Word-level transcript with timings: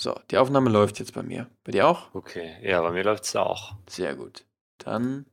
So, 0.00 0.14
die 0.30 0.38
Aufnahme 0.38 0.70
läuft 0.70 1.00
jetzt 1.00 1.12
bei 1.12 1.24
mir. 1.24 1.48
Bei 1.64 1.72
dir 1.72 1.88
auch? 1.88 2.14
Okay, 2.14 2.52
ja, 2.62 2.80
bei 2.80 2.92
mir 2.92 3.02
läuft 3.02 3.24
es 3.24 3.34
auch. 3.34 3.74
Sehr 3.88 4.14
gut. 4.14 4.44
Dann. 4.78 5.26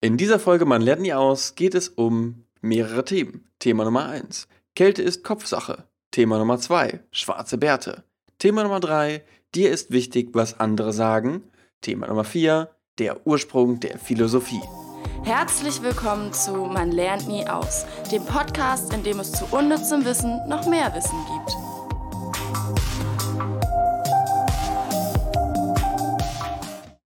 In 0.00 0.16
dieser 0.16 0.40
Folge 0.40 0.64
Man 0.64 0.82
lernt 0.82 1.02
nie 1.02 1.12
aus 1.14 1.54
geht 1.54 1.76
es 1.76 1.88
um 1.88 2.44
mehrere 2.60 3.04
Themen. 3.04 3.48
Thema 3.60 3.84
Nummer 3.84 4.06
1. 4.06 4.48
Kälte 4.74 5.02
ist 5.02 5.22
Kopfsache. 5.22 5.84
Thema 6.10 6.38
Nummer 6.38 6.58
2. 6.58 7.04
Schwarze 7.12 7.56
Bärte. 7.56 8.02
Thema 8.38 8.64
Nummer 8.64 8.80
3. 8.80 9.22
Dir 9.54 9.70
ist 9.70 9.92
wichtig, 9.92 10.30
was 10.32 10.58
andere 10.58 10.92
sagen. 10.92 11.44
Thema 11.80 12.08
Nummer 12.08 12.24
4. 12.24 12.68
Der 12.98 13.28
Ursprung 13.28 13.78
der 13.78 14.00
Philosophie. 14.00 14.62
Herzlich 15.22 15.82
willkommen 15.82 16.32
zu 16.32 16.52
Man 16.52 16.90
lernt 16.90 17.28
nie 17.28 17.46
aus, 17.46 17.86
dem 18.10 18.24
Podcast, 18.24 18.92
in 18.92 19.04
dem 19.04 19.20
es 19.20 19.30
zu 19.30 19.44
unnützem 19.52 20.04
Wissen 20.04 20.48
noch 20.48 20.66
mehr 20.66 20.92
Wissen 20.96 21.18
gibt. 21.26 21.67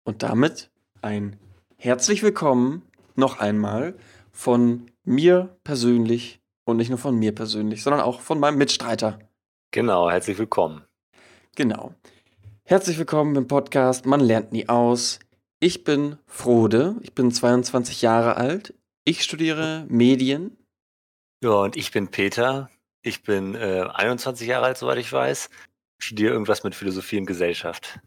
Und 0.09 0.23
damit 0.23 0.71
ein 1.03 1.37
herzlich 1.77 2.23
willkommen 2.23 2.81
noch 3.13 3.39
einmal 3.39 3.93
von 4.31 4.89
mir 5.03 5.55
persönlich 5.63 6.39
und 6.65 6.77
nicht 6.77 6.89
nur 6.89 6.97
von 6.97 7.15
mir 7.15 7.35
persönlich, 7.35 7.83
sondern 7.83 8.01
auch 8.01 8.19
von 8.19 8.39
meinem 8.39 8.57
Mitstreiter. 8.57 9.19
Genau, 9.69 10.09
herzlich 10.09 10.39
willkommen. 10.39 10.83
Genau. 11.55 11.93
Herzlich 12.63 12.97
willkommen 12.97 13.35
im 13.35 13.47
Podcast 13.47 14.07
Man 14.07 14.19
lernt 14.19 14.51
nie 14.51 14.67
aus. 14.67 15.19
Ich 15.59 15.83
bin 15.83 16.17
Frode, 16.25 16.95
ich 17.03 17.13
bin 17.13 17.31
22 17.31 18.01
Jahre 18.01 18.35
alt. 18.35 18.73
Ich 19.05 19.21
studiere 19.21 19.85
Medien. 19.89 20.57
Ja, 21.43 21.51
und 21.51 21.77
ich 21.77 21.91
bin 21.91 22.07
Peter. 22.07 22.71
Ich 23.03 23.21
bin 23.21 23.53
äh, 23.53 23.85
21 23.93 24.47
Jahre 24.47 24.65
alt, 24.65 24.77
soweit 24.79 24.97
ich 24.97 25.13
weiß. 25.13 25.51
Studiere 25.99 26.33
irgendwas 26.33 26.63
mit 26.63 26.73
Philosophie 26.73 27.19
und 27.19 27.27
Gesellschaft. 27.27 27.99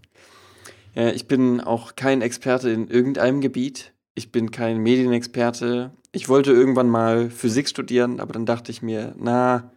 Ja, 0.95 1.09
ich 1.09 1.27
bin 1.27 1.61
auch 1.61 1.97
kein 1.97 2.23
Experte 2.23 2.71
in 2.71 2.89
irgendeinem 2.89 3.41
Gebiet. 3.41 3.93
Ich 4.15 4.31
bin 4.31 4.51
kein 4.51 4.79
Medienexperte. 4.79 5.93
Ich 6.13 6.29
wollte 6.29 6.53
irgendwann 6.53 6.91
mal 6.91 7.31
Physik 7.31 7.69
studieren, 7.69 8.21
aber 8.21 8.35
dann 8.35 8.45
dachte 8.45 8.71
ich 8.71 8.83
mir, 8.83 9.15
na, 9.17 9.73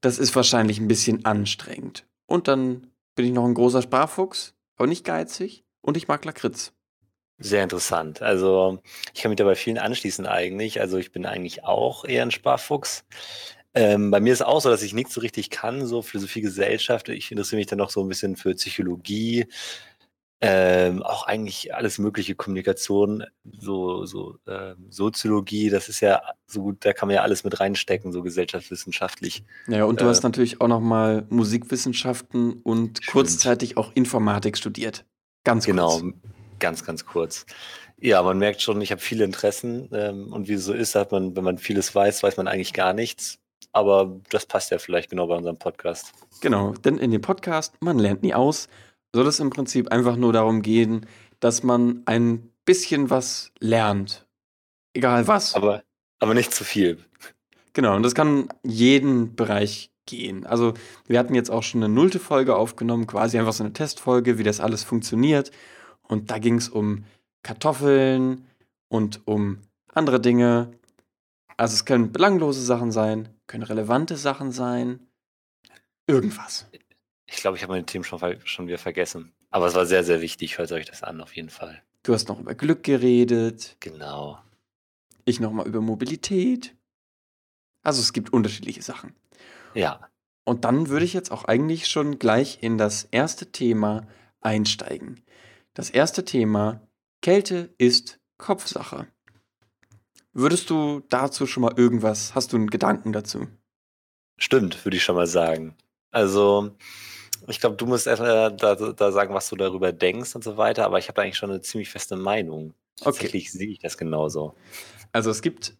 das 0.00 0.18
ist 0.18 0.34
wahrscheinlich 0.34 0.80
ein 0.80 0.88
bisschen 0.88 1.24
anstrengend. 1.26 2.06
Und 2.26 2.48
dann 2.48 2.86
bin 3.14 3.26
ich 3.26 3.32
noch 3.32 3.44
ein 3.44 3.54
großer 3.54 3.82
Sparfuchs, 3.82 4.54
aber 4.76 4.86
nicht 4.86 5.04
geizig 5.04 5.64
und 5.82 5.98
ich 5.98 6.08
mag 6.08 6.24
Lakritz. 6.24 6.72
Sehr 7.38 7.62
interessant. 7.62 8.22
Also 8.22 8.80
ich 9.14 9.22
kann 9.22 9.30
mich 9.30 9.36
da 9.36 9.44
bei 9.44 9.54
vielen 9.54 9.78
anschließen 9.78 10.26
eigentlich. 10.26 10.80
Also 10.80 10.98
ich 10.98 11.10
bin 11.10 11.26
eigentlich 11.26 11.64
auch 11.64 12.04
eher 12.04 12.22
ein 12.22 12.30
Sparfuchs. 12.30 13.04
Ähm, 13.72 14.10
bei 14.10 14.20
mir 14.20 14.32
ist 14.32 14.42
auch 14.42 14.60
so, 14.60 14.68
dass 14.68 14.82
ich 14.82 14.94
nichts 14.94 15.14
so 15.14 15.20
richtig 15.20 15.48
kann, 15.48 15.86
so 15.86 16.02
Philosophie, 16.02 16.40
Gesellschaft. 16.40 17.08
Ich 17.08 17.30
interessiere 17.30 17.58
mich 17.58 17.66
dann 17.66 17.78
noch 17.78 17.90
so 17.90 18.02
ein 18.02 18.08
bisschen 18.08 18.36
für 18.36 18.54
Psychologie, 18.54 19.46
ähm, 20.42 21.02
auch 21.02 21.24
eigentlich 21.24 21.74
alles 21.74 21.98
mögliche 21.98 22.34
Kommunikation, 22.34 23.24
so, 23.44 24.06
so 24.06 24.36
ähm, 24.48 24.86
Soziologie, 24.88 25.68
das 25.68 25.90
ist 25.90 26.00
ja 26.00 26.22
so 26.46 26.62
gut, 26.62 26.84
da 26.84 26.94
kann 26.94 27.08
man 27.08 27.16
ja 27.16 27.22
alles 27.22 27.44
mit 27.44 27.60
reinstecken, 27.60 28.10
so 28.10 28.22
gesellschaftswissenschaftlich. 28.22 29.44
Ja, 29.68 29.84
und 29.84 30.00
du 30.00 30.06
äh, 30.06 30.08
hast 30.08 30.22
natürlich 30.22 30.60
auch 30.62 30.68
noch 30.68 30.80
mal 30.80 31.26
Musikwissenschaften 31.28 32.54
und 32.62 32.98
stimmt. 32.98 33.12
kurzzeitig 33.12 33.76
auch 33.76 33.92
Informatik 33.94 34.56
studiert. 34.56 35.04
Ganz 35.44 35.66
genau, 35.66 36.00
kurz. 36.00 36.14
ganz, 36.58 36.84
ganz 36.84 37.04
kurz. 37.04 37.44
Ja, 37.98 38.22
man 38.22 38.38
merkt 38.38 38.62
schon, 38.62 38.80
ich 38.80 38.92
habe 38.92 39.00
viele 39.02 39.24
Interessen 39.24 39.90
ähm, 39.92 40.32
und 40.32 40.48
wie 40.48 40.54
es 40.54 40.64
so 40.64 40.72
ist, 40.72 40.94
hat 40.94 41.12
man, 41.12 41.36
wenn 41.36 41.44
man 41.44 41.58
vieles 41.58 41.94
weiß, 41.94 42.22
weiß 42.22 42.38
man 42.38 42.48
eigentlich 42.48 42.72
gar 42.72 42.94
nichts. 42.94 43.38
Aber 43.72 44.18
das 44.30 44.46
passt 44.46 44.70
ja 44.70 44.78
vielleicht 44.78 45.10
genau 45.10 45.26
bei 45.26 45.36
unserem 45.36 45.58
Podcast. 45.58 46.12
Genau, 46.40 46.72
denn 46.72 46.98
in 46.98 47.10
dem 47.10 47.20
Podcast, 47.20 47.74
man 47.80 47.98
lernt 47.98 48.22
nie 48.22 48.34
aus, 48.34 48.68
soll 49.14 49.26
es 49.26 49.40
im 49.40 49.50
Prinzip 49.50 49.90
einfach 49.90 50.16
nur 50.16 50.32
darum 50.32 50.62
gehen, 50.62 51.06
dass 51.40 51.62
man 51.62 52.02
ein 52.06 52.50
bisschen 52.64 53.10
was 53.10 53.52
lernt. 53.58 54.26
Egal 54.94 55.26
was. 55.26 55.54
Aber, 55.54 55.82
aber 56.18 56.34
nicht 56.34 56.52
zu 56.52 56.64
viel. 56.64 56.98
Genau, 57.72 57.96
und 57.96 58.02
das 58.02 58.14
kann 58.14 58.48
jeden 58.62 59.36
Bereich 59.36 59.90
gehen. 60.06 60.44
Also 60.44 60.74
wir 61.06 61.18
hatten 61.18 61.34
jetzt 61.34 61.50
auch 61.50 61.62
schon 61.62 61.82
eine 61.82 61.92
nullte 61.92 62.18
Folge 62.18 62.56
aufgenommen, 62.56 63.06
quasi 63.06 63.38
einfach 63.38 63.52
so 63.52 63.64
eine 63.64 63.72
Testfolge, 63.72 64.38
wie 64.38 64.42
das 64.42 64.60
alles 64.60 64.82
funktioniert. 64.82 65.50
Und 66.02 66.30
da 66.30 66.38
ging 66.38 66.56
es 66.56 66.68
um 66.68 67.04
Kartoffeln 67.42 68.46
und 68.88 69.26
um 69.26 69.58
andere 69.94 70.20
Dinge. 70.20 70.72
Also 71.56 71.74
es 71.74 71.84
können 71.84 72.12
belanglose 72.12 72.62
Sachen 72.62 72.90
sein, 72.90 73.28
können 73.46 73.62
relevante 73.62 74.16
Sachen 74.16 74.50
sein. 74.50 75.06
Irgendwas. 76.06 76.66
Ich 77.32 77.36
glaube, 77.36 77.56
ich 77.56 77.62
habe 77.62 77.72
meine 77.72 77.86
Themen 77.86 78.04
schon, 78.04 78.20
schon 78.44 78.66
wieder 78.66 78.78
vergessen. 78.78 79.32
Aber 79.50 79.66
es 79.66 79.74
war 79.74 79.86
sehr, 79.86 80.04
sehr 80.04 80.20
wichtig. 80.20 80.58
Hört 80.58 80.72
euch 80.72 80.86
das 80.86 81.02
an, 81.02 81.20
auf 81.20 81.34
jeden 81.36 81.50
Fall. 81.50 81.82
Du 82.02 82.12
hast 82.12 82.28
noch 82.28 82.40
über 82.40 82.54
Glück 82.54 82.82
geredet. 82.82 83.76
Genau. 83.80 84.38
Ich 85.24 85.38
nochmal 85.38 85.66
über 85.66 85.80
Mobilität. 85.80 86.74
Also 87.82 88.00
es 88.00 88.12
gibt 88.12 88.32
unterschiedliche 88.32 88.82
Sachen. 88.82 89.14
Ja. 89.74 90.08
Und 90.44 90.64
dann 90.64 90.88
würde 90.88 91.04
ich 91.04 91.12
jetzt 91.12 91.30
auch 91.30 91.44
eigentlich 91.44 91.86
schon 91.86 92.18
gleich 92.18 92.62
in 92.62 92.78
das 92.78 93.04
erste 93.04 93.52
Thema 93.52 94.06
einsteigen. 94.40 95.20
Das 95.74 95.90
erste 95.90 96.24
Thema, 96.24 96.80
Kälte 97.22 97.72
ist 97.78 98.18
Kopfsache. 98.38 99.06
Würdest 100.32 100.70
du 100.70 101.00
dazu 101.08 101.46
schon 101.46 101.62
mal 101.62 101.74
irgendwas, 101.76 102.34
hast 102.34 102.52
du 102.52 102.56
einen 102.56 102.70
Gedanken 102.70 103.12
dazu? 103.12 103.46
Stimmt, 104.36 104.84
würde 104.84 104.96
ich 104.96 105.04
schon 105.04 105.16
mal 105.16 105.26
sagen. 105.26 105.76
Also, 106.10 106.76
ich 107.48 107.60
glaube, 107.60 107.76
du 107.76 107.86
musst 107.86 108.06
erst 108.06 108.22
äh, 108.22 108.54
da, 108.54 108.74
da 108.74 109.12
sagen, 109.12 109.34
was 109.34 109.48
du 109.48 109.56
darüber 109.56 109.92
denkst 109.92 110.34
und 110.34 110.44
so 110.44 110.56
weiter, 110.56 110.84
aber 110.84 110.98
ich 110.98 111.08
habe 111.08 111.22
eigentlich 111.22 111.36
schon 111.36 111.50
eine 111.50 111.60
ziemlich 111.60 111.90
feste 111.90 112.16
Meinung. 112.16 112.74
Tatsächlich 112.96 113.48
okay. 113.48 113.58
sehe 113.58 113.68
ich 113.68 113.78
das 113.78 113.96
genauso. 113.96 114.54
Also 115.12 115.30
es 115.30 115.42
gibt, 115.42 115.74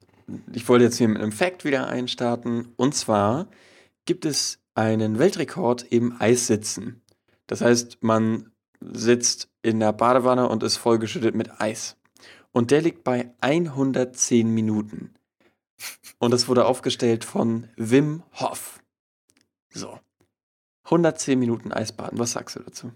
ich 0.52 0.68
wollte 0.68 0.84
jetzt 0.84 0.98
hier 0.98 1.08
mit 1.08 1.22
einem 1.22 1.32
Fact 1.32 1.64
wieder 1.64 1.86
einstarten, 1.86 2.72
und 2.76 2.94
zwar 2.94 3.48
gibt 4.06 4.24
es 4.24 4.58
einen 4.74 5.18
Weltrekord 5.18 5.82
im 5.90 6.16
Eissitzen. 6.20 7.02
Das 7.46 7.60
heißt, 7.60 8.02
man 8.02 8.50
sitzt 8.80 9.48
in 9.62 9.80
der 9.80 9.92
Badewanne 9.92 10.48
und 10.48 10.62
ist 10.62 10.76
vollgeschüttet 10.76 11.34
mit 11.34 11.60
Eis. 11.60 11.96
Und 12.52 12.70
der 12.70 12.82
liegt 12.82 13.04
bei 13.04 13.32
110 13.40 14.48
Minuten. 14.52 15.14
Und 16.18 16.32
das 16.32 16.48
wurde 16.48 16.66
aufgestellt 16.66 17.24
von 17.24 17.68
Wim 17.76 18.22
Hof. 18.34 18.80
So. 19.72 19.98
110 20.90 21.38
Minuten 21.38 21.72
Eisbaden. 21.72 22.18
Was 22.18 22.32
sagst 22.32 22.56
du 22.56 22.60
dazu? 22.60 22.92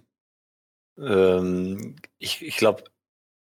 Ähm, 0.98 1.96
ich 2.18 2.42
ich 2.42 2.56
glaube, 2.56 2.84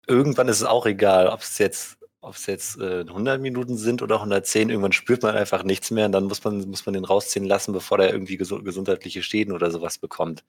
irgendwann 0.07 0.47
ist 0.47 0.61
es 0.61 0.63
auch 0.63 0.85
egal, 0.85 1.27
ob 1.27 1.41
es 1.41 1.57
jetzt, 1.57 1.97
ob's 2.21 2.45
jetzt 2.45 2.79
äh, 2.79 3.01
100 3.01 3.41
Minuten 3.41 3.77
sind 3.77 4.01
oder 4.01 4.15
110. 4.15 4.69
Irgendwann 4.69 4.93
spürt 4.93 5.23
man 5.23 5.35
einfach 5.35 5.63
nichts 5.63 5.91
mehr 5.91 6.05
und 6.05 6.13
dann 6.13 6.25
muss 6.25 6.43
man, 6.43 6.69
muss 6.69 6.85
man 6.85 6.93
den 6.93 7.05
rausziehen 7.05 7.45
lassen, 7.45 7.73
bevor 7.73 7.97
der 7.97 8.11
irgendwie 8.11 8.37
ges 8.37 8.53
gesundheitliche 8.63 9.21
Schäden 9.21 9.53
oder 9.53 9.69
sowas 9.69 9.97
bekommt. 9.97 10.43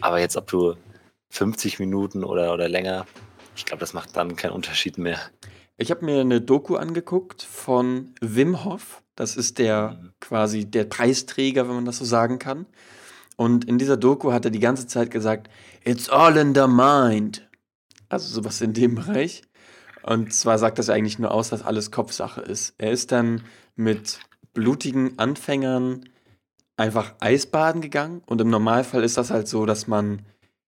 Aber 0.00 0.18
jetzt, 0.18 0.36
ob 0.36 0.46
du 0.46 0.76
50 1.30 1.78
Minuten 1.78 2.24
oder, 2.24 2.52
oder 2.52 2.68
länger, 2.68 3.06
ich 3.54 3.64
glaube, 3.64 3.80
das 3.80 3.92
macht 3.92 4.16
dann 4.16 4.36
keinen 4.36 4.52
Unterschied 4.52 4.98
mehr. 4.98 5.18
Ich 5.76 5.90
habe 5.90 6.04
mir 6.04 6.20
eine 6.20 6.40
Doku 6.40 6.76
angeguckt 6.76 7.42
von 7.42 8.14
Wim 8.20 8.64
Hof. 8.64 9.02
Das 9.14 9.36
ist 9.36 9.58
der 9.58 9.98
mhm. 10.00 10.12
quasi 10.20 10.66
der 10.66 10.84
Preisträger, 10.84 11.68
wenn 11.68 11.76
man 11.76 11.84
das 11.84 11.98
so 11.98 12.04
sagen 12.04 12.38
kann. 12.38 12.66
Und 13.40 13.64
in 13.64 13.78
dieser 13.78 13.96
Doku 13.96 14.32
hat 14.32 14.44
er 14.44 14.50
die 14.50 14.60
ganze 14.60 14.86
Zeit 14.86 15.10
gesagt, 15.10 15.48
it's 15.82 16.10
all 16.10 16.36
in 16.36 16.54
the 16.54 16.66
mind. 16.66 17.48
Also 18.10 18.28
sowas 18.28 18.60
in 18.60 18.74
dem 18.74 18.96
Bereich. 18.96 19.40
Und 20.02 20.34
zwar 20.34 20.58
sagt 20.58 20.78
das 20.78 20.90
eigentlich 20.90 21.18
nur 21.18 21.32
aus, 21.32 21.48
dass 21.48 21.62
alles 21.62 21.90
Kopfsache 21.90 22.42
ist. 22.42 22.74
Er 22.76 22.90
ist 22.90 23.12
dann 23.12 23.40
mit 23.76 24.20
blutigen 24.52 25.18
Anfängern 25.18 26.04
einfach 26.76 27.14
Eisbaden 27.20 27.80
gegangen. 27.80 28.20
Und 28.26 28.42
im 28.42 28.50
Normalfall 28.50 29.04
ist 29.04 29.16
das 29.16 29.30
halt 29.30 29.48
so, 29.48 29.64
dass 29.64 29.86
man 29.86 30.20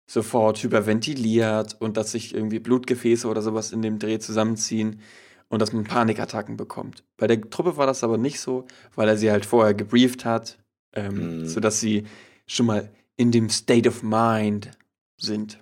sofort 0.06 0.62
hyperventiliert 0.62 1.76
und 1.79 1.99
dass 1.99 2.12
sich 2.12 2.35
irgendwie 2.35 2.58
Blutgefäße 2.58 3.29
oder 3.29 3.43
sowas 3.43 3.73
in 3.73 3.82
dem 3.82 3.99
Dreh 3.99 4.19
zusammenziehen 4.19 5.02
und 5.50 5.61
dass 5.61 5.75
man 5.75 5.85
Panikattacken 5.85 6.56
bekommt. 6.56 7.05
Bei 7.19 7.26
der 7.26 7.38
Truppe 7.50 7.76
war 7.76 7.87
das 7.87 8.02
aber 8.02 8.17
nicht 8.17 8.41
so, 8.41 8.64
weil 8.94 9.11
er 9.11 9.19
sie 9.19 9.31
halt 9.31 9.44
vorher 9.44 9.75
gebrieft 9.75 10.25
hat, 10.25 10.58
ähm, 10.94 11.41
mhm. 11.41 11.46
sodass 11.46 11.79
sie 11.79 12.05
schon 12.52 12.66
mal 12.66 12.90
in 13.16 13.31
dem 13.31 13.49
State 13.49 13.88
of 13.88 14.02
Mind 14.02 14.70
sind. 15.16 15.58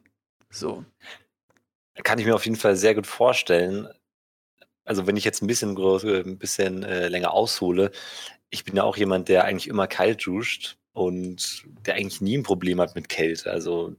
So. 0.50 0.84
Kann 2.02 2.18
ich 2.18 2.26
mir 2.26 2.34
auf 2.34 2.44
jeden 2.44 2.56
Fall 2.56 2.76
sehr 2.76 2.94
gut 2.94 3.06
vorstellen. 3.06 3.88
Also 4.84 5.06
wenn 5.06 5.16
ich 5.16 5.24
jetzt 5.24 5.42
ein 5.42 5.46
bisschen, 5.46 5.74
groß, 5.74 6.04
äh, 6.04 6.20
ein 6.20 6.38
bisschen 6.38 6.82
äh, 6.82 7.08
länger 7.08 7.32
aushole, 7.32 7.90
ich 8.48 8.64
bin 8.64 8.76
ja 8.76 8.82
auch 8.82 8.96
jemand, 8.96 9.28
der 9.28 9.44
eigentlich 9.44 9.68
immer 9.68 9.86
kalt 9.86 10.26
duscht 10.26 10.78
und 10.92 11.64
der 11.86 11.94
eigentlich 11.94 12.20
nie 12.20 12.36
ein 12.36 12.42
Problem 12.42 12.80
hat 12.80 12.94
mit 12.94 13.08
Kälte. 13.08 13.50
Also 13.50 13.94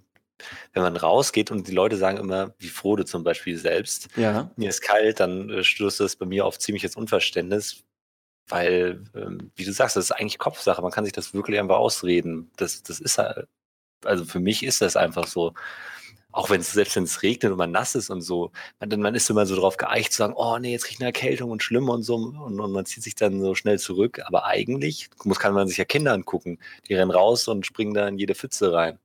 wenn 0.74 0.84
man 0.84 0.98
rausgeht 0.98 1.52
und 1.52 1.68
die 1.68 1.74
Leute 1.74 1.98
sagen 1.98 2.18
immer, 2.18 2.56
wie 2.58 2.68
Frode 2.68 3.06
zum 3.06 3.24
Beispiel 3.24 3.58
selbst, 3.58 4.10
ja. 4.16 4.52
mir 4.56 4.70
ist 4.70 4.82
kalt, 4.82 5.20
dann 5.20 5.50
äh, 5.50 5.64
stößt 5.64 6.00
das 6.00 6.16
bei 6.16 6.26
mir 6.26 6.46
auf 6.46 6.60
ziemliches 6.60 6.96
Unverständnis, 6.96 7.84
weil, 8.52 9.04
ähm, 9.16 9.52
wie 9.56 9.66
du 9.66 9.74
sagst, 9.74 9.96
das 9.96 10.06
ist 10.06 10.12
eigentlich 10.12 10.40
Kopfsache. 10.40 10.82
Man 10.82 10.92
kann 10.92 11.06
sich 11.06 11.14
das 11.14 11.34
wirklich 11.34 11.60
einfach 11.60 11.78
ausreden. 11.78 12.52
Das, 12.58 12.84
das 12.84 13.00
ist 13.00 13.18
halt, 13.18 13.48
also 14.06 14.26
für 14.26 14.40
mich 14.40 14.64
ist 14.64 14.82
das 14.82 14.96
einfach 14.96 15.28
so 15.28 15.54
auch 16.32 16.50
wenn 16.50 16.62
es 16.62 16.72
selbst 16.72 16.96
wenn 16.96 17.04
es 17.04 17.24
regnet 17.24 17.52
und 17.52 17.58
man 17.58 17.72
nass 17.72 17.96
ist 17.96 18.10
und 18.10 18.22
so, 18.22 18.52
man, 18.80 19.00
man 19.00 19.16
ist 19.16 19.30
immer 19.30 19.46
so 19.46 19.56
drauf 19.56 19.78
geeicht 19.78 20.14
zu 20.14 20.20
sagen, 20.20 20.34
oh 20.36 20.58
nee, 20.58 20.72
jetzt 20.72 20.86
kriege 20.86 20.96
ich 20.96 21.00
eine 21.00 21.08
Erkältung 21.08 21.52
und 21.52 21.62
schlimm 21.62 21.90
und 21.90 22.04
so 22.04 22.16
und, 22.16 22.60
und, 22.60 22.72
man 22.72 22.86
zieht 22.86 23.04
sich 23.04 23.16
dann 23.16 23.42
so 23.42 23.56
schnell 23.56 23.80
zurück. 23.80 24.22
Aber 24.26 24.46
eigentlich 24.46 25.10
muss, 25.24 25.40
kann 25.40 25.54
man 25.54 25.68
sich 25.68 25.78
ja 25.78 25.86
Kinder 25.86 26.14
angucken, 26.14 26.60
die 26.88 26.96
rennen 26.96 27.12
raus 27.12 27.48
und 27.48 27.66
springen 27.66 27.94
da 27.94 28.08
in 28.08 28.18
jede 28.18 28.36
Pfütze 28.36 28.72
rein. 28.72 29.00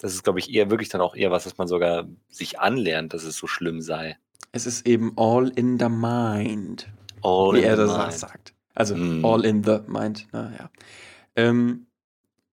Das 0.00 0.14
ist, 0.14 0.22
glaube 0.22 0.38
ich, 0.38 0.52
eher 0.54 0.70
wirklich 0.70 0.88
dann 0.88 1.00
auch 1.00 1.16
eher 1.16 1.32
was, 1.32 1.46
was 1.46 1.58
man 1.58 1.66
sogar 1.66 2.06
sich 2.30 2.60
anlernt, 2.60 3.12
dass 3.12 3.24
es 3.24 3.36
so 3.36 3.48
schlimm 3.48 3.80
sei. 3.80 4.16
Es 4.52 4.64
ist 4.64 4.86
eben 4.86 5.12
all 5.16 5.48
in 5.56 5.78
the 5.78 5.88
mind. 5.88 6.88
All 7.22 7.54
wie 7.54 7.58
in 7.58 7.64
er 7.64 7.76
the 7.76 7.82
das 7.82 7.98
mind. 7.98 8.12
sagt. 8.12 8.54
Also 8.78 8.94
Mm. 8.94 9.24
all 9.24 9.44
in 9.44 9.64
the 9.64 9.80
mind. 9.88 10.28
Naja. 10.32 10.70
Ähm, 11.34 11.86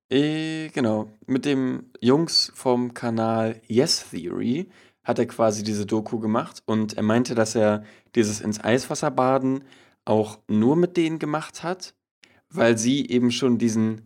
äh, 0.09 0.69
genau. 0.69 1.09
Mit 1.27 1.45
dem 1.45 1.91
Jungs 2.01 2.51
vom 2.55 2.93
Kanal 2.93 3.61
Yes 3.67 4.09
Theory 4.09 4.69
hat 5.03 5.19
er 5.19 5.27
quasi 5.27 5.63
diese 5.63 5.85
Doku 5.85 6.19
gemacht 6.19 6.63
und 6.65 6.93
er 6.97 7.03
meinte, 7.03 7.35
dass 7.35 7.53
er 7.55 7.83
dieses 8.15 8.41
ins 8.41 8.63
Eiswasser 8.63 9.11
baden 9.11 9.63
auch 10.03 10.39
nur 10.47 10.75
mit 10.75 10.97
denen 10.97 11.19
gemacht 11.19 11.63
hat, 11.63 11.93
weil 12.49 12.77
sie 12.77 13.07
eben 13.07 13.31
schon 13.31 13.57
diesen 13.59 14.01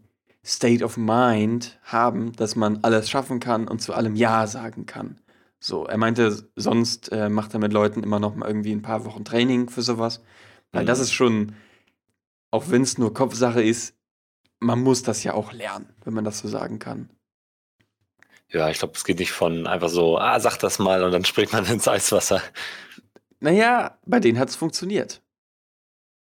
State 0.46 0.84
of 0.84 0.98
Mind 0.98 1.80
haben, 1.84 2.34
dass 2.34 2.56
man 2.56 2.80
alles 2.82 3.10
schaffen 3.10 3.40
kann 3.40 3.68
und 3.68 3.82
zu 3.82 3.94
allem 3.94 4.16
Ja 4.16 4.46
sagen 4.48 4.86
kann. 4.86 5.20
So, 5.60 5.86
er 5.86 5.98
meinte, 5.98 6.50
sonst 6.56 7.12
äh, 7.12 7.30
macht 7.30 7.54
er 7.54 7.60
mit 7.60 7.72
Leuten 7.74 8.04
immer 8.04 8.20
noch 8.20 8.36
mal 8.36 8.48
irgendwie 8.48 8.72
ein 8.72 8.82
paar 8.82 9.06
Wochen 9.06 9.24
Training 9.26 9.70
für 9.70 9.82
sowas. 9.82 10.22
Weil 10.72 10.84
Mhm. 10.84 10.88
das 10.88 11.00
ist 11.00 11.12
schon, 11.14 11.54
auch 12.52 12.70
wenn 12.70 12.82
es 12.84 12.98
nur 12.98 13.14
Kopfsache 13.14 13.62
ist, 13.64 13.96
man 14.60 14.82
muss 14.82 15.04
das 15.04 15.24
ja 15.24 15.34
auch 15.34 15.54
lernen, 15.54 15.94
wenn 16.04 16.14
man 16.14 16.26
das 16.26 16.40
so 16.40 16.48
sagen 16.48 16.80
kann. 16.80 17.10
Ja, 18.52 18.70
ich 18.70 18.80
glaube, 18.80 18.96
es 18.96 19.04
geht 19.04 19.20
nicht 19.20 19.32
von 19.32 19.68
einfach 19.68 19.90
so, 19.90 20.18
ah, 20.18 20.40
sag 20.40 20.58
das 20.58 20.80
mal 20.80 21.04
und 21.04 21.12
dann 21.12 21.26
springt 21.26 21.54
man 21.54 21.66
ins 21.72 21.88
Eiswasser. 21.88 22.42
Naja, 23.40 23.98
bei 24.06 24.20
denen 24.20 24.40
hat 24.40 24.50
es 24.50 24.56
funktioniert. 24.56 25.22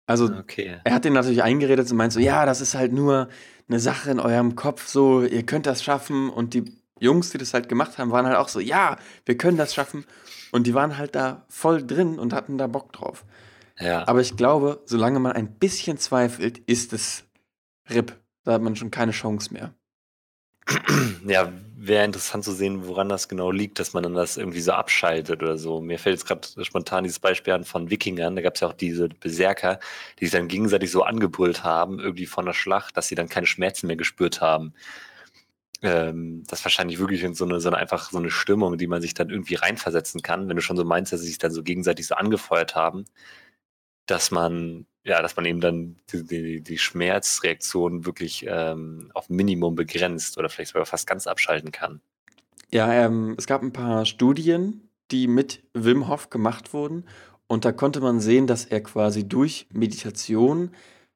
Also, 0.06 0.25
Okay. 0.26 0.81
er 0.84 0.94
hat 0.94 1.05
denen 1.05 1.14
natürlich 1.14 1.43
eingeredet 1.43 1.90
und 1.90 1.96
meint 1.96 2.12
so, 2.12 2.20
ja, 2.20 2.44
das 2.46 2.61
ist 2.61 2.75
halt 2.75 2.93
nur 2.93 3.28
eine 3.69 3.81
Sache 3.81 4.11
in 4.11 4.20
eurem 4.20 4.56
Kopf, 4.56 4.87
so, 4.88 5.22
ihr 5.22 5.44
könnt 5.46 5.67
das 5.67 5.82
schaffen. 5.84 6.31
Und 6.31 6.55
die 6.55 6.64
Jungs, 6.99 7.31
die 7.31 7.38
das 7.38 7.55
halt 7.55 7.69
gemacht 7.69 7.99
haben, 7.99 8.11
waren 8.11 8.26
halt 8.26 8.37
auch 8.37 8.49
so, 8.49 8.61
ja, 8.61 8.99
wir 9.25 9.37
können 9.38 9.56
das 9.56 9.75
schaffen. 9.75 10.05
Und 10.52 10.67
die 10.67 10.75
waren 10.75 10.99
halt 10.99 11.14
da 11.14 11.44
voll 11.49 11.87
drin 11.87 12.19
und 12.19 12.32
hatten 12.32 12.58
da 12.58 12.67
Bock 12.67 12.93
drauf. 12.93 13.25
Ja. 13.81 14.06
Aber 14.06 14.21
ich 14.21 14.37
glaube, 14.37 14.82
solange 14.85 15.19
man 15.19 15.32
ein 15.32 15.59
bisschen 15.59 15.99
zweifelt, 15.99 16.59
ist 16.59 16.93
es 16.93 17.25
RIP. 17.88 18.17
Da 18.44 18.53
hat 18.53 18.62
man 18.62 18.77
schon 18.77 18.91
keine 18.91 19.12
Chance 19.12 19.53
mehr. 19.53 19.75
Ja, 21.27 21.53
wäre 21.77 22.05
interessant 22.05 22.44
zu 22.44 22.53
sehen, 22.53 22.87
woran 22.87 23.09
das 23.09 23.29
genau 23.29 23.50
liegt, 23.50 23.79
dass 23.79 23.93
man 23.93 24.03
dann 24.03 24.15
das 24.15 24.37
irgendwie 24.37 24.61
so 24.61 24.73
abschaltet 24.73 25.43
oder 25.43 25.56
so. 25.59 25.81
Mir 25.81 25.99
fällt 25.99 26.19
jetzt 26.19 26.27
gerade 26.27 26.65
spontan 26.65 27.05
dieses 27.05 27.19
Beispiel 27.19 27.55
an 27.55 27.65
von 27.65 27.91
Wikingern. 27.91 28.37
Da 28.37 28.43
gab 28.43 28.55
es 28.55 28.61
ja 28.61 28.69
auch 28.69 28.75
diese 28.75 29.09
Berserker, 29.09 29.81
die 30.19 30.27
sich 30.27 30.32
dann 30.32 30.49
gegenseitig 30.49 30.91
so 30.91 31.03
angebrüllt 31.03 31.65
haben, 31.65 31.99
irgendwie 31.99 32.27
von 32.27 32.44
der 32.47 32.53
Schlacht, 32.53 32.97
dass 32.97 33.09
sie 33.09 33.15
dann 33.15 33.29
keine 33.29 33.47
Schmerzen 33.47 33.87
mehr 33.87 33.97
gespürt 33.97 34.41
haben. 34.41 34.75
Ähm, 35.82 36.44
das 36.47 36.61
ist 36.61 36.65
wahrscheinlich 36.67 36.99
wirklich 36.99 37.23
in 37.23 37.35
so 37.35 37.47
eine, 37.47 37.61
so 37.61 37.71
eine 37.71 37.79
einfach 37.79 38.11
so 38.11 38.19
eine 38.19 38.31
Stimmung, 38.31 38.77
die 38.77 38.87
man 38.87 39.00
sich 39.00 39.15
dann 39.15 39.31
irgendwie 39.31 39.55
reinversetzen 39.55 40.21
kann, 40.23 40.49
wenn 40.49 40.56
du 40.56 40.62
schon 40.62 40.77
so 40.77 40.85
meinst, 40.85 41.12
dass 41.12 41.21
sie 41.21 41.29
sich 41.29 41.38
dann 41.38 41.53
so 41.53 41.62
gegenseitig 41.62 42.06
so 42.06 42.15
angefeuert 42.15 42.75
haben, 42.75 43.06
dass 44.11 44.31
man, 44.31 44.87
ja, 45.05 45.23
dass 45.23 45.37
man 45.37 45.45
eben 45.45 45.61
dann 45.61 45.97
die, 46.12 46.25
die, 46.25 46.61
die 46.62 46.79
Schmerzreaktion 46.79 48.05
wirklich 48.05 48.45
ähm, 48.49 49.11
auf 49.15 49.29
Minimum 49.29 49.75
begrenzt 49.75 50.39
oder 50.39 50.49
vielleicht 50.49 50.73
sogar 50.73 50.87
fast 50.87 51.07
ganz 51.07 51.27
abschalten 51.27 51.73
kann. 51.73 52.01
Ja, 52.73 52.93
ähm, 52.93 53.35
es 53.39 53.47
gab 53.47 53.62
ein 53.62 53.73
paar 53.73 54.07
Studien, 54.07 54.89
die 55.11 55.27
mit 55.27 55.62
Wim 55.75 56.09
Hof 56.09 56.31
gemacht 56.31 56.73
wurden. 56.73 57.05
Und 57.47 57.65
da 57.65 57.73
konnte 57.73 58.01
man 58.01 58.21
sehen, 58.21 58.47
dass 58.47 58.65
er 58.65 58.81
quasi 58.81 59.27
durch 59.29 59.67
Meditation 59.73 60.71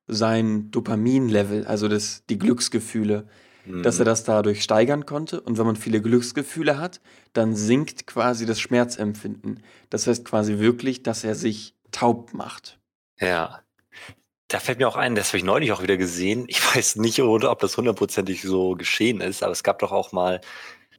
sein 0.07 0.71
Dopaminlevel, 0.71 1.65
also 1.67 1.89
das, 1.89 2.25
die 2.29 2.39
Glücksgefühle, 2.39 3.27
dass 3.83 3.99
er 3.99 4.05
Mhm. 4.05 4.07
das 4.07 4.25
dadurch 4.25 4.63
steigern 4.63 5.07
konnte. 5.07 5.41
Und 5.41 5.57
wenn 5.59 5.67
man 5.67 5.77
viele 5.77 6.03
Glücksgefühle 6.03 6.79
hat, 6.79 7.01
dann 7.33 7.55
sinkt 7.55 8.07
quasi 8.07 8.47
das 8.47 8.61
Schmerzempfinden. 8.61 9.63
Das 9.91 10.07
heißt 10.07 10.25
quasi 10.25 10.59
wirklich, 10.59 11.03
dass 11.03 11.25
er 11.25 11.35
sich 11.35 11.75
taub 11.91 12.35
macht. 12.35 12.79
Ja. 13.21 13.61
Da 14.49 14.61
fällt 14.61 14.79
mir 14.79 14.89
auch 14.89 14.97
ein, 14.97 15.15
das 15.15 15.29
habe 15.29 15.39
ich 15.39 15.45
neulich 15.45 15.73
auch 15.73 15.83
wieder 15.83 15.97
gesehen. 15.97 16.47
Ich 16.49 16.61
weiß 16.77 16.97
nicht, 16.97 17.21
ob 17.23 17.61
das 17.61 17.77
hundertprozentig 17.77 18.43
so 18.43 18.75
geschehen 18.77 19.21
ist, 19.21 19.43
aber 19.43 19.53
es 19.53 19.63
gab 19.65 19.79
doch 19.81 19.93
auch 19.93 20.13
mal, 20.13 20.41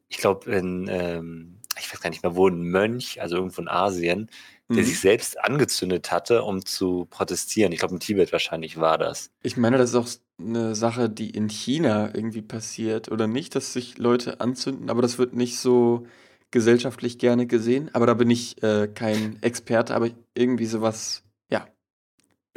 ich 0.09 0.17
glaube, 0.17 0.51
in, 0.51 0.87
ähm, 0.89 1.61
ich 1.79 1.91
weiß 1.93 2.01
gar 2.01 2.11
nicht 2.11 2.23
mehr 2.23 2.35
wo, 2.35 2.47
ein 2.49 2.63
Mönch, 2.63 3.21
also 3.21 3.37
irgendwo 3.37 3.61
in 3.61 3.69
Asien, 3.69 4.29
der 4.75 4.83
Mhm. 4.83 4.85
sich 4.85 4.99
selbst 4.99 5.39
angezündet 5.39 6.11
hatte, 6.11 6.43
um 6.43 6.65
zu 6.65 7.05
protestieren. 7.09 7.71
Ich 7.73 7.79
glaube, 7.79 7.95
in 7.95 7.99
Tibet 8.01 8.31
wahrscheinlich 8.33 8.77
war 8.79 8.97
das. 8.97 9.31
Ich 9.43 9.57
meine, 9.57 9.77
das 9.77 9.91
ist 9.91 9.95
auch 9.95 10.09
eine 10.39 10.75
Sache, 10.75 11.09
die 11.09 11.29
in 11.29 11.49
China 11.49 12.13
irgendwie 12.13 12.41
passiert, 12.41 13.11
oder 13.11 13.27
nicht, 13.27 13.55
dass 13.55 13.73
sich 13.73 13.97
Leute 13.97 14.41
anzünden, 14.41 14.89
aber 14.89 15.01
das 15.01 15.17
wird 15.17 15.33
nicht 15.35 15.59
so 15.59 16.07
gesellschaftlich 16.51 17.19
gerne 17.19 17.47
gesehen. 17.47 17.89
Aber 17.93 18.05
da 18.07 18.13
bin 18.15 18.29
ich 18.31 18.61
äh, 18.63 18.87
kein 18.87 19.41
Experte, 19.43 19.95
aber 19.95 20.09
irgendwie 20.33 20.65
sowas. 20.65 21.23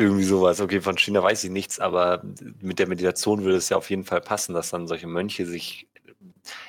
Irgendwie 0.00 0.22
sowas. 0.22 0.60
Okay, 0.60 0.80
von 0.80 0.96
China 0.96 1.22
weiß 1.24 1.42
ich 1.42 1.50
nichts, 1.50 1.80
aber 1.80 2.22
mit 2.60 2.78
der 2.78 2.86
Meditation 2.86 3.42
würde 3.42 3.56
es 3.56 3.68
ja 3.68 3.76
auf 3.76 3.90
jeden 3.90 4.04
Fall 4.04 4.20
passen, 4.20 4.54
dass 4.54 4.70
dann 4.70 4.86
solche 4.86 5.08
Mönche 5.08 5.44
sich 5.44 5.88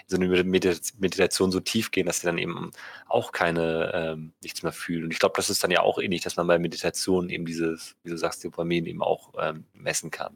so 0.08 0.16
eine 0.16 0.26
Medita- 0.44 0.94
Meditation 0.98 1.52
so 1.52 1.60
tief 1.60 1.92
gehen, 1.92 2.08
dass 2.08 2.22
sie 2.22 2.26
dann 2.26 2.40
eben 2.40 2.72
auch 3.08 3.32
keine 3.32 3.92
ähm, 3.94 4.34
nichts 4.42 4.64
mehr 4.64 4.72
fühlen. 4.72 5.04
Und 5.06 5.14
ich 5.14 5.20
glaube, 5.20 5.34
das 5.36 5.52
ist 5.52 5.64
dann 5.64 5.70
ja 5.70 5.82
auch 5.82 6.00
ähnlich, 6.00 6.22
dass 6.22 6.38
man 6.38 6.48
bei 6.48 6.58
Meditation 6.58 7.30
eben 7.30 7.46
dieses, 7.46 7.96
wie 8.04 8.10
du 8.10 8.18
sagst, 8.18 8.44
Dopamin 8.44 8.88
eben 8.88 9.04
auch 9.04 9.32
ähm, 9.40 9.66
messen 9.74 10.10
kann. 10.10 10.36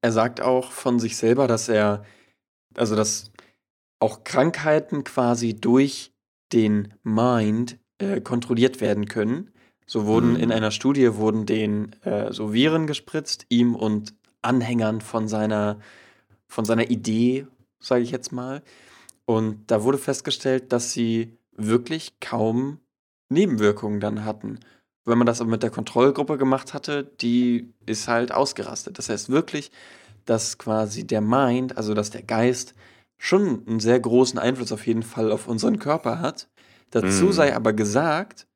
Er 0.00 0.10
sagt 0.10 0.40
auch 0.40 0.72
von 0.72 0.98
sich 0.98 1.16
selber, 1.16 1.46
dass 1.46 1.68
er, 1.68 2.04
also 2.74 2.96
dass 2.96 3.30
auch 4.00 4.24
Krankheiten 4.24 5.04
quasi 5.04 5.54
durch 5.54 6.12
den 6.52 6.94
Mind 7.04 7.78
äh, 7.98 8.20
kontrolliert 8.20 8.80
werden 8.80 9.06
können. 9.06 9.52
So 9.88 10.04
wurden 10.04 10.34
Mhm. 10.34 10.36
in 10.40 10.52
einer 10.52 10.70
Studie 10.70 11.16
wurden 11.16 11.46
den 11.46 11.94
äh, 12.02 12.30
so 12.32 12.52
Viren 12.52 12.86
gespritzt, 12.86 13.46
ihm 13.48 13.74
und 13.74 14.14
Anhängern 14.42 15.00
von 15.00 15.28
seiner, 15.28 15.80
von 16.46 16.66
seiner 16.66 16.90
Idee, 16.90 17.46
sage 17.80 18.02
ich 18.02 18.10
jetzt 18.10 18.30
mal. 18.30 18.62
Und 19.24 19.70
da 19.70 19.82
wurde 19.84 19.98
festgestellt, 19.98 20.72
dass 20.72 20.92
sie 20.92 21.38
wirklich 21.56 22.20
kaum 22.20 22.80
Nebenwirkungen 23.30 23.98
dann 23.98 24.24
hatten. 24.26 24.60
Wenn 25.06 25.16
man 25.18 25.26
das 25.26 25.40
aber 25.40 25.50
mit 25.50 25.62
der 25.62 25.70
Kontrollgruppe 25.70 26.36
gemacht 26.36 26.74
hatte, 26.74 27.04
die 27.22 27.72
ist 27.86 28.08
halt 28.08 28.30
ausgerastet. 28.30 28.98
Das 28.98 29.08
heißt 29.08 29.30
wirklich, 29.30 29.70
dass 30.26 30.58
quasi 30.58 31.06
der 31.06 31.22
Mind, 31.22 31.78
also 31.78 31.94
dass 31.94 32.10
der 32.10 32.22
Geist, 32.22 32.74
schon 33.16 33.66
einen 33.66 33.80
sehr 33.80 33.98
großen 33.98 34.38
Einfluss 34.38 34.70
auf 34.70 34.86
jeden 34.86 35.02
Fall 35.02 35.32
auf 35.32 35.48
unseren 35.48 35.78
Körper 35.78 36.20
hat. 36.20 36.48
Dazu 36.90 37.26
Mhm. 37.26 37.32
sei 37.32 37.56
aber 37.56 37.72
gesagt, 37.72 38.46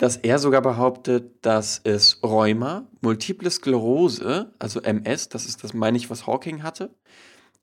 dass 0.00 0.16
er 0.16 0.38
sogar 0.38 0.62
behauptet, 0.62 1.44
dass 1.44 1.78
es 1.84 2.22
Rheuma, 2.22 2.86
Multiple 3.02 3.50
Sklerose, 3.50 4.50
also 4.58 4.80
MS, 4.80 5.28
das 5.28 5.44
ist 5.44 5.62
das, 5.62 5.74
meine 5.74 5.98
ich, 5.98 6.08
was 6.08 6.26
Hawking 6.26 6.62
hatte, 6.62 6.94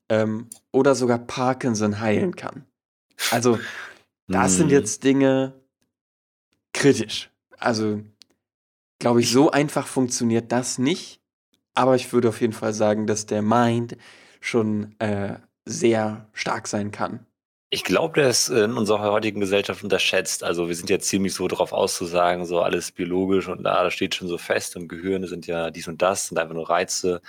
ähm, 0.08 0.48
oder 0.72 0.94
sogar 0.94 1.18
Parkinson 1.18 1.98
heilen 1.98 2.36
kann. 2.36 2.64
Also, 3.32 3.58
das 4.28 4.54
sind 4.56 4.66
Mhm. 4.66 4.72
jetzt 4.72 5.02
Dinge 5.02 5.60
kritisch. 6.72 7.28
Also, 7.58 8.02
glaube 9.00 9.20
ich, 9.20 9.32
so 9.32 9.50
einfach 9.50 9.88
funktioniert 9.88 10.52
das 10.52 10.78
nicht. 10.78 11.20
Aber 11.74 11.96
ich 11.96 12.12
würde 12.12 12.28
auf 12.28 12.40
jeden 12.40 12.52
Fall 12.52 12.72
sagen, 12.72 13.08
dass 13.08 13.26
der 13.26 13.42
Mind 13.42 13.96
schon 14.40 14.94
äh, 15.00 15.40
sehr 15.64 16.28
stark 16.34 16.68
sein 16.68 16.92
kann. 16.92 17.26
Ich 17.70 17.84
glaube, 17.84 18.20
der 18.20 18.30
ist 18.30 18.48
in 18.48 18.78
unserer 18.78 19.12
heutigen 19.12 19.40
Gesellschaft 19.40 19.84
unterschätzt. 19.84 20.42
Also 20.42 20.68
wir 20.68 20.74
sind 20.74 20.88
ja 20.88 20.98
ziemlich 21.00 21.34
so 21.34 21.48
drauf 21.48 21.72
auszusagen, 21.72 22.46
so 22.46 22.62
alles 22.62 22.92
biologisch 22.92 23.46
und 23.48 23.62
da, 23.62 23.84
das 23.84 23.92
steht 23.92 24.14
schon 24.14 24.28
so 24.28 24.38
fest 24.38 24.74
und 24.76 24.88
Gehirne 24.88 25.28
sind 25.28 25.46
ja 25.46 25.70
dies 25.70 25.86
und 25.86 26.00
das, 26.00 26.28
sind 26.28 26.38
einfach 26.38 26.54
nur 26.54 26.70
Reize 26.70 27.20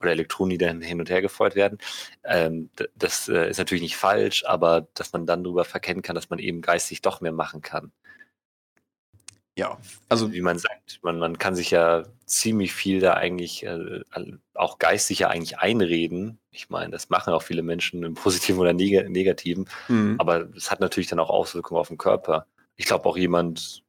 oder 0.00 0.12
Elektronen, 0.12 0.50
die 0.50 0.58
dann 0.58 0.80
hin 0.80 1.00
und 1.00 1.10
her 1.10 1.20
gefeuert 1.22 1.54
werden. 1.54 1.78
Ähm, 2.24 2.70
das 2.96 3.28
äh, 3.28 3.50
ist 3.50 3.58
natürlich 3.58 3.82
nicht 3.82 3.96
falsch, 3.96 4.44
aber 4.46 4.88
dass 4.94 5.12
man 5.12 5.26
dann 5.26 5.44
darüber 5.44 5.64
verkennen 5.66 6.02
kann, 6.02 6.14
dass 6.14 6.30
man 6.30 6.38
eben 6.38 6.62
geistig 6.62 7.02
doch 7.02 7.20
mehr 7.20 7.32
machen 7.32 7.60
kann. 7.60 7.92
Ja, 9.56 9.78
also 10.08 10.32
Wie 10.32 10.40
man 10.40 10.58
sagt, 10.58 10.98
man, 11.02 11.18
man 11.18 11.38
kann 11.38 11.54
sich 11.54 11.70
ja 11.70 12.02
ziemlich 12.26 12.72
viel 12.72 12.98
da 13.00 13.14
eigentlich 13.14 13.64
äh, 13.64 14.00
auch 14.54 14.78
geistig 14.78 15.20
ja 15.20 15.28
eigentlich 15.28 15.58
einreden. 15.58 16.40
Ich 16.50 16.70
meine, 16.70 16.90
das 16.90 17.08
machen 17.08 17.32
auch 17.32 17.42
viele 17.42 17.62
Menschen 17.62 18.02
im 18.02 18.14
Positiven 18.14 18.58
oder 18.58 18.72
Neg 18.72 19.08
Negativen. 19.08 19.68
hm, 19.86 20.16
Aber 20.18 20.48
es 20.56 20.70
hat 20.70 20.80
natürlich 20.80 21.08
dann 21.08 21.20
auch 21.20 21.30
Auswirkungen 21.30 21.80
auf 21.80 21.88
den 21.88 21.98
Körper. 21.98 22.46
Ich 22.76 22.86
glaube 22.86 23.08
auch 23.08 23.16
jemand, 23.16 23.84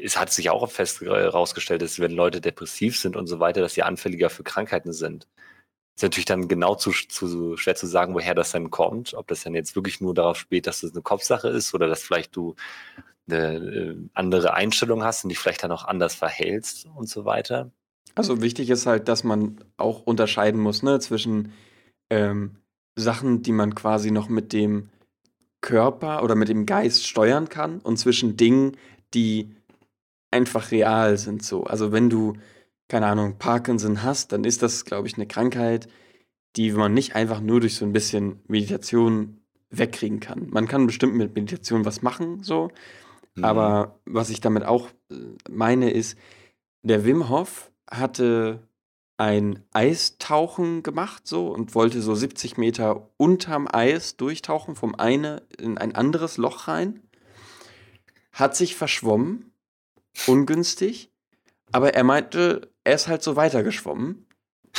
es 0.00 0.16
hat 0.18 0.32
sich 0.32 0.50
auch 0.50 0.70
fest 0.70 1.00
herausgestellt, 1.00 1.82
dass 1.82 1.98
wenn 1.98 2.12
Leute 2.12 2.40
depressiv 2.40 2.98
sind 2.98 3.16
und 3.16 3.26
so 3.26 3.40
weiter, 3.40 3.60
dass 3.60 3.74
sie 3.74 3.82
anfälliger 3.82 4.30
für 4.30 4.44
Krankheiten 4.44 4.92
sind. 4.92 5.26
ist 5.96 6.02
natürlich 6.02 6.26
dann 6.26 6.48
genau 6.48 6.74
zu, 6.76 6.92
zu 6.92 7.56
schwer 7.58 7.76
zu 7.76 7.86
sagen, 7.86 8.14
woher 8.14 8.34
das 8.34 8.52
dann 8.52 8.70
kommt. 8.70 9.14
Ob 9.14 9.28
das 9.28 9.42
dann 9.44 9.54
jetzt 9.54 9.76
wirklich 9.76 10.00
nur 10.00 10.14
darauf 10.14 10.38
spielt, 10.38 10.66
dass 10.66 10.82
das 10.82 10.92
eine 10.92 11.02
Kopfsache 11.02 11.48
ist 11.48 11.74
oder 11.74 11.88
dass 11.88 12.02
vielleicht 12.02 12.36
du 12.36 12.56
eine 13.32 13.56
äh, 13.56 13.96
andere 14.14 14.54
Einstellung 14.54 15.02
hast 15.02 15.24
und 15.24 15.30
dich 15.30 15.38
vielleicht 15.38 15.62
dann 15.62 15.72
auch 15.72 15.84
anders 15.84 16.14
verhältst 16.14 16.86
und 16.94 17.08
so 17.08 17.24
weiter. 17.24 17.70
Also 18.14 18.42
wichtig 18.42 18.70
ist 18.70 18.86
halt, 18.86 19.08
dass 19.08 19.24
man 19.24 19.64
auch 19.76 20.02
unterscheiden 20.02 20.60
muss, 20.60 20.82
ne, 20.82 21.00
zwischen 21.00 21.52
ähm, 22.10 22.56
Sachen, 22.94 23.42
die 23.42 23.52
man 23.52 23.74
quasi 23.74 24.10
noch 24.10 24.28
mit 24.28 24.52
dem 24.52 24.90
Körper 25.62 26.22
oder 26.22 26.34
mit 26.34 26.48
dem 26.48 26.66
Geist 26.66 27.06
steuern 27.06 27.48
kann 27.48 27.78
und 27.80 27.98
zwischen 27.98 28.36
Dingen, 28.36 28.76
die 29.14 29.54
einfach 30.30 30.70
real 30.70 31.16
sind 31.16 31.44
so. 31.44 31.64
Also 31.64 31.92
wenn 31.92 32.10
du, 32.10 32.34
keine 32.88 33.06
Ahnung, 33.06 33.38
Parkinson 33.38 34.02
hast, 34.02 34.32
dann 34.32 34.44
ist 34.44 34.62
das, 34.62 34.84
glaube 34.84 35.08
ich, 35.08 35.14
eine 35.14 35.26
Krankheit, 35.26 35.88
die 36.56 36.72
man 36.72 36.92
nicht 36.92 37.14
einfach 37.14 37.40
nur 37.40 37.60
durch 37.60 37.76
so 37.76 37.84
ein 37.84 37.92
bisschen 37.92 38.40
Meditation 38.48 39.38
wegkriegen 39.70 40.20
kann. 40.20 40.48
Man 40.50 40.68
kann 40.68 40.86
bestimmt 40.86 41.14
mit 41.14 41.34
Meditation 41.34 41.84
was 41.84 42.02
machen, 42.02 42.42
so. 42.42 42.70
Mhm. 43.34 43.44
Aber 43.44 44.00
was 44.04 44.30
ich 44.30 44.40
damit 44.40 44.64
auch 44.64 44.88
äh, 45.10 45.14
meine, 45.48 45.90
ist, 45.90 46.18
der 46.82 47.04
Wim 47.04 47.28
Hof 47.28 47.70
hatte 47.90 48.66
ein 49.16 49.62
Eistauchen 49.72 50.82
gemacht 50.82 51.26
so 51.26 51.48
und 51.48 51.74
wollte 51.74 52.02
so 52.02 52.14
70 52.14 52.56
Meter 52.56 53.08
unterm 53.16 53.68
Eis 53.70 54.16
durchtauchen, 54.16 54.74
vom 54.74 54.94
eine 54.94 55.42
in 55.58 55.78
ein 55.78 55.94
anderes 55.94 56.38
Loch 56.38 56.66
rein. 56.66 57.02
Hat 58.32 58.56
sich 58.56 58.74
verschwommen, 58.74 59.52
ungünstig, 60.26 61.12
aber 61.70 61.94
er 61.94 62.04
meinte, 62.04 62.72
er 62.84 62.94
ist 62.94 63.06
halt 63.06 63.22
so 63.22 63.36
weitergeschwommen, 63.36 64.26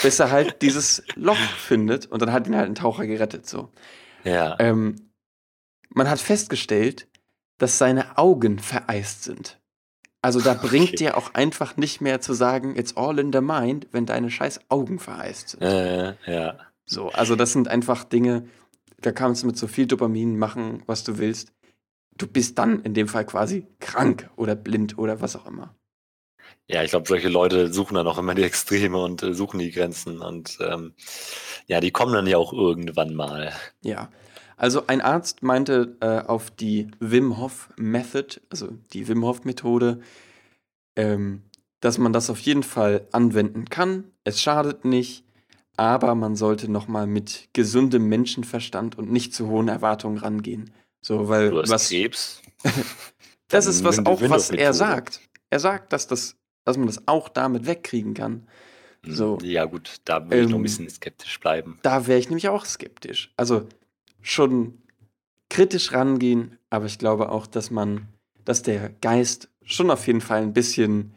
bis 0.01 0.19
er 0.19 0.31
halt 0.31 0.61
dieses 0.61 1.03
Loch 1.15 1.37
findet 1.37 2.07
und 2.07 2.21
dann 2.21 2.33
hat 2.33 2.47
ihn 2.47 2.55
halt 2.55 2.67
ein 2.67 2.75
Taucher 2.75 3.07
gerettet 3.07 3.47
so. 3.47 3.71
Ja. 4.23 4.57
Ähm, 4.59 5.11
man 5.89 6.09
hat 6.09 6.19
festgestellt, 6.19 7.07
dass 7.63 7.77
seine 7.77 8.17
Augen 8.17 8.59
vereist 8.59 9.23
sind. 9.23 9.57
Also 10.21 10.41
da 10.41 10.53
bringt 10.61 10.89
okay. 10.89 10.97
dir 10.97 11.17
auch 11.17 11.33
einfach 11.33 11.77
nicht 11.77 12.01
mehr 12.01 12.19
zu 12.19 12.33
sagen, 12.33 12.75
it's 12.75 12.97
all 12.97 13.17
in 13.19 13.31
the 13.31 13.39
mind, 13.39 13.87
wenn 13.93 14.05
deine 14.05 14.29
scheiß 14.29 14.59
Augen 14.67 14.99
vereist 14.99 15.51
sind. 15.51 15.61
Äh, 15.61 16.15
ja. 16.27 16.57
So, 16.85 17.07
also 17.11 17.37
das 17.37 17.53
sind 17.53 17.69
einfach 17.69 18.03
Dinge, 18.03 18.49
da 18.99 19.13
kannst 19.13 19.43
du 19.43 19.47
mit 19.47 19.57
so 19.57 19.67
viel 19.67 19.87
Dopamin 19.87 20.37
machen, 20.37 20.83
was 20.87 21.05
du 21.05 21.17
willst. 21.19 21.53
Du 22.17 22.27
bist 22.27 22.57
dann 22.59 22.81
in 22.81 22.93
dem 22.93 23.07
Fall 23.07 23.25
quasi 23.25 23.65
krank 23.79 24.29
oder 24.35 24.55
blind 24.55 24.97
oder 24.97 25.21
was 25.21 25.37
auch 25.37 25.45
immer. 25.45 25.73
Ja, 26.67 26.83
ich 26.83 26.89
glaube, 26.89 27.07
solche 27.07 27.29
Leute 27.29 27.71
suchen 27.71 27.95
dann 27.95 28.07
auch 28.07 28.17
immer 28.17 28.35
die 28.35 28.43
Extreme 28.43 28.97
und 28.97 29.23
äh, 29.23 29.33
suchen 29.33 29.59
die 29.59 29.71
Grenzen 29.71 30.19
und 30.19 30.57
ähm, 30.59 30.95
ja, 31.67 31.79
die 31.79 31.91
kommen 31.91 32.13
dann 32.13 32.27
ja 32.27 32.37
auch 32.37 32.51
irgendwann 32.51 33.15
mal. 33.15 33.53
Ja, 33.81 34.09
also 34.57 34.87
ein 34.87 35.01
Arzt 35.01 35.43
meinte 35.43 35.97
äh, 35.99 36.19
auf 36.19 36.51
die 36.51 36.89
Wim 36.99 37.37
Hof 37.37 37.69
Method, 37.77 38.41
also 38.49 38.69
die 38.93 39.07
Wim 39.07 39.23
Hof 39.23 39.43
Methode, 39.43 39.99
ähm, 40.95 41.43
dass 41.81 41.97
man 41.97 42.13
das 42.13 42.29
auf 42.29 42.39
jeden 42.39 42.63
Fall 42.63 43.07
anwenden 43.11 43.65
kann. 43.65 44.05
Es 44.23 44.41
schadet 44.41 44.85
nicht, 44.85 45.25
aber 45.75 46.15
man 46.15 46.35
sollte 46.35 46.71
nochmal 46.71 47.07
mit 47.07 47.49
gesundem 47.53 48.07
Menschenverstand 48.07 48.97
und 48.97 49.11
nicht 49.11 49.33
zu 49.33 49.47
hohen 49.47 49.67
Erwartungen 49.67 50.17
rangehen. 50.17 50.71
So, 51.01 51.27
weil 51.27 51.49
du 51.49 51.61
hast 51.61 51.69
was 51.69 51.89
Krebs. 51.89 52.41
das 53.49 53.65
ist 53.65 53.83
was 53.83 54.05
auch 54.05 54.21
was 54.21 54.49
er 54.49 54.73
sagt. 54.73 55.19
Er 55.49 55.59
sagt, 55.59 55.91
dass 55.93 56.07
das, 56.07 56.37
dass 56.63 56.77
man 56.77 56.87
das 56.87 57.07
auch 57.07 57.27
damit 57.27 57.65
wegkriegen 57.65 58.13
kann. 58.13 58.47
Hm, 59.03 59.13
so. 59.13 59.37
Ja 59.43 59.65
gut, 59.65 59.97
da 60.05 60.23
würde 60.23 60.39
ich 60.39 60.43
noch 60.45 60.53
ein 60.53 60.55
ähm, 60.55 60.63
bisschen 60.63 60.89
skeptisch 60.89 61.39
bleiben. 61.39 61.79
Da 61.81 62.07
wäre 62.07 62.19
ich 62.19 62.29
nämlich 62.29 62.47
auch 62.47 62.65
skeptisch. 62.65 63.33
Also 63.35 63.67
schon 64.23 64.81
kritisch 65.49 65.91
rangehen, 65.91 66.57
aber 66.71 66.85
ich 66.87 66.97
glaube 66.97 67.29
auch, 67.29 67.45
dass 67.45 67.69
man, 67.69 68.07
dass 68.43 68.63
der 68.63 68.89
Geist 68.89 69.49
schon 69.63 69.91
auf 69.91 70.07
jeden 70.07 70.21
Fall 70.21 70.41
ein 70.41 70.53
bisschen 70.53 71.13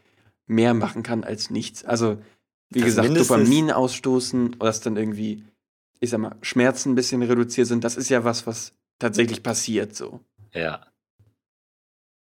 mehr 0.47 0.75
machen 0.75 1.03
kann 1.03 1.25
als 1.25 1.49
nichts. 1.49 1.85
Also, 1.85 2.19
wie 2.69 2.81
das 2.81 2.89
gesagt, 2.89 3.17
Dopamin 3.17 3.71
ausstoßen, 3.71 4.59
dass 4.59 4.81
dann 4.81 4.97
irgendwie, 4.97 5.45
ich 6.01 6.11
sag 6.11 6.21
mal, 6.21 6.37
Schmerzen 6.43 6.93
ein 6.93 6.95
bisschen 6.95 7.23
reduziert 7.23 7.67
sind, 7.67 7.83
das 7.83 7.97
ist 7.97 8.11
ja 8.11 8.25
was, 8.25 8.47
was 8.47 8.75
tatsächlich 8.99 9.43
passiert 9.43 9.97
so. 9.97 10.21
Ja. 10.53 10.87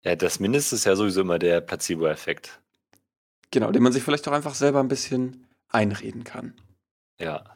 Ja, 0.04 0.16
das 0.16 0.40
Mindeste 0.40 0.76
ist 0.76 0.86
ja 0.86 0.96
sowieso 0.96 1.22
immer 1.22 1.40
der 1.40 1.62
Placebo-Effekt. 1.62 2.62
Genau, 3.50 3.72
den 3.72 3.82
man 3.82 3.94
sich 3.94 4.04
vielleicht 4.04 4.28
auch 4.28 4.34
einfach 4.34 4.54
selber 4.54 4.80
ein 4.80 4.88
bisschen 4.88 5.48
einreden 5.70 6.24
kann. 6.24 6.54
Ja. 7.20 7.56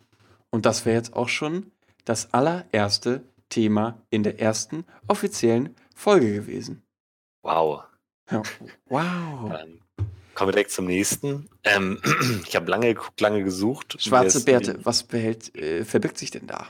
Und 0.50 0.66
das 0.66 0.86
wäre 0.86 0.96
jetzt 0.96 1.14
auch 1.14 1.30
schon 1.30 1.72
das 2.10 2.34
allererste 2.34 3.22
Thema 3.50 4.02
in 4.10 4.24
der 4.24 4.40
ersten 4.40 4.84
offiziellen 5.08 5.76
Folge 5.94 6.34
gewesen. 6.34 6.82
Wow. 7.44 7.84
Ja. 8.32 8.42
Wow. 8.88 9.52
Dann 9.52 9.82
kommen 10.34 10.48
wir 10.48 10.54
direkt 10.54 10.72
zum 10.72 10.88
nächsten. 10.88 11.50
Ähm, 11.64 12.02
ich 12.48 12.56
habe 12.56 12.72
lange 12.72 12.88
geguckt, 12.96 13.22
lange 13.22 13.44
gesucht. 13.44 14.02
Schwarze 14.02 14.44
Bärte, 14.44 14.80
was 14.84 15.04
behält, 15.04 15.56
äh, 15.56 15.86
verbirgt 15.86 16.18
sich 16.18 16.32
denn 16.32 16.48
da? 16.48 16.68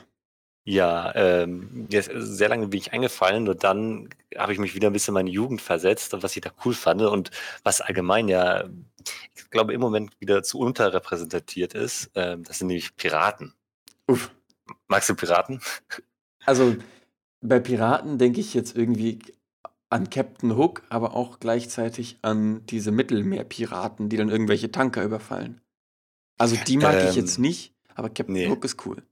Ja, 0.64 1.14
ähm, 1.14 1.88
sehr 1.88 2.50
lange 2.50 2.68
bin 2.68 2.78
ich 2.78 2.92
eingefallen 2.92 3.48
und 3.48 3.64
dann 3.64 4.10
habe 4.36 4.52
ich 4.52 4.58
mich 4.58 4.74
wieder 4.74 4.90
ein 4.90 4.92
bisschen 4.92 5.12
in 5.12 5.20
meine 5.20 5.30
Jugend 5.30 5.62
versetzt 5.62 6.12
und 6.12 6.22
was 6.22 6.36
ich 6.36 6.42
da 6.42 6.50
cool 6.66 6.74
fand 6.74 7.00
und 7.00 7.30
was 7.62 7.80
allgemein 7.80 8.28
ja, 8.28 8.68
ich 9.34 9.48
glaube, 9.48 9.72
im 9.72 9.80
Moment 9.80 10.20
wieder 10.20 10.42
zu 10.42 10.58
unterrepräsentiert 10.58 11.72
ist, 11.72 12.10
ähm, 12.14 12.44
das 12.44 12.58
sind 12.58 12.66
nämlich 12.66 12.94
Piraten. 12.94 13.54
Uff. 14.06 14.30
Magst 14.88 15.08
du 15.08 15.14
Piraten? 15.14 15.60
Also 16.44 16.76
bei 17.40 17.60
Piraten 17.60 18.18
denke 18.18 18.40
ich 18.40 18.54
jetzt 18.54 18.76
irgendwie 18.76 19.18
an 19.88 20.08
Captain 20.08 20.56
Hook, 20.56 20.82
aber 20.88 21.14
auch 21.14 21.40
gleichzeitig 21.40 22.18
an 22.22 22.64
diese 22.66 22.92
Mittelmeerpiraten, 22.92 24.08
die 24.08 24.16
dann 24.16 24.28
irgendwelche 24.28 24.70
Tanker 24.70 25.02
überfallen. 25.02 25.60
Also 26.38 26.56
die 26.66 26.76
mag 26.76 26.94
ähm, 26.94 27.08
ich 27.08 27.16
jetzt 27.16 27.38
nicht, 27.38 27.74
aber 27.94 28.08
Captain 28.08 28.32
nee. 28.32 28.48
Hook 28.48 28.64
ist 28.64 28.86
cool. 28.86 29.02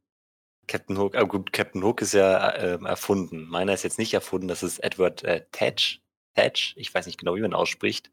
Captain 0.69 0.99
Hook, 0.99 1.17
aber 1.17 1.27
gut, 1.27 1.53
Captain 1.53 1.83
Hook 1.83 2.03
ist 2.03 2.15
ja 2.15 2.49
äh, 2.51 2.79
erfunden. 2.85 3.49
Meiner 3.49 3.75
ist 3.75 3.83
jetzt 3.83 3.99
nicht 3.99 4.15
erfunden, 4.15 4.49
das 4.49 4.63
ist 4.63 4.79
Edward 4.79 5.25
äh, 5.25 5.45
Tetch. 5.51 6.01
Tetch, 6.35 6.75
ich 6.77 6.95
weiß 6.95 7.07
nicht 7.07 7.19
genau, 7.19 7.35
wie 7.35 7.41
man 7.41 7.55
ausspricht. 7.55 8.11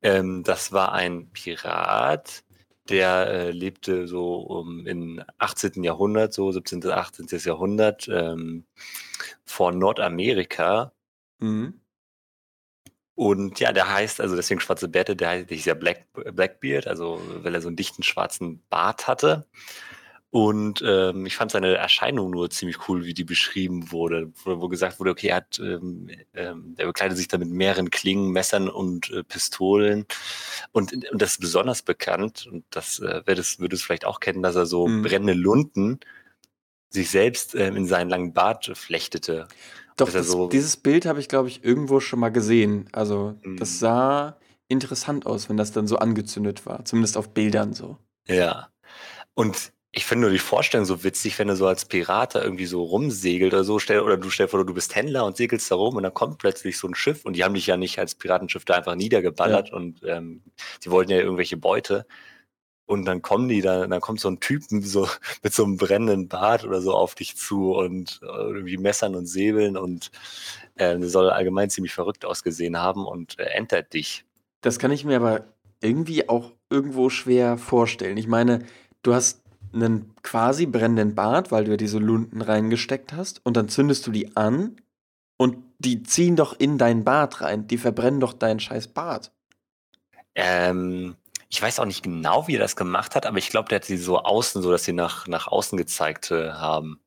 Ähm, 0.00 0.42
das 0.44 0.72
war 0.72 0.92
ein 0.92 1.28
Pirat, 1.30 2.44
der 2.88 3.26
äh, 3.28 3.50
lebte 3.50 4.06
so 4.06 4.36
um, 4.36 4.86
im 4.86 5.22
18. 5.38 5.82
Jahrhundert, 5.82 6.32
so 6.34 6.52
17. 6.52 6.84
18. 6.86 7.26
Jahrhundert, 7.44 8.08
ähm, 8.08 8.64
vor 9.44 9.72
Nordamerika. 9.72 10.92
Mhm. 11.38 11.80
Und 13.16 13.60
ja, 13.60 13.72
der 13.72 13.92
heißt, 13.92 14.20
also 14.20 14.34
deswegen 14.34 14.60
schwarze 14.60 14.88
Bärte, 14.88 15.14
der 15.14 15.28
heißt, 15.30 15.50
der 15.50 15.56
hieß 15.56 15.66
ja 15.66 15.74
Black, 15.74 16.06
Blackbeard, 16.12 16.88
also 16.88 17.20
weil 17.42 17.54
er 17.54 17.60
so 17.60 17.68
einen 17.68 17.76
dichten 17.76 18.02
schwarzen 18.02 18.62
Bart 18.70 19.06
hatte. 19.06 19.46
Und 20.34 20.82
ähm, 20.84 21.26
ich 21.26 21.36
fand 21.36 21.52
seine 21.52 21.76
Erscheinung 21.76 22.28
nur 22.28 22.50
ziemlich 22.50 22.88
cool, 22.88 23.04
wie 23.04 23.14
die 23.14 23.22
beschrieben 23.22 23.92
wurde, 23.92 24.32
wo, 24.42 24.60
wo 24.60 24.68
gesagt 24.68 24.98
wurde, 24.98 25.12
okay, 25.12 25.28
er 25.28 25.36
hat, 25.36 25.60
ähm, 25.60 26.10
ähm, 26.34 26.74
er 26.76 26.86
bekleidet 26.86 27.16
sich 27.16 27.28
da 27.28 27.38
mit 27.38 27.50
mehreren 27.50 27.88
Klingen, 27.88 28.32
Messern 28.32 28.68
und 28.68 29.10
äh, 29.10 29.22
Pistolen. 29.22 30.06
Und, 30.72 30.92
und 30.92 31.22
das 31.22 31.34
ist 31.34 31.40
besonders 31.40 31.82
bekannt, 31.82 32.48
und 32.50 32.64
das 32.70 32.98
äh, 32.98 33.22
würdest, 33.26 33.60
würdest 33.60 33.84
du 33.84 33.86
vielleicht 33.86 34.06
auch 34.06 34.18
kennen, 34.18 34.42
dass 34.42 34.56
er 34.56 34.66
so 34.66 34.88
mhm. 34.88 35.02
brennende 35.02 35.34
Lunden 35.34 36.00
sich 36.90 37.10
selbst 37.10 37.54
ähm, 37.54 37.76
in 37.76 37.86
seinen 37.86 38.10
langen 38.10 38.32
Bart 38.32 38.72
flechtete. 38.76 39.46
Doch, 39.96 40.10
das, 40.10 40.26
so 40.26 40.48
dieses 40.48 40.76
Bild 40.76 41.06
habe 41.06 41.20
ich, 41.20 41.28
glaube 41.28 41.46
ich, 41.46 41.62
irgendwo 41.62 42.00
schon 42.00 42.18
mal 42.18 42.32
gesehen. 42.32 42.88
Also, 42.90 43.38
mhm. 43.44 43.56
das 43.56 43.78
sah 43.78 44.36
interessant 44.66 45.26
aus, 45.26 45.48
wenn 45.48 45.56
das 45.56 45.70
dann 45.70 45.86
so 45.86 45.98
angezündet 45.98 46.66
war. 46.66 46.84
Zumindest 46.84 47.16
auf 47.16 47.32
Bildern 47.34 47.72
so. 47.72 47.98
Ja. 48.26 48.70
Und 49.34 49.72
ich 49.96 50.06
finde 50.06 50.22
nur 50.22 50.32
die 50.32 50.38
Vorstellung 50.38 50.84
so 50.84 51.04
witzig, 51.04 51.38
wenn 51.38 51.46
du 51.46 51.54
so 51.54 51.68
als 51.68 51.84
Pirat 51.84 52.34
da 52.34 52.42
irgendwie 52.42 52.66
so 52.66 52.82
rumsegelt 52.82 53.54
oder 53.54 53.62
so, 53.62 53.78
stell, 53.78 54.00
oder 54.00 54.16
du 54.16 54.28
stell 54.28 54.48
vor, 54.48 54.64
du 54.64 54.74
bist 54.74 54.94
Händler 54.96 55.24
und 55.24 55.36
segelst 55.36 55.70
da 55.70 55.76
rum 55.76 55.96
und 55.96 56.02
dann 56.02 56.12
kommt 56.12 56.38
plötzlich 56.38 56.78
so 56.78 56.88
ein 56.88 56.96
Schiff 56.96 57.24
und 57.24 57.34
die 57.36 57.44
haben 57.44 57.54
dich 57.54 57.68
ja 57.68 57.76
nicht 57.76 57.98
als 58.00 58.16
Piratenschiff 58.16 58.64
da 58.64 58.74
einfach 58.74 58.96
niedergeballert 58.96 59.68
ja. 59.68 59.74
und 59.74 60.02
ähm, 60.04 60.42
die 60.84 60.90
wollten 60.90 61.12
ja 61.12 61.18
irgendwelche 61.18 61.56
Beute. 61.56 62.06
Und 62.86 63.06
dann 63.06 63.22
kommen 63.22 63.48
die 63.48 63.62
da, 63.62 63.86
dann 63.86 64.00
kommt 64.00 64.20
so 64.20 64.28
ein 64.28 64.40
Typen 64.40 64.82
so 64.82 65.08
mit 65.42 65.54
so 65.54 65.64
einem 65.64 65.76
brennenden 65.76 66.28
Bart 66.28 66.64
oder 66.64 66.82
so 66.82 66.92
auf 66.92 67.14
dich 67.14 67.36
zu 67.36 67.72
und 67.72 68.20
äh, 68.22 68.26
irgendwie 68.26 68.76
Messern 68.76 69.14
und 69.14 69.26
Säbeln 69.26 69.76
und 69.76 70.10
äh, 70.74 70.98
soll 71.02 71.30
allgemein 71.30 71.70
ziemlich 71.70 71.94
verrückt 71.94 72.24
ausgesehen 72.24 72.76
haben 72.78 73.06
und 73.06 73.38
äh, 73.38 73.44
entert 73.44 73.94
dich. 73.94 74.24
Das 74.60 74.80
kann 74.80 74.90
ich 74.90 75.04
mir 75.04 75.16
aber 75.16 75.44
irgendwie 75.80 76.28
auch 76.28 76.50
irgendwo 76.68 77.10
schwer 77.10 77.58
vorstellen. 77.58 78.16
Ich 78.16 78.26
meine, 78.26 78.64
du 79.02 79.14
hast 79.14 79.43
einen 79.74 80.14
quasi 80.22 80.66
brennenden 80.66 81.14
Bart, 81.14 81.50
weil 81.50 81.64
du 81.64 81.72
ja 81.72 81.76
diese 81.76 81.98
Lunden 81.98 82.42
reingesteckt 82.42 83.12
hast, 83.12 83.44
und 83.44 83.56
dann 83.56 83.68
zündest 83.68 84.06
du 84.06 84.12
die 84.12 84.36
an 84.36 84.76
und 85.36 85.58
die 85.78 86.02
ziehen 86.02 86.36
doch 86.36 86.58
in 86.58 86.78
deinen 86.78 87.04
Bart 87.04 87.40
rein. 87.40 87.66
Die 87.66 87.78
verbrennen 87.78 88.20
doch 88.20 88.32
deinen 88.32 88.60
scheiß 88.60 88.88
Bart. 88.88 89.32
Ähm, 90.34 91.16
ich 91.48 91.60
weiß 91.60 91.78
auch 91.78 91.84
nicht 91.84 92.02
genau, 92.02 92.48
wie 92.48 92.56
er 92.56 92.60
das 92.60 92.76
gemacht 92.76 93.14
hat, 93.14 93.26
aber 93.26 93.38
ich 93.38 93.48
glaube, 93.48 93.68
der 93.68 93.76
hat 93.76 93.84
sie 93.84 93.96
so 93.96 94.18
außen, 94.18 94.62
so 94.62 94.70
dass 94.70 94.84
sie 94.84 94.92
nach, 94.92 95.26
nach 95.28 95.46
außen 95.46 95.76
gezeigt 95.78 96.30
äh, 96.30 96.50
haben. 96.50 97.00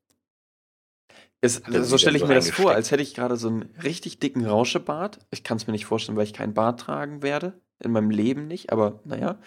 Es, 1.40 1.62
so 1.66 1.98
stelle 1.98 2.16
ich 2.16 2.22
so 2.22 2.28
mir 2.28 2.34
das 2.34 2.50
vor, 2.50 2.72
als 2.72 2.90
hätte 2.90 3.02
ich 3.02 3.14
gerade 3.14 3.36
so 3.36 3.48
einen 3.48 3.62
richtig 3.82 4.18
dicken 4.18 4.44
Rauschebart. 4.44 5.20
Ich 5.30 5.44
kann 5.44 5.56
es 5.56 5.66
mir 5.66 5.72
nicht 5.72 5.86
vorstellen, 5.86 6.16
weil 6.16 6.24
ich 6.24 6.32
keinen 6.32 6.54
Bart 6.54 6.80
tragen 6.80 7.22
werde. 7.22 7.60
In 7.78 7.92
meinem 7.92 8.10
Leben 8.10 8.48
nicht, 8.48 8.72
aber 8.72 9.00
naja. 9.04 9.38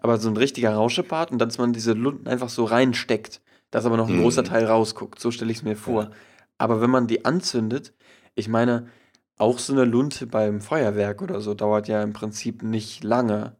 Aber 0.00 0.18
so 0.18 0.28
ein 0.28 0.36
richtiger 0.36 0.74
Rauschebart 0.74 1.30
und 1.32 1.38
dass 1.38 1.58
man 1.58 1.72
diese 1.72 1.92
Lunden 1.92 2.28
einfach 2.28 2.48
so 2.48 2.64
reinsteckt, 2.64 3.40
dass 3.70 3.86
aber 3.86 3.96
noch 3.96 4.08
ein 4.08 4.16
großer 4.16 4.42
Mhm. 4.42 4.44
Teil 4.44 4.64
rausguckt. 4.66 5.18
So 5.20 5.30
stelle 5.30 5.50
ich 5.52 5.58
es 5.58 5.62
mir 5.64 5.76
vor. 5.76 6.10
Ja. 6.10 6.10
Aber 6.58 6.80
wenn 6.80 6.90
man 6.90 7.06
die 7.06 7.24
anzündet, 7.24 7.94
ich 8.34 8.48
meine, 8.48 8.88
auch 9.38 9.58
so 9.58 9.72
eine 9.72 9.84
Lunte 9.84 10.26
beim 10.26 10.60
Feuerwerk 10.60 11.22
oder 11.22 11.40
so 11.40 11.54
dauert 11.54 11.88
ja 11.88 12.02
im 12.02 12.12
Prinzip 12.12 12.62
nicht 12.62 13.04
lange. 13.04 13.56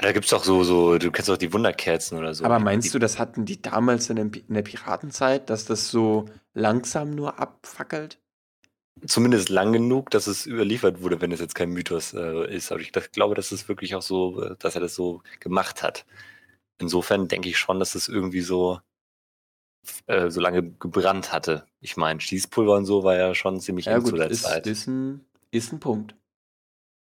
Da 0.00 0.12
gibt 0.12 0.26
es 0.26 0.32
auch 0.34 0.44
so, 0.44 0.64
so, 0.64 0.98
du 0.98 1.10
kennst 1.10 1.30
auch 1.30 1.36
die 1.38 1.52
Wunderkerzen 1.52 2.18
oder 2.18 2.34
so. 2.34 2.44
Aber 2.44 2.58
meinst 2.60 2.92
die, 2.92 2.94
du, 2.94 2.98
das 3.00 3.18
hatten 3.18 3.44
die 3.46 3.60
damals 3.62 4.08
in 4.10 4.30
der 4.48 4.62
Piratenzeit, 4.62 5.50
dass 5.50 5.64
das 5.64 5.90
so 5.90 6.26
langsam 6.54 7.10
nur 7.10 7.38
abfackelt? 7.40 8.21
Zumindest 9.06 9.48
lang 9.48 9.72
genug, 9.72 10.10
dass 10.10 10.26
es 10.26 10.46
überliefert 10.46 11.02
wurde, 11.02 11.20
wenn 11.20 11.32
es 11.32 11.40
jetzt 11.40 11.54
kein 11.54 11.70
Mythos 11.70 12.14
äh, 12.14 12.54
ist. 12.54 12.70
Aber 12.70 12.80
ich 12.80 12.92
das, 12.92 13.10
glaube, 13.10 13.34
dass 13.34 13.50
es 13.50 13.68
wirklich 13.68 13.94
auch 13.94 14.02
so, 14.02 14.42
äh, 14.42 14.56
dass 14.58 14.74
er 14.74 14.80
das 14.80 14.94
so 14.94 15.22
gemacht 15.40 15.82
hat. 15.82 16.04
Insofern 16.78 17.28
denke 17.28 17.48
ich 17.48 17.58
schon, 17.58 17.78
dass 17.80 17.94
es 17.94 18.08
irgendwie 18.08 18.40
so, 18.42 18.80
äh, 20.06 20.30
so 20.30 20.40
lange 20.40 20.72
gebrannt 20.72 21.32
hatte. 21.32 21.66
Ich 21.80 21.96
meine, 21.96 22.20
Schießpulver 22.20 22.76
und 22.76 22.84
so 22.84 23.02
war 23.02 23.16
ja 23.16 23.34
schon 23.34 23.60
ziemlich 23.60 23.86
Ja 23.86 23.96
eng 23.96 24.04
zu 24.04 24.16
der 24.16 24.30
ist, 24.30 24.42
Zeit. 24.42 24.66
ist, 24.66 24.86
ein, 24.86 25.24
ist 25.50 25.72
ein 25.72 25.80
Punkt. 25.80 26.14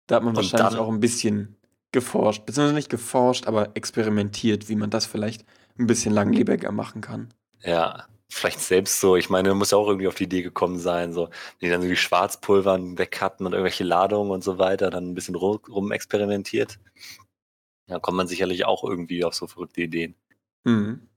Da 0.08 0.16
hat 0.16 0.24
man 0.24 0.36
Und 0.36 0.38
wahrscheinlich 0.38 0.80
auch 0.80 0.90
ein 0.90 1.00
bisschen 1.00 1.58
geforscht, 1.92 2.46
beziehungsweise 2.46 2.76
nicht 2.76 2.90
geforscht, 2.90 3.48
aber 3.48 3.76
experimentiert, 3.76 4.68
wie 4.68 4.76
man 4.76 4.90
das 4.90 5.06
vielleicht 5.06 5.46
ein 5.78 5.88
bisschen 5.88 6.14
langlebiger 6.14 6.72
machen 6.72 7.02
kann. 7.02 7.30
Ja, 7.62 8.08
vielleicht 8.30 8.60
selbst 8.60 9.00
so. 9.00 9.16
Ich 9.16 9.30
meine, 9.30 9.54
muss 9.54 9.72
ja 9.72 9.78
auch 9.78 9.88
irgendwie 9.88 10.08
auf 10.08 10.16
die 10.16 10.24
Idee 10.26 10.42
gekommen 10.42 10.80
sein, 10.80 11.14
so, 11.14 11.30
wenn 11.60 11.68
die 11.68 11.70
dann 11.70 11.82
so 11.82 11.88
die 11.88 11.96
Schwarzpulvern 11.96 12.98
weg 12.98 13.22
hatten 13.22 13.46
und 13.46 13.54
irgendwelche 13.54 13.84
Ladungen 13.84 14.32
und 14.32 14.44
so 14.44 14.58
weiter, 14.58 14.90
dann 14.90 15.10
ein 15.12 15.16
bisschen 15.16 15.36
rum 15.36 15.92
experimentiert. 15.92 16.80
Da 17.88 18.00
kommt 18.00 18.18
man 18.18 18.28
sicherlich 18.28 18.66
auch 18.66 18.84
irgendwie 18.84 19.24
auf 19.24 19.34
so 19.34 19.48
verrückte 19.48 19.82
Ideen. 19.82 20.16
Mhm. 20.64 21.10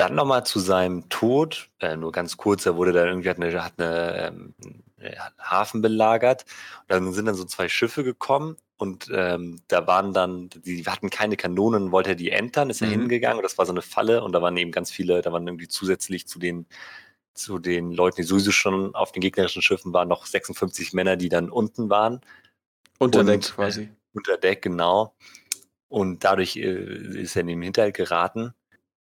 Dann 0.00 0.14
nochmal 0.14 0.44
zu 0.46 0.58
seinem 0.60 1.08
Tod, 1.10 1.68
äh, 1.80 1.96
nur 1.96 2.12
ganz 2.12 2.36
kurz, 2.36 2.64
er 2.66 2.76
wurde 2.76 2.92
dann 2.92 3.06
irgendwie, 3.08 3.28
hat 3.28 3.38
eine, 3.40 3.62
hat 3.64 3.74
eine, 3.78 4.26
ähm, 4.28 4.54
äh, 4.98 5.14
Hafen 5.38 5.82
belagert. 5.82 6.44
Und 6.82 6.90
dann 6.90 7.12
sind 7.12 7.26
dann 7.26 7.34
so 7.34 7.44
zwei 7.44 7.68
Schiffe 7.68 8.02
gekommen 8.04 8.56
und 8.78 9.10
ähm, 9.12 9.60
da 9.68 9.86
waren 9.86 10.12
dann, 10.14 10.48
die 10.64 10.84
hatten 10.86 11.10
keine 11.10 11.36
Kanonen, 11.36 11.92
wollte 11.92 12.10
er 12.10 12.16
die 12.16 12.30
entern, 12.30 12.70
ist 12.70 12.80
er 12.80 12.88
Mhm. 12.88 12.92
hingegangen 12.92 13.38
und 13.38 13.42
das 13.42 13.58
war 13.58 13.66
so 13.66 13.72
eine 13.72 13.82
Falle 13.82 14.22
und 14.24 14.32
da 14.32 14.40
waren 14.42 14.56
eben 14.56 14.72
ganz 14.72 14.90
viele, 14.90 15.20
da 15.22 15.32
waren 15.32 15.46
irgendwie 15.46 15.68
zusätzlich 15.68 16.26
zu 16.26 16.38
den 16.38 16.66
zu 17.34 17.58
den 17.58 17.92
Leuten, 17.92 18.16
die 18.16 18.22
sowieso 18.24 18.50
schon 18.52 18.94
auf 18.94 19.12
den 19.12 19.20
gegnerischen 19.22 19.62
Schiffen 19.62 19.92
waren, 19.92 20.08
noch 20.08 20.26
56 20.26 20.92
Männer, 20.94 21.16
die 21.16 21.28
dann 21.28 21.50
unten 21.50 21.88
waren 21.90 22.20
Unter 22.98 23.24
Deck 23.24 23.46
äh, 23.46 23.52
quasi. 23.52 23.90
unter 24.12 24.36
Deck, 24.38 24.62
genau. 24.62 25.14
Und 25.88 26.24
dadurch 26.24 26.56
äh, 26.56 26.62
ist 27.22 27.36
er 27.36 27.42
in 27.42 27.48
den 27.48 27.62
Hinterhalt 27.62 27.96
geraten. 27.96 28.54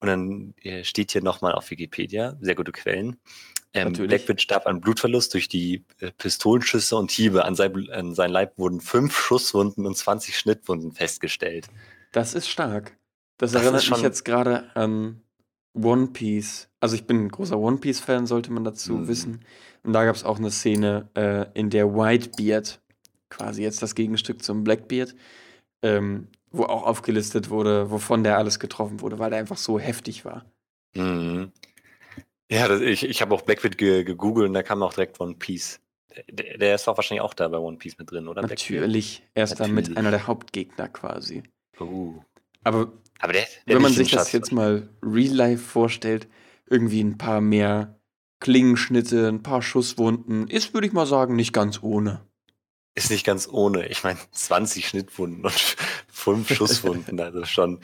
Und 0.09 0.55
dann 0.55 0.55
äh, 0.63 0.85
steht 0.85 1.13
hier 1.13 1.23
nochmal 1.23 1.53
auf 1.53 1.71
Wikipedia, 1.71 2.37
sehr 2.41 2.55
gute 2.55 2.73
Quellen. 2.73 3.17
Ähm. 3.75 3.93
Blackbeard 3.93 4.41
starb 4.41 4.67
an 4.67 4.81
Blutverlust 4.81 5.35
durch 5.35 5.49
die 5.49 5.85
äh, 6.01 6.11
Pistolenschüsse 6.17 6.97
und 6.97 7.11
Hiebe. 7.11 7.45
An, 7.45 7.55
sein, 7.55 7.91
an 7.91 8.15
sein 8.15 8.31
Leib 8.31 8.57
wurden 8.59 8.81
fünf 8.81 9.17
Schusswunden 9.17 9.85
und 9.87 9.97
20 9.97 10.39
Schnittwunden 10.39 10.93
festgestellt. 10.93 11.67
Das 12.13 12.35
ist 12.35 12.49
stark. 12.49 12.97
Das, 13.39 13.53
Das 13.53 13.63
erinnert 13.63 13.91
mich 13.91 14.01
jetzt 14.01 14.25
gerade 14.25 14.75
an 14.75 15.21
One 15.75 16.09
Piece. 16.09 16.69
Also 16.81 16.95
ich 16.95 17.07
bin 17.07 17.25
ein 17.25 17.29
großer 17.29 17.59
One 17.59 17.77
Piece-Fan, 17.77 18.27
sollte 18.27 18.51
man 18.51 18.65
dazu 18.65 18.95
Mhm. 18.95 19.09
wissen. 19.09 19.41
Und 19.83 19.93
da 19.93 20.05
gab 20.07 20.17
es 20.17 20.25
auch 20.25 20.39
eine 20.39 20.51
Szene, 20.51 21.09
äh, 21.15 21.47
in 21.53 21.69
der 21.69 21.95
Whitebeard, 21.95 22.81
quasi 23.29 23.63
jetzt 23.63 23.83
das 23.83 23.95
Gegenstück 23.95 24.43
zum 24.43 24.65
Blackbeard, 24.65 25.15
ähm, 25.83 26.29
wo 26.57 26.65
auch 26.65 26.85
aufgelistet 26.85 27.51
wurde, 27.51 27.91
wovon 27.91 28.25
der 28.25 28.39
alles 28.39 28.59
getroffen 28.59 29.01
wurde, 29.01 29.19
weil 29.19 29.31
der 29.31 29.39
einfach 29.39 29.57
so 29.57 29.79
heftig 29.79 30.25
war. 30.25 30.45
Mhm. 30.95 31.53
Ja, 32.51 32.69
das, 32.69 32.81
ich, 32.81 33.05
ich 33.05 33.23
habe 33.23 33.35
auch 33.35 33.43
Blackbeard 33.43 33.77
ge 33.77 34.05
gegoogelt 34.05 34.49
und 34.49 34.55
da 34.55 34.63
kam 34.63 34.83
auch 34.83 34.95
direkt 34.95 35.21
One 35.21 35.35
Piece. 35.35 35.81
Der, 36.31 36.59
der 36.59 36.75
ist 36.75 36.87
doch 36.87 36.97
wahrscheinlich 36.97 37.23
auch 37.23 37.35
da 37.35 37.49
bei 37.49 37.59
One 37.59 37.77
Piece 37.77 37.99
mit 37.99 38.11
drin, 38.11 38.29
oder? 38.29 38.43
Blackbeard? 38.43 38.81
Natürlich. 38.83 39.23
Er 39.35 39.45
ist 39.45 39.59
damit 39.59 39.75
Natürlich. 39.75 39.99
einer 39.99 40.11
der 40.11 40.27
Hauptgegner 40.27 40.89
quasi. 40.89 41.43
Uh. 41.81 42.21
Aber 42.65 42.93
Aber 43.19 43.33
der, 43.33 43.47
der 43.67 43.77
wenn 43.77 43.83
man 43.83 43.93
sich 43.93 44.11
das 44.11 44.33
jetzt 44.33 44.53
mal 44.53 44.89
real 45.03 45.35
life 45.35 45.63
vorstellt, 45.63 46.29
irgendwie 46.69 47.03
ein 47.03 47.19
paar 47.19 47.41
mehr 47.41 47.99
Klingenschnitte, 48.41 49.29
ein 49.29 49.43
paar 49.43 49.63
Schusswunden, 49.63 50.49
ist, 50.49 50.75
würde 50.75 50.87
ich 50.87 50.93
mal 50.93 51.07
sagen, 51.07 51.37
nicht 51.37 51.53
ganz 51.53 51.83
ohne. 51.83 52.21
Ist 52.97 53.11
nicht 53.11 53.25
ganz 53.27 53.47
ohne. 53.47 53.87
Ich 53.89 54.03
meine, 54.05 54.19
20 54.33 54.89
Schnittwunden 54.89 55.45
und 55.45 55.77
fünf 56.09 56.53
Schusswunden. 56.53 57.21
Also 57.21 57.45
schon, 57.45 57.81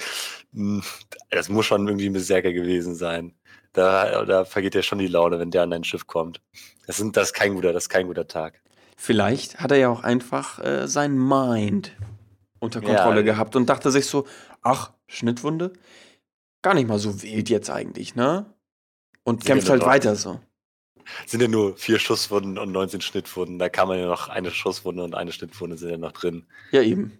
mh, 0.53 0.83
das 1.31 1.49
muss 1.51 1.67
schon 1.67 1.87
irgendwie 1.87 2.07
ein 2.09 2.15
Berserker 2.15 2.53
gewesen 2.53 2.95
sein. 2.95 3.35
Da, 3.75 4.25
da 4.25 4.45
vergeht 4.45 4.75
ja 4.75 4.83
schon 4.83 4.99
die 4.99 5.07
Laune, 5.07 5.39
wenn 5.39 5.51
der 5.51 5.63
an 5.63 5.71
dein 5.71 5.85
Schiff 5.85 6.07
kommt. 6.07 6.41
Das, 6.87 6.97
sind, 6.97 7.17
das, 7.17 7.29
ist 7.29 7.33
kein 7.35 7.55
guter, 7.55 7.73
das 7.73 7.85
ist 7.85 7.89
kein 7.91 8.07
guter 8.07 8.27
Tag. 8.27 8.61
Vielleicht 8.97 9.61
hat 9.61 9.71
er 9.71 9.77
ja 9.79 9.89
auch 9.91 10.03
einfach 10.03 10.59
äh, 10.59 10.89
sein 10.89 11.17
Mind 11.17 11.93
unter 12.59 12.81
Kontrolle 12.81 13.21
Ja. 13.21 13.23
gehabt 13.23 13.55
und 13.55 13.67
dachte 13.69 13.91
sich 13.91 14.07
so, 14.07 14.27
ach, 14.63 14.93
Schnittwunde? 15.09 15.73
Gar 16.63 16.75
nicht 16.75 16.89
mal 16.89 16.99
so 16.99 17.23
wild 17.23 17.51
jetzt 17.51 17.71
eigentlich, 17.71 18.15
ne? 18.15 18.47
Und 19.25 19.45
kämpft 19.45 19.69
halt 19.69 19.85
weiter 19.85 20.17
so. 20.17 20.41
Sind 21.27 21.41
ja 21.41 21.49
nur 21.49 21.77
vier 21.77 21.99
Schusswunden 21.99 22.59
und 22.59 22.73
19 22.73 23.01
Schnittwunden. 23.01 23.59
Da 23.59 23.69
kann 23.69 23.89
man 23.89 23.99
ja 23.99 24.07
noch 24.07 24.29
eine 24.29 24.51
Schusswunde 24.51 25.03
und 25.03 25.15
eine 25.15 25.33
Schnittwunde 25.33 25.77
sind 25.77 25.91
ja 25.91 25.97
noch 25.97 26.13
drin. 26.13 26.47
Ja, 26.71 26.83
eben. 26.83 27.19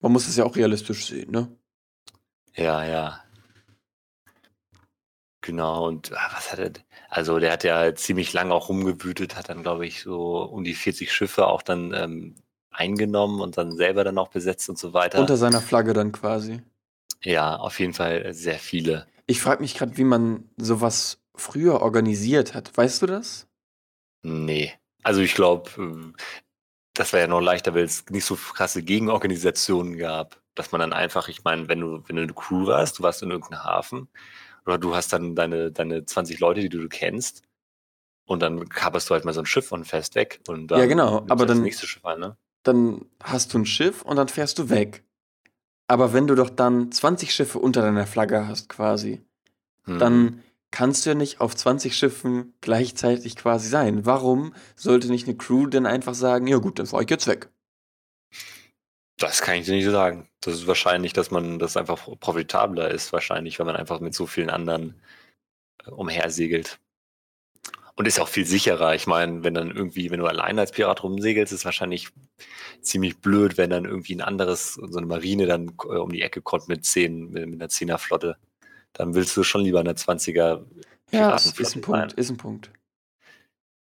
Man 0.00 0.12
muss 0.12 0.28
es 0.28 0.36
ja 0.36 0.44
auch 0.44 0.56
realistisch 0.56 1.06
sehen, 1.06 1.30
ne? 1.30 1.48
Ja, 2.54 2.84
ja. 2.84 3.22
Genau, 5.40 5.86
und 5.86 6.12
ah, 6.12 6.30
was 6.34 6.52
hat 6.52 6.58
er? 6.58 6.72
Also, 7.08 7.38
der 7.38 7.52
hat 7.52 7.64
ja 7.64 7.94
ziemlich 7.94 8.32
lange 8.32 8.52
auch 8.52 8.68
rumgewütet, 8.68 9.36
hat 9.36 9.48
dann, 9.48 9.62
glaube 9.62 9.86
ich, 9.86 10.02
so 10.02 10.42
um 10.42 10.64
die 10.64 10.74
40 10.74 11.10
Schiffe 11.12 11.46
auch 11.46 11.62
dann 11.62 11.94
ähm, 11.94 12.34
eingenommen 12.70 13.40
und 13.40 13.56
dann 13.56 13.74
selber 13.76 14.04
dann 14.04 14.18
auch 14.18 14.28
besetzt 14.28 14.68
und 14.68 14.78
so 14.78 14.92
weiter. 14.92 15.20
Unter 15.20 15.36
seiner 15.36 15.60
Flagge 15.60 15.94
dann 15.94 16.12
quasi. 16.12 16.60
ja, 17.22 17.56
auf 17.56 17.80
jeden 17.80 17.94
Fall 17.94 18.32
sehr 18.34 18.58
viele. 18.58 19.06
Ich 19.26 19.40
frage 19.40 19.62
mich 19.62 19.74
gerade, 19.74 19.96
wie 19.96 20.04
man 20.04 20.48
sowas 20.56 21.18
früher 21.40 21.80
organisiert 21.82 22.54
hat. 22.54 22.76
Weißt 22.76 23.02
du 23.02 23.06
das? 23.06 23.46
Nee. 24.22 24.72
Also, 25.02 25.20
ich 25.20 25.34
glaube, 25.34 25.70
das 26.94 27.12
wäre 27.12 27.22
ja 27.22 27.28
noch 27.28 27.40
leichter, 27.40 27.74
weil 27.74 27.84
es 27.84 28.04
nicht 28.10 28.24
so 28.24 28.34
krasse 28.36 28.82
Gegenorganisationen 28.82 29.96
gab, 29.96 30.40
dass 30.54 30.72
man 30.72 30.80
dann 30.80 30.92
einfach, 30.92 31.28
ich 31.28 31.44
meine, 31.44 31.68
wenn 31.68 31.80
du, 31.80 32.02
wenn 32.08 32.16
du 32.16 32.22
eine 32.22 32.34
Crew 32.34 32.66
warst, 32.66 32.98
du 32.98 33.02
warst 33.04 33.22
in 33.22 33.30
irgendeinem 33.30 33.62
Hafen 33.64 34.08
oder 34.66 34.76
du 34.78 34.94
hast 34.94 35.12
dann 35.12 35.34
deine, 35.36 35.70
deine 35.70 36.04
20 36.04 36.40
Leute, 36.40 36.60
die 36.60 36.68
du 36.68 36.88
kennst 36.88 37.42
und 38.26 38.40
dann 38.42 38.68
kaperst 38.68 39.08
du 39.08 39.14
halt 39.14 39.24
mal 39.24 39.32
so 39.32 39.40
ein 39.40 39.46
Schiff 39.46 39.70
und 39.70 39.84
fährst 39.86 40.16
weg 40.16 40.40
und 40.48 40.66
dann 40.68 40.80
Ja, 40.80 40.86
genau, 40.86 41.18
aber 41.28 41.36
du 41.36 41.46
das 41.46 41.56
dann- 41.56 41.62
nächste 41.62 41.86
Schiff 41.86 42.04
an, 42.04 42.18
ne? 42.20 42.36
Dann 42.64 43.04
hast 43.22 43.54
du 43.54 43.58
ein 43.60 43.66
Schiff 43.66 44.02
und 44.02 44.16
dann 44.16 44.28
fährst 44.28 44.58
du 44.58 44.68
weg. 44.68 45.04
Aber 45.86 46.12
wenn 46.12 46.26
du 46.26 46.34
doch 46.34 46.50
dann 46.50 46.90
20 46.90 47.32
Schiffe 47.32 47.60
unter 47.60 47.80
deiner 47.80 48.06
Flagge 48.06 48.46
hast 48.48 48.68
quasi, 48.68 49.22
Hm. 49.84 49.98
dann 50.00 50.42
kannst 50.70 51.04
du 51.04 51.10
ja 51.10 51.14
nicht 51.14 51.40
auf 51.40 51.56
20 51.56 51.96
Schiffen 51.96 52.54
gleichzeitig 52.60 53.36
quasi 53.36 53.68
sein. 53.68 54.06
Warum 54.06 54.54
sollte 54.76 55.08
nicht 55.08 55.26
eine 55.26 55.36
Crew 55.36 55.66
denn 55.66 55.86
einfach 55.86 56.14
sagen, 56.14 56.46
ja 56.46 56.58
gut, 56.58 56.78
dann 56.78 56.86
fahr 56.86 57.02
ich 57.02 57.10
jetzt 57.10 57.26
weg? 57.26 57.50
Das 59.18 59.42
kann 59.42 59.56
ich 59.56 59.66
dir 59.66 59.74
nicht 59.74 59.84
sagen. 59.86 60.28
Das 60.40 60.54
ist 60.54 60.66
wahrscheinlich, 60.66 61.12
dass 61.12 61.30
man 61.30 61.58
das 61.58 61.76
einfach 61.76 62.08
profitabler 62.20 62.90
ist, 62.90 63.12
wahrscheinlich, 63.12 63.58
weil 63.58 63.66
man 63.66 63.76
einfach 63.76 64.00
mit 64.00 64.14
so 64.14 64.26
vielen 64.26 64.50
anderen 64.50 64.94
äh, 65.84 65.90
umhersegelt. 65.90 66.78
Und 67.96 68.06
ist 68.06 68.20
auch 68.20 68.28
viel 68.28 68.46
sicherer. 68.46 68.94
Ich 68.94 69.08
meine, 69.08 69.42
wenn 69.42 69.54
dann 69.54 69.72
irgendwie, 69.72 70.12
wenn 70.12 70.20
du 70.20 70.26
alleine 70.26 70.60
als 70.60 70.70
Pirat 70.70 71.02
rumsegelst, 71.02 71.52
ist 71.52 71.64
wahrscheinlich 71.64 72.10
ziemlich 72.80 73.18
blöd, 73.18 73.58
wenn 73.58 73.70
dann 73.70 73.86
irgendwie 73.86 74.14
ein 74.14 74.20
anderes, 74.20 74.74
so 74.74 74.98
eine 74.98 75.06
Marine 75.06 75.46
dann 75.46 75.72
äh, 75.84 75.96
um 75.96 76.12
die 76.12 76.22
Ecke 76.22 76.40
kommt 76.40 76.68
mit 76.68 76.84
zehn, 76.84 77.30
mit, 77.30 77.48
mit 77.48 77.60
einer 77.60 77.68
Zehnerflotte. 77.68 78.36
Dann 78.98 79.14
willst 79.14 79.36
du 79.36 79.42
schon 79.44 79.62
lieber 79.62 79.80
eine 79.80 79.94
20er 79.94 80.64
Ja, 81.10 81.34
ist 81.36 81.58
ein 81.76 81.80
Punkt, 81.80 82.12
ist 82.14 82.30
ein 82.30 82.36
Punkt. 82.36 82.70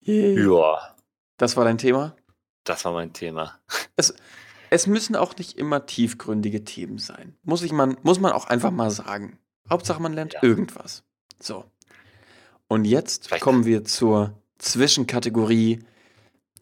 Ja, 0.02 0.96
Das 1.38 1.58
war 1.58 1.66
dein 1.66 1.78
Thema? 1.78 2.16
das 2.64 2.84
war 2.86 2.92
mein 2.92 3.14
Thema. 3.14 3.58
Es 4.70 4.86
müssen 4.88 5.16
auch 5.16 5.38
nicht 5.38 5.58
immer 5.58 5.86
tiefgründige 5.86 6.66
Themen 6.66 6.98
sein. 6.98 7.38
Muss, 7.44 7.64
ich 7.64 7.72
man, 7.72 7.98
muss 8.04 8.20
man 8.20 8.34
auch 8.34 8.46
einfach 8.48 8.72
mal 8.72 8.92
sagen. 8.92 9.40
Hauptsache, 9.70 10.02
man 10.02 10.12
lernt 10.12 10.34
Ja. 10.34 10.44
irgendwas. 10.44 11.04
So. 11.42 11.64
Und 12.68 12.84
jetzt 12.84 13.28
Vielleicht- 13.28 13.42
kommen 13.44 13.64
wir 13.64 13.86
zur 13.86 14.34
Zwischenkategorie, 14.58 15.80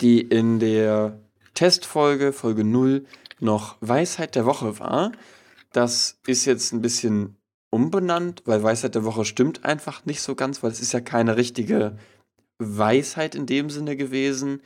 die 0.02 0.22
in 0.22 0.60
der 0.60 1.20
Testfolge, 1.56 2.32
Folge 2.34 2.64
0, 2.64 3.08
noch 3.40 3.78
Weisheit 3.82 4.36
der 4.36 4.46
Woche 4.46 4.78
war. 4.78 5.12
Das 5.72 6.20
ist 6.28 6.46
jetzt 6.46 6.72
ein 6.74 6.82
bisschen 6.82 7.38
umbenannt, 7.76 8.42
weil 8.46 8.64
Weisheit 8.64 8.96
der 8.96 9.04
Woche 9.04 9.26
stimmt 9.26 9.66
einfach 9.66 10.06
nicht 10.06 10.22
so 10.22 10.34
ganz, 10.34 10.64
weil 10.64 10.72
es 10.72 10.80
ist 10.80 10.94
ja 10.94 11.02
keine 11.02 11.36
richtige 11.36 11.98
Weisheit 12.58 13.36
in 13.36 13.46
dem 13.46 13.70
Sinne 13.70 13.98
gewesen. 13.98 14.62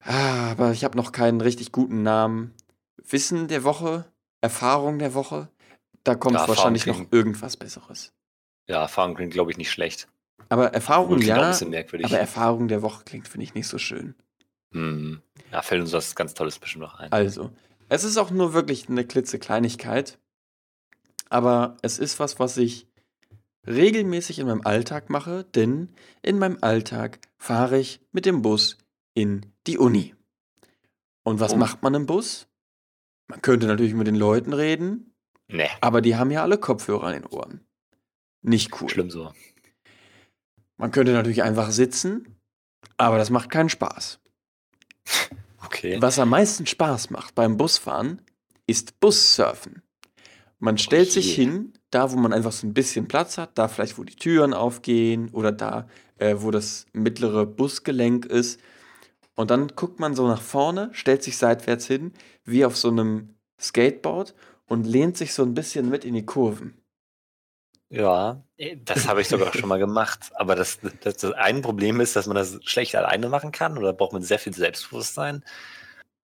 Ah, 0.00 0.50
aber 0.52 0.72
ich 0.72 0.84
habe 0.84 0.96
noch 0.96 1.12
keinen 1.12 1.42
richtig 1.42 1.70
guten 1.70 2.02
Namen. 2.02 2.54
Wissen 3.06 3.46
der 3.46 3.62
Woche, 3.62 4.06
Erfahrung 4.40 4.98
der 4.98 5.12
Woche, 5.12 5.48
da 6.02 6.14
kommt 6.14 6.36
Ja, 6.36 6.48
wahrscheinlich 6.48 6.86
noch 6.86 7.12
irgendwas 7.12 7.58
Besseres. 7.58 8.14
Ja, 8.70 8.80
Erfahrung 8.80 9.14
klingt, 9.14 9.34
glaube 9.34 9.50
ich, 9.50 9.58
nicht 9.58 9.70
schlecht. 9.70 10.08
Aber 10.48 10.72
Erfahrung 10.72 11.10
auch 11.10 11.16
ein 11.16 11.20
ja, 11.20 11.48
bisschen 11.50 11.70
merkwürdig. 11.70 12.06
aber 12.06 12.18
Erfahrung 12.18 12.68
der 12.68 12.80
Woche 12.80 13.04
klingt, 13.04 13.28
finde 13.28 13.44
ich, 13.44 13.54
nicht 13.54 13.68
so 13.68 13.76
schön. 13.76 14.14
Hm. 14.72 15.20
Ja, 15.52 15.60
fällt 15.60 15.82
uns 15.82 15.92
was 15.92 16.14
ganz 16.14 16.32
Tolles 16.32 16.58
bestimmt 16.58 16.84
noch 16.84 16.94
ein. 16.94 17.12
Also, 17.12 17.50
es 17.90 18.02
ist 18.02 18.16
auch 18.16 18.30
nur 18.30 18.54
wirklich 18.54 18.88
eine 18.88 19.04
klitzekleinigkeit, 19.04 20.18
aber 21.32 21.76
es 21.82 21.98
ist 21.98 22.20
was, 22.20 22.38
was 22.38 22.56
ich 22.56 22.86
regelmäßig 23.66 24.38
in 24.38 24.46
meinem 24.46 24.62
Alltag 24.66 25.08
mache, 25.10 25.44
denn 25.44 25.88
in 26.22 26.38
meinem 26.38 26.58
Alltag 26.60 27.20
fahre 27.38 27.78
ich 27.78 28.00
mit 28.12 28.26
dem 28.26 28.42
Bus 28.42 28.76
in 29.14 29.46
die 29.66 29.78
Uni. 29.78 30.14
Und 31.24 31.38
was 31.40 31.52
Oh. 31.54 31.56
macht 31.56 31.82
man 31.82 31.94
im 31.94 32.06
Bus? 32.06 32.48
Man 33.28 33.40
könnte 33.42 33.66
natürlich 33.66 33.94
mit 33.94 34.06
den 34.06 34.16
Leuten 34.16 34.52
reden, 34.52 35.08
Nee, 35.48 35.68
aber 35.80 36.00
die 36.00 36.16
haben 36.16 36.30
ja 36.30 36.42
alle 36.42 36.56
Kopfhörer 36.58 37.08
an 37.08 37.12
den 37.12 37.26
Ohren. 37.26 37.60
Nicht 38.42 38.80
cool. 38.80 38.88
schlimm 38.88 39.10
so. 39.10 39.32
Man 40.78 40.90
könnte 40.90 41.12
natürlich 41.12 41.42
einfach 41.42 41.70
sitzen, 41.70 42.38
aber 42.96 43.18
das 43.18 43.30
macht 43.30 43.50
keinen 43.50 43.68
Spaß. 43.68 44.18
Okay. 45.64 46.02
Was 46.02 46.18
am 46.18 46.28
meisten 46.28 46.66
Spaß 46.66 47.10
macht 47.10 47.34
beim 47.34 47.56
Busfahren, 47.56 48.20
ist 48.66 48.98
Bussurfen. 49.00 49.82
Man 50.64 50.78
stellt 50.78 51.10
sich 51.10 51.36
je. 51.36 51.44
hin, 51.44 51.72
da 51.90 52.12
wo 52.12 52.16
man 52.16 52.32
einfach 52.32 52.52
so 52.52 52.68
ein 52.68 52.72
bisschen 52.72 53.08
Platz 53.08 53.36
hat, 53.36 53.58
da 53.58 53.66
vielleicht 53.66 53.98
wo 53.98 54.04
die 54.04 54.14
Türen 54.14 54.54
aufgehen 54.54 55.28
oder 55.30 55.50
da 55.50 55.88
äh, 56.18 56.36
wo 56.38 56.52
das 56.52 56.86
mittlere 56.92 57.46
Busgelenk 57.46 58.26
ist. 58.26 58.60
Und 59.34 59.50
dann 59.50 59.68
guckt 59.74 59.98
man 59.98 60.14
so 60.14 60.28
nach 60.28 60.40
vorne, 60.40 60.90
stellt 60.92 61.24
sich 61.24 61.36
seitwärts 61.36 61.88
hin, 61.88 62.12
wie 62.44 62.64
auf 62.64 62.76
so 62.76 62.90
einem 62.90 63.34
Skateboard 63.60 64.36
und 64.66 64.86
lehnt 64.86 65.16
sich 65.16 65.34
so 65.34 65.42
ein 65.42 65.54
bisschen 65.54 65.88
mit 65.88 66.04
in 66.04 66.14
die 66.14 66.26
Kurven. 66.26 66.80
Ja, 67.88 68.44
das 68.84 69.08
habe 69.08 69.20
ich 69.20 69.28
sogar 69.28 69.52
schon 69.52 69.68
mal 69.68 69.80
gemacht. 69.80 70.30
Aber 70.36 70.54
das, 70.54 70.78
das, 71.00 71.16
das 71.16 71.32
ein 71.32 71.60
Problem 71.60 72.00
ist, 72.00 72.14
dass 72.14 72.28
man 72.28 72.36
das 72.36 72.60
schlecht 72.62 72.94
alleine 72.94 73.28
machen 73.28 73.50
kann 73.50 73.78
oder 73.78 73.92
braucht 73.92 74.12
man 74.12 74.22
sehr 74.22 74.38
viel 74.38 74.54
Selbstbewusstsein. 74.54 75.44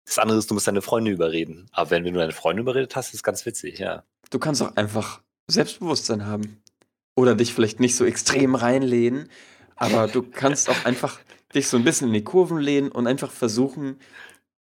Das 0.06 0.18
andere 0.18 0.38
ist, 0.38 0.48
du 0.50 0.54
musst 0.54 0.68
deine 0.68 0.82
Freunde 0.82 1.10
überreden. 1.10 1.66
Aber 1.72 1.90
wenn, 1.90 2.04
du 2.04 2.12
deine 2.12 2.32
Freunde 2.32 2.62
überredet 2.62 2.94
hast, 2.94 3.08
ist 3.08 3.14
es 3.14 3.22
ganz 3.24 3.44
witzig, 3.44 3.80
ja. 3.80 4.04
Du 4.30 4.38
kannst 4.38 4.62
auch 4.62 4.76
einfach 4.76 5.20
Selbstbewusstsein 5.48 6.26
haben. 6.26 6.62
Oder 7.16 7.34
dich 7.34 7.52
vielleicht 7.52 7.80
nicht 7.80 7.96
so 7.96 8.04
extrem 8.04 8.54
reinlehnen, 8.54 9.28
aber 9.76 10.06
du 10.06 10.22
kannst 10.22 10.70
auch 10.70 10.84
einfach 10.84 11.18
dich 11.54 11.68
so 11.68 11.76
ein 11.76 11.84
bisschen 11.84 12.08
in 12.08 12.14
die 12.14 12.24
Kurven 12.24 12.58
lehnen 12.58 12.90
und 12.90 13.06
einfach 13.06 13.30
versuchen, 13.30 13.98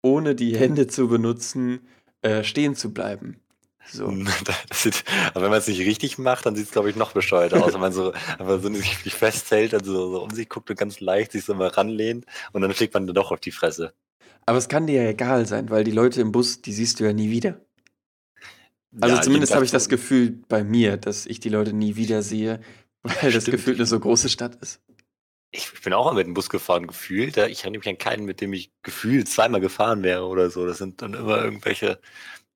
ohne 0.02 0.34
die 0.34 0.56
Hände 0.56 0.86
zu 0.86 1.06
benutzen, 1.06 1.80
äh, 2.22 2.42
stehen 2.42 2.74
zu 2.74 2.92
bleiben. 2.92 3.38
So. 3.92 4.12
Sieht, 4.72 5.04
aber 5.34 5.44
wenn 5.44 5.50
man 5.50 5.58
es 5.58 5.68
nicht 5.68 5.80
richtig 5.80 6.18
macht, 6.18 6.46
dann 6.46 6.54
sieht 6.54 6.66
es, 6.66 6.72
glaube 6.72 6.90
ich, 6.90 6.96
noch 6.96 7.12
bescheuerter 7.12 7.62
aus. 7.62 7.74
Wenn 7.74 7.80
man 7.80 7.92
so, 7.92 8.12
aber 8.38 8.60
so 8.60 8.72
sich 8.72 9.04
nicht 9.04 9.16
festhält, 9.16 9.74
also 9.74 9.92
so, 9.92 10.10
so 10.10 10.22
um 10.22 10.30
sich 10.30 10.48
guckt 10.48 10.70
und 10.70 10.78
ganz 10.78 11.00
leicht 11.00 11.32
sich 11.32 11.44
so 11.44 11.54
mal 11.54 11.68
ranlehnt 11.68 12.24
und 12.52 12.62
dann 12.62 12.72
fliegt 12.72 12.94
man 12.94 13.06
dann 13.06 13.14
doch 13.14 13.32
auf 13.32 13.40
die 13.40 13.52
Fresse. 13.52 13.92
Aber 14.46 14.58
es 14.58 14.68
kann 14.68 14.86
dir 14.86 15.02
ja 15.02 15.10
egal 15.10 15.46
sein, 15.46 15.70
weil 15.70 15.84
die 15.84 15.90
Leute 15.90 16.20
im 16.20 16.32
Bus, 16.32 16.62
die 16.62 16.72
siehst 16.72 17.00
du 17.00 17.04
ja 17.04 17.12
nie 17.12 17.30
wieder. 17.30 17.60
Also 19.00 19.16
Ja, 19.16 19.22
zumindest 19.22 19.54
habe 19.54 19.64
ich 19.64 19.70
das 19.70 19.88
Gefühl 19.88 20.40
bei 20.48 20.64
mir, 20.64 20.96
dass 20.96 21.26
ich 21.26 21.40
die 21.40 21.48
Leute 21.48 21.72
nie 21.72 21.96
wieder 21.96 22.22
sehe, 22.22 22.60
weil 23.02 23.32
das 23.32 23.44
Stimmt. 23.44 23.58
gefühlt 23.58 23.76
eine 23.76 23.86
so 23.86 23.98
große 24.00 24.28
Stadt 24.28 24.56
ist. 24.56 24.80
Ich 25.52 25.82
bin 25.82 25.92
auch 25.92 26.04
mal 26.04 26.14
mit 26.14 26.26
dem 26.26 26.34
Bus 26.34 26.48
gefahren, 26.48 26.86
gefühlt. 26.86 27.36
Ich 27.36 27.62
erinnere 27.62 27.80
mich 27.80 27.88
an 27.88 27.98
keinen, 27.98 28.24
mit 28.24 28.40
dem 28.40 28.52
ich 28.52 28.72
gefühlt 28.82 29.28
zweimal 29.28 29.60
gefahren 29.60 30.02
wäre 30.02 30.26
oder 30.26 30.48
so. 30.50 30.64
Das 30.64 30.78
sind 30.78 31.02
dann 31.02 31.14
immer 31.14 31.42
irgendwelche, 31.42 32.00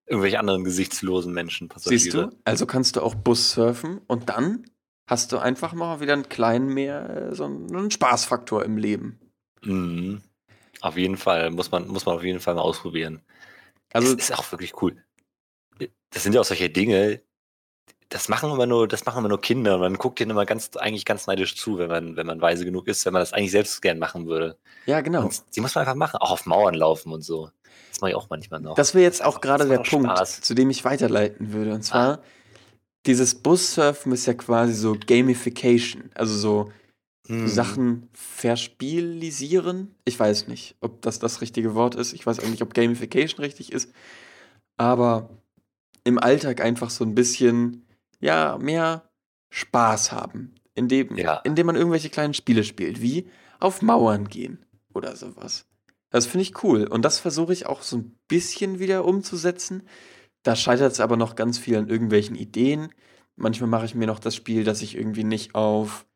irgendwelche 0.07 0.39
anderen 0.39 0.63
gesichtslosen 0.65 1.33
Menschen. 1.33 1.69
Passagiere. 1.69 1.99
Siehst 2.01 2.15
du? 2.15 2.31
Also 2.45 2.67
kannst 2.67 2.97
du 2.97 3.03
auch 3.03 3.17
Bus 3.17 3.53
surfen 3.53 4.01
und 4.07 4.29
dann 4.29 4.65
hast 5.09 5.33
du 5.33 5.39
einfach 5.39 5.73
mal 5.73 6.01
wieder 6.01 6.13
einen 6.13 6.29
kleinen 6.29 6.69
mehr, 6.69 7.31
äh, 7.31 7.35
so 7.35 7.45
einen 7.45 7.91
Spaßfaktor 7.91 8.65
im 8.65 8.77
Leben. 8.77 9.19
Mhm. 9.63 10.23
Auf 10.81 10.97
jeden 10.97 11.17
Fall. 11.17 11.51
Muss 11.51 11.71
man, 11.71 11.89
muss 11.89 12.07
man 12.07 12.17
auf 12.17 12.23
jeden 12.25 12.41
Fall 12.41 12.55
mal 12.55 12.61
ausprobieren. 12.63 13.23
Also 13.93 14.15
das 14.15 14.31
ist 14.31 14.39
auch 14.39 14.53
wirklich 14.53 14.81
cool. 14.83 15.03
Das 16.11 16.23
sind 16.23 16.35
ja 16.35 16.41
auch 16.41 16.45
solche 16.45 16.71
Dinge, 16.71 17.21
das 18.09 18.29
machen 18.29 18.51
immer 18.53 18.67
nur, 18.67 18.87
das 18.87 19.05
machen 19.05 19.19
immer 19.19 19.29
nur 19.29 19.41
Kinder 19.41 19.75
und 19.75 19.81
man 19.81 19.95
guckt 19.95 20.21
denen 20.21 20.31
immer 20.31 20.47
ganz, 20.47 20.71
eigentlich 20.77 21.05
ganz 21.05 21.27
neidisch 21.27 21.57
zu, 21.57 21.79
wenn 21.79 21.89
man, 21.89 22.17
wenn 22.17 22.27
man 22.27 22.41
weise 22.41 22.65
genug 22.65 22.87
ist, 22.87 23.05
wenn 23.07 23.13
man 23.13 23.21
das 23.21 23.33
eigentlich 23.33 23.51
selbst 23.51 23.83
gern 23.83 23.99
machen 23.99 24.27
würde. 24.27 24.57
ja, 24.87 25.01
genau. 25.01 25.23
Und 25.25 25.43
die 25.57 25.61
muss 25.61 25.75
man 25.75 25.83
einfach 25.83 25.97
machen, 25.97 26.19
auch 26.19 26.31
auf 26.31 26.47
Mauern 26.47 26.75
laufen 26.75 27.13
und 27.13 27.23
so. 27.23 27.51
Das 27.91 28.01
mache 28.01 28.11
ich 28.13 28.17
auch 28.17 28.29
manchmal 28.31 28.61
noch. 28.61 28.77
Das 28.77 28.95
wäre 28.95 29.03
jetzt 29.05 29.25
auch 29.25 29.41
gerade 29.41 29.67
der 29.67 29.79
Punkt, 29.79 30.09
Spaß. 30.11 30.43
zu 30.43 30.55
dem 30.55 30.71
ich 30.71 30.85
weiterleiten 30.85 31.53
würde. 31.53 31.73
Und 31.75 31.83
zwar, 31.83 32.23
dieses 33.07 33.35
Bussurfen 33.35 34.13
ist 34.13 34.27
ja 34.27 34.35
quasi 34.35 34.75
so 34.75 34.97
Gamification. 35.07 36.11
Also 36.15 36.37
so 36.37 36.73
Hm. 37.27 37.49
Sachen 37.49 38.11
verspielisieren. 38.13 39.95
Ich 40.05 40.21
weiß 40.21 40.47
nicht, 40.47 40.77
ob 40.81 41.01
das 41.01 41.19
das 41.19 41.41
richtige 41.41 41.75
Wort 41.75 41.95
ist. 41.95 42.13
Ich 42.13 42.27
weiß 42.27 42.41
auch 42.41 42.49
nicht, 42.49 42.61
ob 42.61 42.75
Gamification 42.75 43.41
richtig 43.41 43.73
ist. 43.73 43.91
Aber 44.77 45.31
im 46.05 46.19
Alltag 46.19 46.61
einfach 46.61 46.91
so 46.91 47.05
ein 47.05 47.15
bisschen, 47.15 47.87
ja, 48.21 48.59
mehr 48.59 49.09
Spaß 49.51 50.13
haben. 50.13 50.55
Indem, 50.75 51.17
Ja. 51.17 51.37
indem 51.45 51.67
man 51.67 51.77
irgendwelche 51.77 52.11
kleinen 52.11 52.35
Spiele 52.35 52.65
spielt, 52.65 53.01
wie 53.01 53.29
auf 53.61 53.81
Mauern 53.83 54.29
gehen 54.29 54.65
oder 54.93 55.17
sowas. 55.17 55.67
Das 56.11 56.27
finde 56.27 56.43
ich 56.43 56.63
cool. 56.63 56.87
Und 56.87 57.05
das 57.05 57.19
versuche 57.21 57.53
ich 57.53 57.67
auch 57.67 57.83
so 57.83 57.97
ein 57.97 58.17
bisschen 58.29 58.79
wieder 58.79 59.05
umzusetzen. 59.05 59.83
Da 60.43 60.57
scheitert 60.57 60.93
es 60.93 61.01
aber 61.01 61.17
noch 61.17 61.37
ganz 61.37 61.59
viel 61.59 61.77
an 61.77 61.89
irgendwelchen 61.89 62.37
Ideen. 62.37 62.91
Manchmal 63.37 63.69
mache 63.71 63.87
ich 63.87 63.95
mir 63.95 64.07
noch 64.07 64.19
das 64.19 64.35
Spiel, 64.37 64.63
dass 64.65 64.83
ich 64.83 64.97
irgendwie 64.97 65.25
nicht 65.25 65.55
auf, 65.55 66.07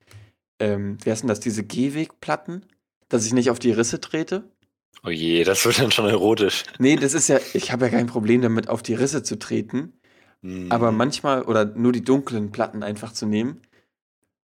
ähm, 0.60 0.98
wie 1.02 1.10
heißt 1.10 1.22
denn 1.22 1.28
das, 1.28 1.40
diese 1.40 1.64
Gehwegplatten, 1.64 2.66
dass 3.08 3.26
ich 3.26 3.32
nicht 3.32 3.50
auf 3.50 3.58
die 3.58 3.72
Risse 3.72 4.00
trete. 4.00 4.50
Oh 5.04 5.10
je, 5.10 5.44
das 5.44 5.64
wird 5.64 5.78
dann 5.78 5.92
schon 5.92 6.06
erotisch. 6.06 6.64
Nee, 6.78 6.96
das 6.96 7.14
ist 7.14 7.28
ja, 7.28 7.38
ich 7.54 7.72
habe 7.72 7.86
ja 7.86 7.90
kein 7.90 8.06
Problem 8.06 8.42
damit, 8.42 8.68
auf 8.68 8.82
die 8.82 8.94
Risse 8.94 9.22
zu 9.22 9.38
treten. 9.38 9.92
Hm. 10.42 10.70
Aber 10.70 10.92
manchmal, 10.92 11.42
oder 11.42 11.64
nur 11.64 11.92
die 11.92 12.04
dunklen 12.04 12.50
Platten 12.52 12.82
einfach 12.82 13.12
zu 13.12 13.26
nehmen, 13.26 13.62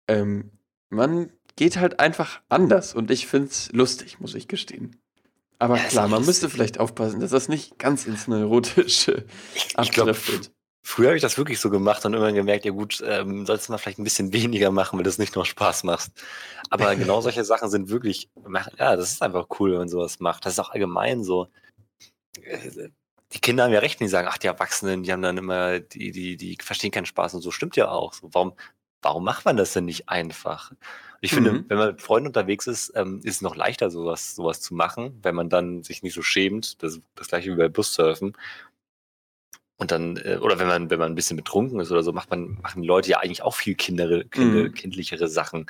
ähm, 0.09 0.51
man 0.91 1.31
geht 1.57 1.77
halt 1.77 2.01
einfach 2.01 2.41
anders 2.49 2.95
und 2.95 3.11
ich 3.11 3.27
finde 3.27 3.49
es 3.49 3.71
lustig, 3.73 4.21
muss 4.21 4.35
ich 4.35 4.49
gestehen. 4.49 4.97
Aber 5.59 5.77
Ja, 5.77 5.85
klar, 5.85 6.09
man 6.09 6.25
müsste 6.25 6.49
vielleicht 6.49 6.81
aufpassen, 6.81 7.21
dass 7.21 7.31
das 7.31 7.49
nicht 7.49 7.79
ganz 7.79 8.07
ins 8.07 8.27
Neurotische 8.27 9.27
abdriftet. 9.75 10.51
Früher 10.83 11.09
habe 11.09 11.17
ich 11.17 11.23
das 11.23 11.39
wirklich 11.39 11.61
so 11.61 11.71
gemacht 11.71 12.05
und 12.05 12.13
irgendwann 12.13 12.35
gemerkt, 12.35 12.65
ja 12.65 12.73
gut, 12.73 13.03
ähm, 13.07 13.47
sollst 13.47 13.69
du 13.69 13.73
mal 13.73 13.79
vielleicht 13.79 13.99
ein 13.99 14.05
bisschen 14.05 14.33
weniger 14.33 14.71
machen, 14.71 14.99
weil 14.99 15.05
das 15.05 15.19
nicht 15.19 15.35
nur 15.35 15.47
Spaß 15.47 15.85
macht. 15.85 16.11
Aber 16.71 16.95
genau 16.97 17.21
solche 17.23 17.45
Sachen 17.45 17.71
sind 17.71 17.89
wirklich, 17.89 18.29
ja, 18.79 18.97
das 18.97 19.13
ist 19.13 19.23
einfach 19.23 19.47
cool, 19.59 19.73
wenn 19.73 19.79
man 19.79 19.89
sowas 19.89 20.21
macht. 20.21 20.45
Das 20.45 20.55
ist 20.55 20.59
auch 20.59 20.71
allgemein 20.71 21.25
so. 21.25 21.49
Die 23.33 23.41
Kinder 23.41 23.65
haben 23.65 23.73
ja 23.73 23.81
recht, 23.81 24.01
wenn 24.01 24.07
die 24.07 24.11
sagen, 24.11 24.29
ach, 24.31 24.39
die 24.39 24.47
Erwachsenen, 24.47 25.05
die 25.05 25.13
haben 25.13 25.23
dann 25.23 25.39
immer, 25.39 25.81
die, 25.81 26.11
die, 26.11 26.37
die 26.37 26.59
verstehen 26.63 26.91
keinen 26.91 27.07
Spaß 27.07 27.35
und 27.35 27.43
so. 27.43 27.51
Stimmt 27.51 27.77
ja 27.77 27.89
auch. 27.89 28.13
So, 28.13 28.29
warum, 28.33 28.53
warum 29.01 29.25
macht 29.25 29.45
man 29.45 29.57
das 29.57 29.73
denn 29.73 29.85
nicht 29.87 30.09
einfach? 30.09 30.71
Und 30.71 30.79
ich 31.23 31.33
finde, 31.33 31.53
Mhm. 31.53 31.65
wenn 31.69 31.79
man 31.79 31.89
mit 31.89 32.03
Freunden 32.03 32.27
unterwegs 32.29 32.67
ist, 32.67 32.93
ähm, 32.95 33.21
ist 33.23 33.37
es 33.37 33.41
noch 33.41 33.57
leichter, 33.57 33.91
sowas, 33.91 34.35
sowas 34.35 34.61
zu 34.61 34.75
machen, 34.75 35.19
wenn 35.23 35.35
man 35.35 35.49
dann 35.49 35.83
sich 35.83 36.03
nicht 36.03 36.15
so 36.15 36.23
schämt. 36.23 36.83
Das, 36.83 37.01
das 37.15 37.29
gleiche 37.29 37.53
wie 37.53 37.57
bei 37.57 37.69
Bussurfen. 37.69 38.37
Und 39.83 39.91
dann, 39.91 40.17
äh, 40.17 40.39
oder 40.41 40.61
wenn 40.61 40.69
man, 40.69 40.91
wenn 40.91 40.99
man 41.01 41.11
ein 41.11 41.15
bisschen 41.17 41.37
betrunken 41.37 41.81
ist 41.81 41.91
oder 41.91 42.05
so, 42.05 42.13
macht 42.13 42.31
man, 42.31 42.57
machen 42.63 42.83
die 42.83 42.87
Leute 42.89 43.11
ja 43.11 43.19
eigentlich 43.19 43.43
auch 43.43 43.55
viel 43.57 43.75
kindere, 43.75 44.25
kinder, 44.25 44.63
Mhm. 44.69 44.75
kindlichere 44.75 45.27
Sachen. 45.27 45.67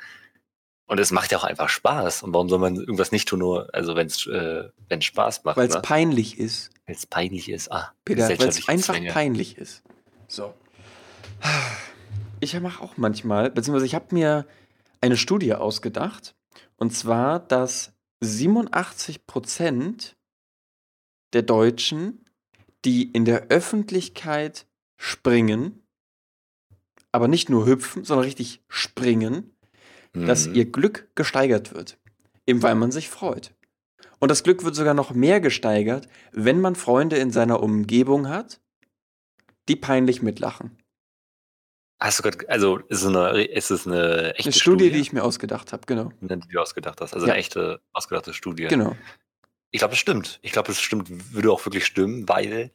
Und 0.85 0.99
es 0.99 1.09
macht 1.11 1.31
ja 1.31 1.39
auch 1.39 1.43
einfach 1.43 1.67
Spaß. 1.69 2.21
Und 2.21 2.31
warum 2.33 2.47
soll 2.47 2.59
man 2.59 2.75
irgendwas 2.75 3.11
nicht 3.11 3.27
tun, 3.27 3.39
nur, 3.39 3.73
also 3.73 3.95
wenn 3.95 4.05
es 4.05 4.27
äh, 4.27 4.69
wenn's 4.87 5.05
Spaß 5.05 5.43
macht, 5.45 5.57
Weil 5.57 5.67
es 5.67 5.73
ne? 5.73 5.81
peinlich 5.81 6.37
ist. 6.37 6.69
Weil 6.85 6.95
es 6.95 7.07
peinlich 7.07 7.49
ist. 7.49 7.71
Ah, 7.71 7.91
Peter, 8.05 8.29
weil 8.37 8.47
es 8.49 8.67
einfach 8.69 8.93
Zwänge. 8.93 9.11
peinlich 9.11 9.57
ist. 9.57 9.81
So. 10.27 10.53
Ich 12.39 12.59
mache 12.59 12.83
auch 12.83 12.97
manchmal, 12.97 13.49
beziehungsweise 13.49 13.87
ich 13.87 13.95
habe 13.95 14.07
mir 14.11 14.45
eine 15.01 15.17
Studie 15.17 15.55
ausgedacht. 15.55 16.35
Und 16.77 16.91
zwar, 16.93 17.39
dass 17.39 17.93
87 18.21 19.25
Prozent 19.25 20.15
der 21.33 21.41
Deutschen, 21.41 22.22
die 22.85 23.11
in 23.11 23.25
der 23.25 23.47
Öffentlichkeit 23.49 24.65
springen, 24.97 25.81
aber 27.11 27.27
nicht 27.27 27.49
nur 27.49 27.65
hüpfen, 27.65 28.03
sondern 28.03 28.25
richtig 28.25 28.61
springen, 28.67 29.55
dass 30.13 30.47
Mhm. 30.47 30.55
ihr 30.55 30.71
Glück 30.71 31.09
gesteigert 31.15 31.73
wird. 31.73 31.97
Eben 32.45 32.61
weil 32.61 32.75
man 32.75 32.91
sich 32.91 33.09
freut. 33.09 33.53
Und 34.19 34.29
das 34.29 34.43
Glück 34.43 34.63
wird 34.63 34.75
sogar 34.75 34.93
noch 34.93 35.13
mehr 35.13 35.39
gesteigert, 35.41 36.07
wenn 36.31 36.61
man 36.61 36.75
Freunde 36.75 37.17
in 37.17 37.31
seiner 37.31 37.61
Umgebung 37.61 38.29
hat, 38.29 38.61
die 39.69 39.75
peinlich 39.75 40.21
mitlachen. 40.21 40.77
Hast 41.99 42.19
du 42.19 42.23
grad, 42.23 42.49
also 42.49 42.77
ist 42.89 43.01
es 43.01 43.07
eine, 43.07 43.43
ist 43.43 43.71
es 43.71 43.87
eine 43.87 44.33
echte 44.35 44.49
Eine 44.49 44.53
Studie, 44.53 44.91
die 44.91 44.99
ich 44.99 45.13
mir 45.13 45.23
ausgedacht 45.23 45.71
habe, 45.71 45.83
genau. 45.85 46.11
die 46.21 46.37
du 46.49 46.59
ausgedacht 46.59 46.99
hast. 46.99 47.13
Also 47.13 47.25
Ja. 47.27 47.33
eine 47.33 47.39
echte, 47.39 47.79
ausgedachte 47.93 48.33
Studie. 48.33 48.67
Genau. 48.67 48.95
Ich 49.73 49.79
glaube, 49.79 49.95
es 49.95 49.99
stimmt. 49.99 50.39
Ich 50.43 50.51
glaube, 50.51 50.71
es 50.71 50.79
stimmt, 50.79 51.33
würde 51.33 51.51
auch 51.51 51.65
wirklich 51.65 51.83
stimmen, 51.83 52.29
weil 52.29 52.69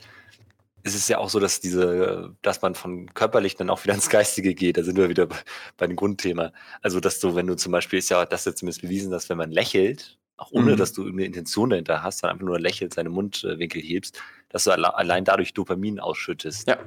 es 0.83 0.97
ist 0.97 1.09
ja 1.09 1.19
auch 1.19 1.29
so, 1.31 1.39
dass 1.39 1.61
diese, 1.61 2.35
dass 2.43 2.61
man 2.61 2.75
von 2.75 3.15
körperlich 3.15 3.55
dann 3.55 3.71
auch 3.71 3.85
wieder 3.85 3.95
ins 3.95 4.11
Geistige 4.11 4.53
geht. 4.53 4.77
Da 4.77 4.83
sind 4.83 4.97
wir 4.97 5.09
wieder 5.09 5.27
bei, 5.27 5.37
bei 5.77 5.87
dem 5.87 5.95
Grundthema. 5.95 6.53
Also, 6.83 6.99
dass 6.99 7.21
du, 7.21 7.37
wenn 7.37 7.47
du 7.47 7.55
zum 7.55 7.71
Beispiel, 7.71 8.01
ist 8.01 8.09
ja 8.11 8.27
das 8.27 8.45
jetzt 8.47 8.59
zumindest 8.59 8.83
bewiesen, 8.83 9.13
dass 9.13 9.29
wenn 9.29 9.39
man 9.39 9.53
lächelt, 9.53 10.19
auch 10.39 10.51
ohne 10.51 10.73
Mhm. 10.73 10.77
dass 10.77 10.93
du 10.93 11.07
eine 11.07 11.25
Intention 11.25 11.71
dahinter 11.71 12.03
hast, 12.03 12.19
sondern 12.19 12.35
einfach 12.37 12.47
nur 12.47 12.59
lächelt, 12.59 12.95
seine 12.95 13.11
Mundwinkel 13.11 13.81
hebst, 13.81 14.21
dass 14.49 14.65
du 14.65 14.73
alle, 14.73 14.93
allein 14.97 15.25
dadurch 15.25 15.55
Dopamin 15.55 16.01
ausschüttest. 16.01 16.67
Ja. 16.67 16.79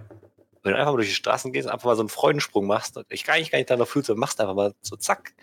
Wenn 0.63 0.73
du 0.73 0.77
einfach 0.77 0.91
mal 0.91 0.97
durch 0.97 1.09
die 1.09 1.15
Straßen 1.15 1.53
gehst, 1.53 1.69
einfach 1.69 1.85
mal 1.85 1.95
so 1.95 2.01
einen 2.01 2.09
Freudensprung 2.09 2.67
machst, 2.67 2.99
ich 3.09 3.23
gar 3.23 3.37
nicht, 3.37 3.51
gar 3.51 3.59
nicht 3.59 3.69
danach 3.69 3.87
fühlst, 3.87 4.07
sondern 4.07 4.19
machst 4.19 4.41
einfach 4.41 4.55
mal 4.55 4.73
so 4.81 4.97
zack. 4.97 5.33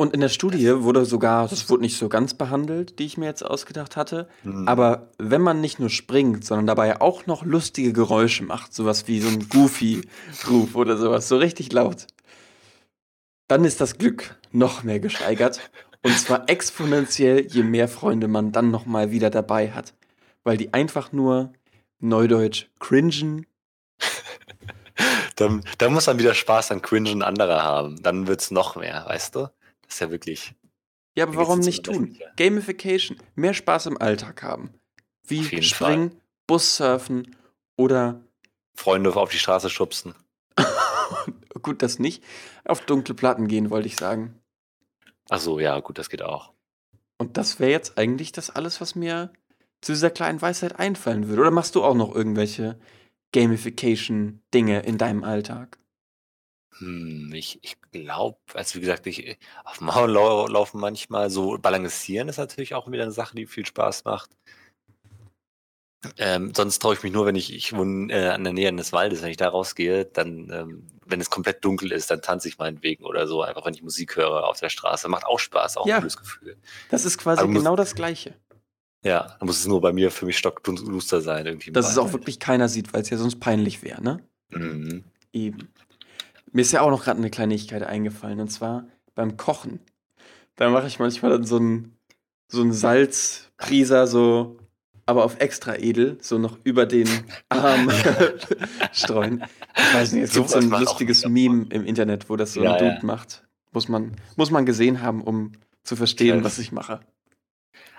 Und 0.00 0.14
in 0.14 0.20
der 0.20 0.28
Studie 0.28 0.82
wurde 0.82 1.04
sogar, 1.04 1.48
das 1.48 1.68
wurde 1.68 1.82
nicht 1.82 1.98
so 1.98 2.08
ganz 2.08 2.32
behandelt, 2.32 3.00
die 3.00 3.04
ich 3.04 3.18
mir 3.18 3.26
jetzt 3.26 3.42
ausgedacht 3.44 3.96
hatte, 3.96 4.28
Hm. 4.44 4.68
aber 4.68 5.10
wenn 5.18 5.42
man 5.42 5.60
nicht 5.60 5.80
nur 5.80 5.90
springt, 5.90 6.44
sondern 6.44 6.68
dabei 6.68 7.00
auch 7.00 7.26
noch 7.26 7.44
lustige 7.44 7.92
Geräusche 7.92 8.44
macht, 8.44 8.72
sowas 8.72 9.08
wie 9.08 9.20
so 9.20 9.28
ein 9.28 9.48
Goofy-Ruf 9.48 10.76
oder 10.76 10.96
sowas, 10.96 11.26
so 11.26 11.36
richtig 11.36 11.72
laut, 11.72 12.06
dann 13.48 13.64
ist 13.64 13.80
das 13.80 13.98
Glück 13.98 14.36
noch 14.52 14.84
mehr 14.84 15.00
gesteigert. 15.00 15.58
Und 16.04 16.16
zwar 16.16 16.48
exponentiell, 16.48 17.46
je 17.48 17.64
mehr 17.64 17.88
Freunde 17.88 18.28
man 18.28 18.52
dann 18.52 18.70
noch 18.70 18.86
mal 18.86 19.10
wieder 19.10 19.30
dabei 19.30 19.72
hat. 19.72 19.94
Weil 20.44 20.56
die 20.56 20.72
einfach 20.72 21.10
nur, 21.10 21.52
neudeutsch, 21.98 22.66
cringen. 22.78 23.46
Dann, 25.36 25.62
dann 25.78 25.92
muss 25.92 26.08
man 26.08 26.18
wieder 26.18 26.34
Spaß 26.34 26.72
an 26.72 26.82
Cringen 26.82 27.22
anderer 27.22 27.62
haben. 27.62 28.02
Dann 28.02 28.26
wird's 28.26 28.50
noch 28.50 28.74
mehr, 28.74 29.04
weißt 29.06 29.36
du? 29.36 29.48
Das 29.88 29.96
ist 29.96 30.00
ja 30.00 30.10
wirklich. 30.10 30.54
Ja, 31.16 31.24
aber 31.24 31.36
warum 31.36 31.58
nicht 31.58 31.84
tun? 31.84 32.16
Gamification, 32.36 33.18
mehr 33.34 33.54
Spaß 33.54 33.86
im 33.86 34.00
Alltag 34.00 34.42
haben. 34.42 34.74
Wie 35.26 35.40
Auf 35.40 35.50
jeden 35.50 35.64
Springen, 35.64 36.20
Bussurfen 36.46 37.34
oder 37.76 38.22
Freunde 38.76 39.14
auf 39.16 39.30
die 39.30 39.38
Straße 39.38 39.70
schubsen. 39.70 40.14
gut, 41.62 41.82
das 41.82 41.98
nicht. 41.98 42.22
Auf 42.64 42.82
dunkle 42.82 43.14
Platten 43.14 43.48
gehen, 43.48 43.70
wollte 43.70 43.88
ich 43.88 43.96
sagen. 43.96 44.38
Ach 45.28 45.40
so, 45.40 45.58
ja, 45.58 45.80
gut, 45.80 45.98
das 45.98 46.08
geht 46.08 46.22
auch. 46.22 46.52
Und 47.18 47.36
das 47.36 47.58
wäre 47.58 47.72
jetzt 47.72 47.98
eigentlich 47.98 48.30
das 48.30 48.50
alles, 48.50 48.80
was 48.80 48.94
mir 48.94 49.32
zu 49.80 49.92
dieser 49.92 50.10
kleinen 50.10 50.40
Weisheit 50.40 50.78
einfallen 50.78 51.28
würde. 51.28 51.42
Oder 51.42 51.50
machst 51.50 51.74
du 51.74 51.82
auch 51.82 51.94
noch 51.94 52.14
irgendwelche 52.14 52.78
Gamification-Dinge 53.32 54.80
in 54.80 54.98
deinem 54.98 55.24
Alltag? 55.24 55.78
Hm, 56.78 57.32
ich 57.34 57.58
ich 57.62 57.76
glaube, 57.92 58.38
also 58.54 58.76
wie 58.76 58.80
gesagt, 58.80 59.06
ich 59.06 59.38
auf 59.64 59.80
Mauern 59.80 60.10
lau 60.10 60.46
laufen 60.46 60.80
manchmal 60.80 61.30
so 61.30 61.58
balancieren 61.58 62.28
ist 62.28 62.36
natürlich 62.36 62.74
auch 62.74 62.90
wieder 62.90 63.02
eine 63.04 63.12
Sache, 63.12 63.34
die 63.34 63.46
viel 63.46 63.66
Spaß 63.66 64.04
macht. 64.04 64.30
Ähm, 66.16 66.52
sonst 66.54 66.78
traue 66.78 66.94
ich 66.94 67.02
mich 67.02 67.12
nur, 67.12 67.26
wenn 67.26 67.34
ich 67.34 67.52
ich 67.52 67.74
wohne, 67.74 68.12
äh, 68.12 68.28
an 68.28 68.44
der 68.44 68.52
Nähe 68.52 68.68
eines 68.68 68.92
Waldes, 68.92 69.20
wenn 69.22 69.30
ich 69.30 69.36
da 69.36 69.48
rausgehe, 69.48 70.04
dann, 70.04 70.48
ähm, 70.52 70.86
wenn 71.04 71.20
es 71.20 71.28
komplett 71.28 71.64
dunkel 71.64 71.90
ist, 71.90 72.08
dann 72.12 72.22
tanze 72.22 72.46
ich 72.46 72.58
meinetwegen 72.58 73.04
oder 73.04 73.26
so, 73.26 73.42
einfach 73.42 73.66
wenn 73.66 73.74
ich 73.74 73.82
Musik 73.82 74.14
höre 74.14 74.46
auf 74.46 74.60
der 74.60 74.68
Straße. 74.68 75.08
Macht 75.08 75.26
auch 75.26 75.40
Spaß, 75.40 75.76
auch 75.76 75.86
Ja. 75.88 75.96
ein 75.96 76.02
cooles 76.02 76.16
Gefühl. 76.16 76.56
Das 76.90 77.04
ist 77.04 77.18
quasi 77.18 77.40
Aber 77.42 77.48
muss- 77.50 77.62
genau 77.64 77.74
das 77.74 77.96
Gleiche. 77.96 78.34
Ja, 79.02 79.36
dann 79.40 79.46
muss 79.46 79.58
es 79.58 79.66
nur 79.66 79.80
bei 79.80 79.92
mir 79.92 80.12
für 80.12 80.26
mich 80.26 80.38
stockduster 80.38 81.20
sein 81.20 81.46
irgendwie. 81.46 81.68
im 81.68 81.74
Dass 81.74 81.90
es 81.90 81.98
auch 81.98 82.04
Wald. 82.04 82.12
wirklich 82.14 82.38
keiner 82.38 82.68
sieht, 82.68 82.92
weil 82.92 83.02
es 83.02 83.10
ja 83.10 83.16
sonst 83.16 83.40
peinlich 83.40 83.82
wäre, 83.82 84.00
ne? 84.02 84.24
Mhm. 84.50 85.02
Eben. 85.32 85.68
Mir 86.52 86.62
ist 86.62 86.72
ja 86.72 86.80
auch 86.82 86.90
noch 86.90 87.04
gerade 87.04 87.18
eine 87.18 87.30
Kleinigkeit 87.30 87.82
eingefallen, 87.82 88.40
und 88.40 88.48
zwar 88.48 88.86
beim 89.14 89.36
Kochen. 89.36 89.80
Da 90.56 90.70
mache 90.70 90.86
ich 90.86 90.98
manchmal 90.98 91.30
dann 91.32 91.44
so 91.44 91.56
einen 91.56 91.96
so 92.50 92.62
einen 92.62 92.72
Salzprieser, 92.72 94.06
so, 94.06 94.56
aber 95.06 95.24
auf 95.24 95.38
extra 95.38 95.76
edel, 95.76 96.16
so 96.20 96.38
noch 96.38 96.58
über 96.64 96.86
den 96.86 97.08
Arm 97.50 97.90
streuen. 98.92 99.44
Ich 99.76 99.94
weiß 99.94 100.12
nicht, 100.12 100.24
es 100.24 100.32
gibt 100.32 100.48
so 100.50 100.58
ein 100.58 100.70
lustiges 100.70 101.26
Meme 101.26 101.66
im 101.70 101.84
Internet, 101.84 102.30
wo 102.30 102.36
das 102.36 102.54
so 102.54 102.60
ein 102.60 102.64
Ja, 102.64 102.78
Dude 102.78 102.98
ja. 102.98 103.04
macht. 103.04 103.44
Muss 103.72 103.88
man, 103.88 104.16
muss 104.36 104.50
man 104.50 104.64
gesehen 104.64 105.02
haben, 105.02 105.22
um 105.22 105.52
zu 105.84 105.94
verstehen, 105.94 106.38
weiß. 106.38 106.44
was 106.44 106.58
ich 106.58 106.72
mache. 106.72 107.00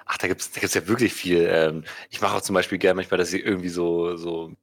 Ach, 0.06 0.18
da 0.18 0.28
gibt's 0.28 0.52
da 0.52 0.60
gibt's 0.60 0.74
ja 0.74 0.88
wirklich 0.88 1.14
viel. 1.14 1.48
Ähm, 1.50 1.84
ich 2.10 2.22
mache 2.22 2.36
auch 2.36 2.42
zum 2.42 2.56
Beispiel 2.56 2.80
gerne 2.80 2.96
manchmal, 2.96 3.20
dass 3.20 3.32
ich 3.32 3.46
irgendwie 3.46 3.70
so, 3.70 4.16
so 4.18 4.54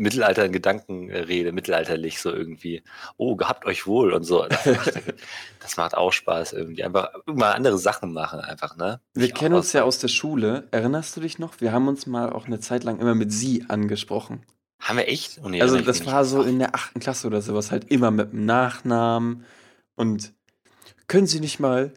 Mittelalter 0.00 0.44
in 0.44 0.52
Gedanken 0.52 1.10
äh, 1.10 1.18
rede, 1.20 1.52
mittelalterlich 1.52 2.20
so 2.20 2.32
irgendwie. 2.32 2.82
Oh, 3.16 3.36
gehabt 3.36 3.66
euch 3.66 3.86
wohl 3.86 4.12
und 4.12 4.24
so. 4.24 4.46
Das 4.46 4.66
macht, 4.66 4.92
das 5.60 5.76
macht 5.76 5.96
auch 5.96 6.12
Spaß 6.12 6.54
irgendwie. 6.54 6.82
Einfach 6.84 7.10
mal 7.26 7.52
andere 7.52 7.78
Sachen 7.78 8.12
machen 8.12 8.40
einfach, 8.40 8.76
ne? 8.76 9.00
Wir 9.14 9.26
Sich 9.26 9.34
kennen 9.34 9.54
uns 9.54 9.72
ja 9.72 9.84
aus 9.84 9.98
der 9.98 10.08
Schule. 10.08 10.68
Erinnerst 10.70 11.16
du 11.16 11.20
dich 11.20 11.38
noch? 11.38 11.60
Wir 11.60 11.72
haben 11.72 11.86
uns 11.88 12.06
mal 12.06 12.32
auch 12.32 12.46
eine 12.46 12.60
Zeit 12.60 12.84
lang 12.84 12.98
immer 12.98 13.14
mit 13.14 13.32
sie 13.32 13.66
angesprochen. 13.68 14.42
Haben 14.80 14.96
wir 14.96 15.08
echt? 15.08 15.40
Oh, 15.44 15.48
nee, 15.48 15.60
Also 15.60 15.76
ich 15.76 15.84
das 15.84 16.06
war 16.06 16.24
so 16.24 16.42
in 16.42 16.58
der 16.58 16.74
achten 16.74 17.00
Klasse 17.00 17.26
oder 17.26 17.42
sowas, 17.42 17.70
halt 17.70 17.90
immer 17.90 18.10
mit 18.10 18.32
dem 18.32 18.46
Nachnamen 18.46 19.44
und 19.94 20.32
können 21.06 21.26
Sie 21.26 21.40
nicht 21.40 21.60
mal 21.60 21.92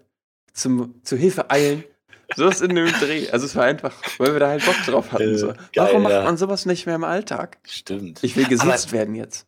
zum, 0.54 1.02
zur 1.04 1.18
Hilfe 1.18 1.50
eilen? 1.50 1.84
Sowas 2.36 2.62
in 2.62 2.74
dem 2.76 2.88
Dreh. 2.88 3.30
Also 3.30 3.46
es 3.46 3.56
war 3.56 3.66
einfach, 3.66 3.94
weil 4.18 4.34
wir 4.34 4.40
da 4.40 4.50
halt 4.50 4.66
Bock 4.66 4.76
drauf 4.86 5.12
hatten. 5.12 5.34
Äh, 5.34 5.38
So. 5.38 5.48
geil, 5.48 5.58
Warum 5.76 6.04
macht 6.04 6.14
ja. 6.14 6.24
man 6.24 6.38
sowas 6.38 6.66
nicht 6.66 6.86
mehr 6.86 6.96
im 6.96 7.04
Alltag? 7.04 7.58
Stimmt. 7.68 8.24
Ich 8.24 8.36
will 8.36 8.46
Aber- 8.46 8.56
gesiezt 8.56 8.92
werden 8.92 9.16
jetzt. 9.16 9.46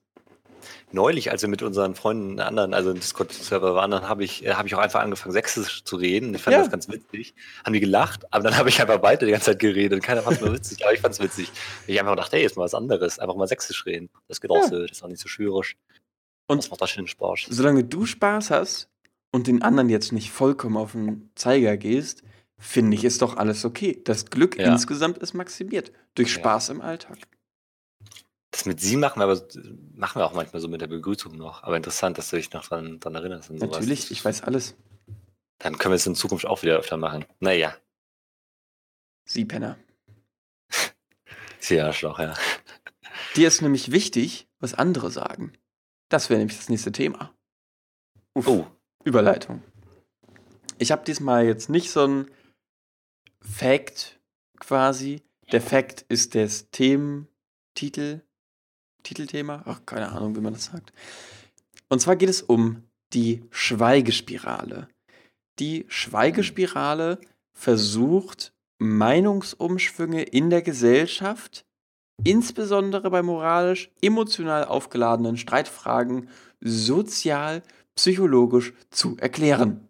Neulich, 0.92 1.32
als 1.32 1.42
wir 1.42 1.50
mit 1.50 1.62
unseren 1.62 1.96
Freunden 1.96 2.40
anderen, 2.40 2.74
also 2.74 2.92
im 2.92 2.96
Discord-Server 3.00 3.76
waren, 3.76 3.92
dann 3.92 4.08
habe 4.08 4.24
ich, 4.24 4.46
äh, 4.46 4.54
habe 4.54 4.68
ich 4.68 4.76
auch 4.76 4.80
einfach 4.80 5.02
angefangen, 5.02 5.34
Sächsisch 5.34 5.84
zu 5.84 5.96
reden. 5.98 6.34
Ich 6.36 6.42
fand 6.42 6.54
Ja. 6.56 6.62
das 6.62 6.72
ganz 6.72 6.88
witzig. 6.88 7.34
Haben 7.66 7.74
die 7.74 7.80
gelacht, 7.82 8.32
aber 8.32 8.44
dann 8.46 8.58
habe 8.58 8.70
ich 8.70 8.80
einfach 8.82 9.02
weiter 9.02 9.26
die 9.26 9.32
ganze 9.34 9.48
Zeit 9.48 9.60
geredet. 9.60 10.02
Keiner 10.04 10.22
fand 10.22 10.38
es 10.38 10.44
mehr 10.44 10.54
witzig, 10.54 10.84
aber 10.86 10.94
ich 10.94 11.02
fand 11.02 11.14
es 11.16 11.20
witzig. 11.20 11.52
Ich 11.88 12.00
einfach 12.00 12.16
dachte, 12.16 12.38
hey, 12.38 12.44
jetzt 12.44 12.56
mal 12.56 12.64
was 12.64 12.74
anderes. 12.76 13.20
Einfach 13.20 13.36
mal 13.36 13.48
Sächsisch 13.48 13.86
reden. 13.86 14.10
Das 14.28 14.40
geht 14.40 14.52
auch 14.52 14.58
Ja. 14.58 14.68
so, 14.68 14.82
das 14.84 14.92
ist 14.92 15.04
auch 15.04 15.08
nicht 15.10 15.22
so 15.22 15.28
schwierig. 15.28 15.76
Und 16.48 16.58
das 16.64 16.70
macht 16.70 16.82
auch 16.82 16.88
schön 16.88 17.08
Spaß. 17.08 17.48
solange 17.50 17.84
du 17.84 18.06
Spaß 18.06 18.52
hast 18.52 18.88
und 19.32 19.48
den 19.48 19.64
anderen 19.64 19.90
jetzt 19.90 20.12
nicht 20.14 20.32
vollkommen 20.32 20.78
auf 20.78 20.94
den 20.94 21.30
Zeiger 21.36 21.76
gehst, 21.78 22.22
finde 22.58 22.96
ich, 22.96 23.04
ist 23.04 23.22
doch 23.22 23.38
alles 23.38 23.66
okay. 23.66 24.02
Das 24.04 24.26
Glück 24.28 24.58
Ja. 24.58 24.72
insgesamt 24.72 25.18
ist 25.20 25.34
maximiert. 25.34 25.92
Durch 26.16 26.30
Ja. 26.34 26.40
Spaß 26.40 26.70
im 26.70 26.82
Alltag. 26.82 27.18
Das 28.52 28.66
mit 28.66 28.80
sie 28.80 28.96
machen 28.96 29.20
wir 29.20 29.26
aber 29.26 29.42
machen 29.94 30.20
wir 30.22 30.26
auch 30.26 30.34
manchmal 30.34 30.62
so 30.62 30.68
mit 30.70 30.80
der 30.80 30.88
Begrüßung 30.88 31.36
noch. 31.36 31.64
Aber 31.64 31.76
interessant, 31.76 32.18
dass 32.18 32.30
du 32.30 32.38
dich 32.38 32.52
noch 32.54 32.66
dran, 32.66 33.00
dran 33.02 33.16
erinnerst. 33.16 33.52
Natürlich, 33.52 34.12
ich 34.12 34.24
weiß 34.24 34.44
alles. 34.44 34.76
Dann 35.60 35.78
können 35.78 35.92
wir 35.92 35.98
es 35.98 36.06
in 36.08 36.16
Zukunft 36.16 36.46
auch 36.46 36.62
wieder 36.64 36.78
öfter 36.78 36.98
machen. 36.98 37.26
Naja, 37.40 37.76
Sie, 39.28 39.44
Penner. 39.44 39.78
sie 41.60 41.82
Arschloch, 41.82 42.20
ja. 42.20 42.36
Dir 43.36 43.48
ist 43.48 43.62
nämlich 43.62 43.92
wichtig, 43.92 44.48
was 44.60 44.74
andere 44.76 45.10
sagen. 45.12 45.54
Das 46.10 46.30
wäre 46.30 46.38
nämlich 46.38 46.58
das 46.58 46.70
nächste 46.70 46.92
Thema. 46.92 47.34
Uff, 48.34 48.48
Oh, 48.48 48.68
Überleitung. 49.04 49.64
Ich 50.78 50.92
habe 50.92 51.04
diesmal 51.06 51.46
jetzt 51.46 51.70
nicht 51.70 51.90
so 51.90 52.06
ein 52.06 52.32
Fact 53.46 54.20
quasi. 54.60 55.22
Der 55.52 55.62
Fact 55.62 56.06
ist 56.10 56.36
das 56.36 56.70
Thementitel. 56.72 58.22
Titelthema? 59.04 59.64
Ach, 59.66 59.86
keine 59.86 60.12
Ahnung, 60.12 60.36
wie 60.36 60.42
man 60.42 60.54
das 60.54 60.66
sagt. 60.66 60.92
Und 61.90 62.00
zwar 62.00 62.16
geht 62.16 62.30
es 62.30 62.42
um 62.42 62.84
die 63.14 63.44
Schweigespirale. 63.52 64.90
Die 65.60 65.86
Schweigespirale 65.88 67.20
versucht, 67.54 68.54
Meinungsumschwünge 68.80 70.24
in 70.24 70.50
der 70.50 70.62
Gesellschaft, 70.62 71.66
insbesondere 72.24 73.10
bei 73.10 73.22
moralisch, 73.22 73.92
emotional 74.02 74.66
aufgeladenen 74.66 75.38
Streitfragen, 75.38 76.30
sozial, 76.60 77.64
psychologisch 77.96 78.74
zu 78.90 79.16
erklären. 79.18 79.88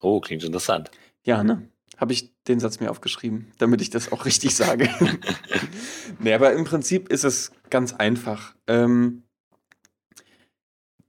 oh, 0.00 0.20
klingt 0.20 0.44
interessant. 0.44 0.90
Ja, 1.24 1.42
ne? 1.42 1.68
Habe 1.96 2.12
ich 2.12 2.34
den 2.44 2.60
Satz 2.60 2.80
mir 2.80 2.90
aufgeschrieben, 2.90 3.52
damit 3.58 3.80
ich 3.80 3.90
das 3.90 4.12
auch 4.12 4.24
richtig 4.24 4.54
sage. 4.54 4.88
nee, 6.18 6.34
aber 6.34 6.52
im 6.52 6.64
Prinzip 6.64 7.08
ist 7.08 7.24
es 7.24 7.52
ganz 7.70 7.94
einfach. 7.94 8.54
Ähm, 8.66 9.22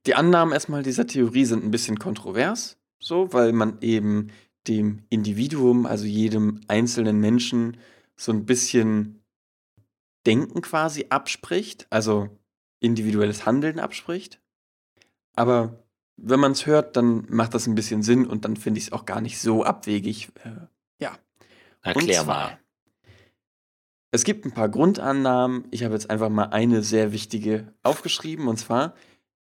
die 0.06 0.16
Annahmen 0.16 0.54
erstmal 0.54 0.84
dieser 0.84 1.06
Theorie 1.06 1.46
sind 1.46 1.66
ein 1.66 1.72
bisschen 1.72 2.00
kontrovers, 2.00 2.78
so, 3.00 3.34
weil 3.34 3.52
man 3.52 3.80
eben 3.82 4.28
dem 4.68 5.04
Individuum, 5.10 5.86
also 5.86 6.06
jedem 6.06 6.62
einzelnen 6.68 7.20
Menschen, 7.20 7.78
so 8.16 8.32
ein 8.32 8.46
bisschen 8.46 9.22
Denken 10.26 10.62
quasi 10.62 11.06
abspricht, 11.10 11.88
also 11.90 12.30
individuelles 12.80 13.46
Handeln 13.46 13.80
abspricht. 13.80 14.42
Aber 15.36 15.84
wenn 16.18 16.40
man 16.40 16.52
es 16.52 16.66
hört, 16.66 16.98
dann 16.98 17.26
macht 17.30 17.54
das 17.54 17.68
ein 17.68 17.76
bisschen 17.76 18.02
Sinn 18.02 18.26
und 18.26 18.44
dann 18.44 18.58
finde 18.58 18.80
ich 18.80 18.88
es 18.88 18.92
auch 18.92 19.06
gar 19.06 19.22
nicht 19.22 19.40
so 19.40 19.64
abwegig. 19.64 20.30
Äh. 20.44 20.68
Erklär 21.82 22.24
zwar, 22.24 22.50
mal. 22.50 22.60
Es 24.12 24.24
gibt 24.24 24.46
ein 24.46 24.52
paar 24.52 24.70
Grundannahmen. 24.70 25.66
Ich 25.72 25.84
habe 25.84 25.94
jetzt 25.94 26.10
einfach 26.10 26.30
mal 26.30 26.46
eine 26.46 26.82
sehr 26.82 27.12
wichtige 27.12 27.74
aufgeschrieben. 27.84 28.48
Und 28.48 28.58
zwar, 28.58 28.96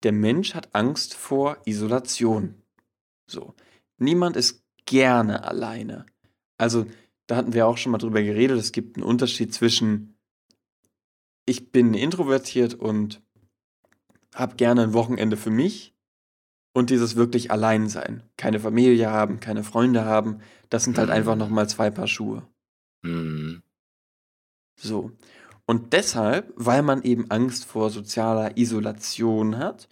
der 0.04 0.12
Mensch 0.12 0.54
hat 0.54 0.74
Angst 0.74 1.14
vor 1.14 1.58
Isolation. 1.66 2.62
So. 3.28 3.54
Niemand 3.98 4.36
ist 4.36 4.64
gerne 4.86 5.44
alleine. 5.44 6.06
Also, 6.58 6.86
da 7.28 7.36
hatten 7.36 7.54
wir 7.54 7.68
auch 7.68 7.78
schon 7.78 7.92
mal 7.92 7.98
drüber 7.98 8.22
geredet. 8.22 8.60
Es 8.60 8.72
gibt 8.72 8.98
einen 8.98 9.06
Unterschied 9.06 9.54
zwischen, 9.54 10.18
ich 11.46 11.72
bin 11.72 11.94
introvertiert 11.94 12.74
und 12.76 13.24
habe 14.34 14.56
gerne 14.56 14.84
ein 14.84 14.94
Wochenende 14.94 15.38
für 15.38 15.50
mich 15.50 15.95
und 16.76 16.90
dieses 16.90 17.16
wirklich 17.16 17.52
allein 17.52 17.88
sein. 17.88 18.22
Keine 18.36 18.60
Familie 18.60 19.10
haben, 19.10 19.40
keine 19.40 19.64
Freunde 19.64 20.04
haben. 20.04 20.42
Das 20.70 20.84
sind 20.84 20.98
halt 20.98 21.10
einfach 21.10 21.34
Mhm. 21.36 21.40
nochmal 21.40 21.70
zwei 21.70 21.90
Paar 21.90 22.08
Schuhe. 22.08 22.46
Hm. 23.06 23.64
So. 24.76 25.12
Und 25.66 25.94
deshalb, 25.94 26.52
weil 26.58 26.82
man 26.82 27.02
eben 27.04 27.32
Angst 27.32 27.64
vor 27.64 27.90
sozialer 27.90 28.58
Isolation 28.58 29.58
hat, 29.58 29.88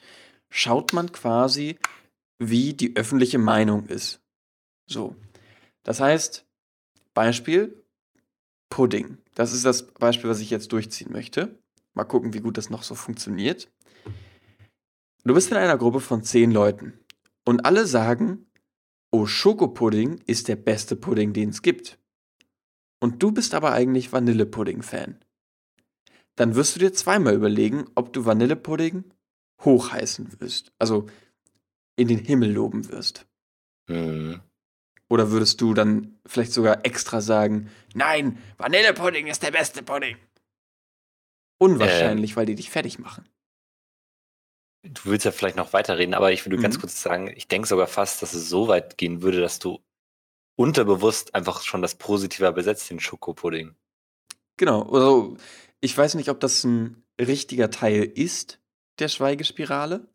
schaut 0.49 0.91
man 0.91 1.11
quasi, 1.13 1.79
wie 2.37 2.73
die 2.73 2.97
öffentliche 2.97 3.39
Meinung 3.39 3.85
ist. 3.85 4.19
So. 4.85 5.15
Das 5.83 6.01
heißt, 6.01 6.45
Beispiel 7.13 7.81
Pudding. 8.69 9.19
Das 9.35 9.53
ist 9.53 9.63
das 9.63 9.87
Beispiel, 9.87 10.29
was 10.29 10.41
ich 10.41 10.49
jetzt 10.49 10.73
durchziehen 10.73 11.13
möchte. 11.13 11.57
Mal 11.93 12.03
gucken, 12.03 12.33
wie 12.33 12.41
gut 12.41 12.57
das 12.57 12.69
noch 12.69 12.83
so 12.83 12.93
funktioniert. 12.93 13.71
Du 15.25 15.33
bist 15.33 15.51
in 15.51 15.57
einer 15.57 15.77
Gruppe 15.77 16.01
von 16.01 16.23
zehn 16.23 16.51
Leuten 16.51 16.99
und 17.45 17.65
alle 17.65 17.87
sagen, 17.87 18.45
oh, 19.11 19.25
Schokopudding 19.25 20.21
ist 20.25 20.49
der 20.49 20.57
beste 20.57 20.95
Pudding, 20.97 21.31
den 21.31 21.49
es 21.49 21.61
gibt. 21.61 21.97
Und 22.99 23.23
du 23.23 23.31
bist 23.31 23.53
aber 23.53 23.71
eigentlich 23.71 24.11
Vanillepudding-Fan. 24.11 25.23
Dann 26.35 26.55
wirst 26.55 26.75
du 26.75 26.79
dir 26.79 26.93
zweimal 26.93 27.35
überlegen, 27.35 27.85
ob 27.95 28.11
du 28.11 28.25
Vanillepudding 28.25 29.05
hochheißen 29.61 30.41
wirst. 30.41 30.73
Also 30.79 31.07
in 31.95 32.07
den 32.07 32.19
Himmel 32.19 32.51
loben 32.51 32.89
wirst. 32.89 33.25
Hm. 33.87 34.41
Oder 35.09 35.31
würdest 35.31 35.61
du 35.61 35.73
dann 35.73 36.19
vielleicht 36.25 36.51
sogar 36.51 36.85
extra 36.85 37.21
sagen, 37.21 37.69
nein, 37.93 38.39
Vanillepudding 38.57 39.27
ist 39.27 39.43
der 39.43 39.51
beste 39.51 39.83
Pudding? 39.83 40.17
Unwahrscheinlich, 41.59 42.35
weil 42.35 42.45
die 42.45 42.55
dich 42.55 42.71
fertig 42.71 42.99
machen. 42.99 43.29
Du 44.83 45.05
willst 45.05 45.25
ja 45.25 45.31
vielleicht 45.31 45.55
noch 45.55 45.71
weiterreden, 45.71 46.13
aber 46.13 46.31
ich 46.33 46.45
würde 46.45 46.57
ganz 46.57 46.77
Mhm. 46.77 46.81
kurz 46.81 47.01
sagen, 47.01 47.31
ich 47.35 47.47
denke 47.47 47.67
sogar 47.67 47.87
fast, 47.87 48.21
dass 48.21 48.33
es 48.33 48.49
so 48.49 48.67
weit 48.67 48.97
gehen 48.97 49.21
würde, 49.21 49.39
dass 49.39 49.59
du 49.59 49.79
unterbewusst 50.55 51.33
einfach 51.35 51.61
schon 51.61 51.81
das 51.81 51.95
Positiver 51.95 52.51
besetzt, 52.51 52.89
den 52.89 52.99
Schokopudding. 52.99 53.75
Genau. 54.57 54.83
Also 54.91 55.37
ich 55.79 55.97
weiß 55.97 56.15
nicht, 56.15 56.29
ob 56.29 56.39
das 56.39 56.63
ein 56.63 57.03
richtiger 57.19 57.69
Teil 57.71 58.03
ist 58.03 58.59
der 58.99 59.07
Schweigespirale. 59.07 60.07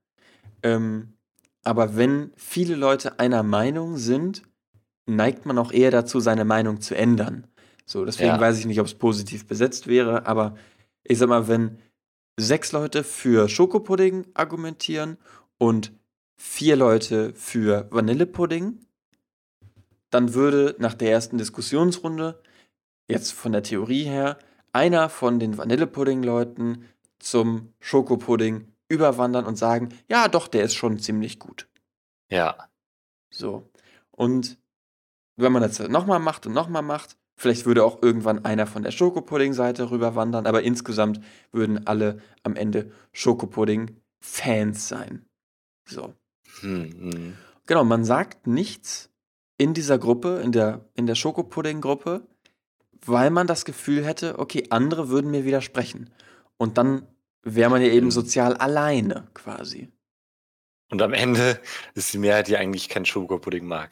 Ähm, 0.62 1.14
aber 1.64 1.96
wenn 1.96 2.32
viele 2.36 2.76
Leute 2.76 3.18
einer 3.18 3.42
Meinung 3.42 3.96
sind, 3.96 4.42
neigt 5.06 5.46
man 5.46 5.58
auch 5.58 5.72
eher 5.72 5.90
dazu, 5.90 6.20
seine 6.20 6.44
Meinung 6.44 6.80
zu 6.80 6.94
ändern. 6.94 7.46
So, 7.86 8.04
deswegen 8.04 8.34
Ja. 8.34 8.40
weiß 8.40 8.58
ich 8.58 8.66
nicht, 8.66 8.80
ob 8.80 8.86
es 8.86 8.94
positiv 8.94 9.46
besetzt 9.46 9.86
wäre, 9.86 10.26
aber 10.26 10.56
ich 11.04 11.18
sag 11.18 11.28
mal, 11.28 11.48
wenn 11.48 11.78
sechs 12.38 12.72
Leute 12.72 13.04
für 13.04 13.48
Schokopudding 13.48 14.26
argumentieren 14.34 15.18
und 15.58 15.92
vier 16.36 16.76
Leute 16.76 17.34
für 17.34 17.88
Vanillepudding, 17.90 18.80
dann 20.10 20.34
würde 20.34 20.76
nach 20.78 20.94
der 20.94 21.10
ersten 21.10 21.36
Diskussionsrunde, 21.36 22.40
jetzt 23.08 23.32
von 23.32 23.52
der 23.52 23.62
Theorie 23.62 24.04
her, 24.04 24.38
einer 24.72 25.08
von 25.08 25.40
den 25.40 25.58
Vanillepudding-Leuten 25.58 26.84
zum 27.18 27.72
Schokopudding 27.80 28.68
überwandern 28.88 29.44
und 29.44 29.56
sagen, 29.56 29.90
ja, 30.08 30.28
doch, 30.28 30.48
der 30.48 30.62
ist 30.62 30.74
schon 30.74 30.98
ziemlich 30.98 31.38
gut. 31.38 31.68
Ja. 32.30 32.68
So. 33.30 33.68
Und 34.10 34.58
wenn 35.36 35.52
man 35.52 35.62
das 35.62 35.78
nochmal 35.80 36.20
macht 36.20 36.46
und 36.46 36.52
nochmal 36.52 36.82
macht, 36.82 37.16
vielleicht 37.38 37.64
würde 37.64 37.84
auch 37.84 38.02
irgendwann 38.02 38.44
einer 38.44 38.66
von 38.66 38.82
der 38.82 38.90
Schokopudding-Seite 38.90 39.90
rüberwandern, 39.90 40.46
aber 40.46 40.62
insgesamt 40.62 41.20
würden 41.52 41.86
alle 41.86 42.20
am 42.42 42.56
Ende 42.56 42.90
Schokopudding-Fans 43.12 44.88
sein. 44.88 45.24
So. 45.88 46.12
Hm, 46.60 46.90
hm. 46.92 47.34
Genau, 47.66 47.84
man 47.84 48.04
sagt 48.04 48.46
nichts 48.46 49.10
in 49.56 49.72
dieser 49.72 49.98
Gruppe, 49.98 50.40
in 50.44 50.52
der, 50.52 50.84
in 50.94 51.06
der 51.06 51.14
Schokopudding-Gruppe, 51.14 52.26
weil 53.04 53.30
man 53.30 53.46
das 53.46 53.64
Gefühl 53.64 54.04
hätte, 54.04 54.38
okay, 54.38 54.64
andere 54.70 55.08
würden 55.08 55.30
mir 55.30 55.44
widersprechen. 55.44 56.10
Und 56.56 56.76
dann 56.76 57.06
wäre 57.42 57.70
man 57.70 57.80
ja 57.80 57.88
eben 57.88 58.06
Mhm. 58.06 58.10
sozial 58.10 58.56
alleine 58.56 59.28
quasi. 59.34 59.88
Und 60.90 61.02
am 61.02 61.12
Ende 61.12 61.60
ist 61.94 62.12
die 62.12 62.18
Mehrheit, 62.18 62.48
die 62.48 62.56
eigentlich 62.56 62.88
keinen 62.88 63.04
Schokopudding 63.04 63.66
mag. 63.66 63.90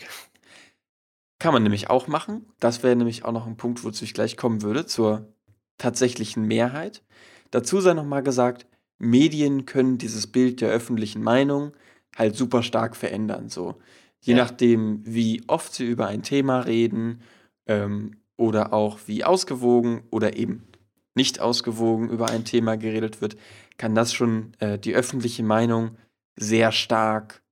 Kann 1.39 1.53
man 1.53 1.63
nämlich 1.63 1.91
auch 1.91 2.07
machen. 2.09 2.47
Das 2.61 2.83
wäre 2.83 2.97
nämlich 2.97 3.25
auch 3.25 3.33
noch 3.33 3.47
ein 3.47 3.57
Punkt, 3.57 3.85
wozu 3.85 4.05
ich 4.05 4.15
gleich 4.15 4.37
kommen 4.37 4.63
würde, 4.63 4.87
zur 4.87 5.33
tatsächlichen 5.79 6.45
Mehrheit. 6.47 7.03
Dazu 7.51 7.81
sei 7.81 7.93
nochmal 7.95 8.23
gesagt, 8.23 8.67
Medien 8.99 9.67
können 9.67 9.99
dieses 9.99 10.27
Bild 10.27 10.61
der 10.63 10.71
öffentlichen 10.71 11.23
Meinung 11.23 11.73
halt 12.17 12.35
super 12.35 12.63
stark 12.63 12.97
verändern. 12.97 13.51
So. 13.51 13.77
Je 14.21 14.35
Ja. 14.35 14.45
nachdem, 14.45 15.03
wie 15.05 15.43
oft 15.47 15.75
sie 15.75 15.85
über 15.87 16.07
ein 16.07 16.23
Thema 16.23 16.61
reden 16.61 17.21
ähm, 17.67 18.17
oder 18.39 18.73
auch 18.73 19.01
wie 19.07 19.23
ausgewogen 19.25 20.05
oder 20.11 20.37
eben 20.37 20.67
nicht 21.15 21.41
ausgewogen 21.41 22.09
über 22.09 22.31
ein 22.31 22.45
Thema 22.45 22.77
geredet 22.77 23.21
wird, 23.21 23.37
kann 23.77 23.95
das 23.95 24.15
schon 24.15 24.53
äh, 24.59 24.79
die 24.79 24.95
öffentliche 24.95 25.43
Meinung 25.43 25.97
sehr 26.37 26.73
stark 26.73 27.43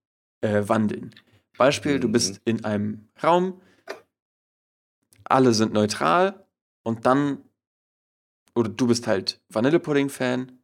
äh, 0.40 0.62
wandeln. 0.66 1.14
Beispiel, 1.58 2.00
du 2.00 2.08
Mhm. 2.08 2.12
bist 2.12 2.40
in 2.46 2.64
einem 2.64 3.08
Raum, 3.22 3.60
alle 5.24 5.54
sind 5.54 5.72
neutral 5.72 6.46
und 6.82 7.06
dann, 7.06 7.38
oder 8.54 8.68
du 8.68 8.86
bist 8.86 9.06
halt 9.06 9.40
Vanillepudding-Fan, 9.48 10.58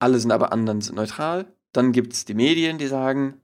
alle 0.00 0.18
sind 0.18 0.30
aber 0.30 0.52
anderen 0.52 0.80
sind 0.80 0.96
neutral, 0.96 1.52
dann 1.72 1.92
gibt 1.92 2.12
es 2.12 2.24
die 2.24 2.34
Medien, 2.34 2.78
die 2.78 2.86
sagen, 2.86 3.40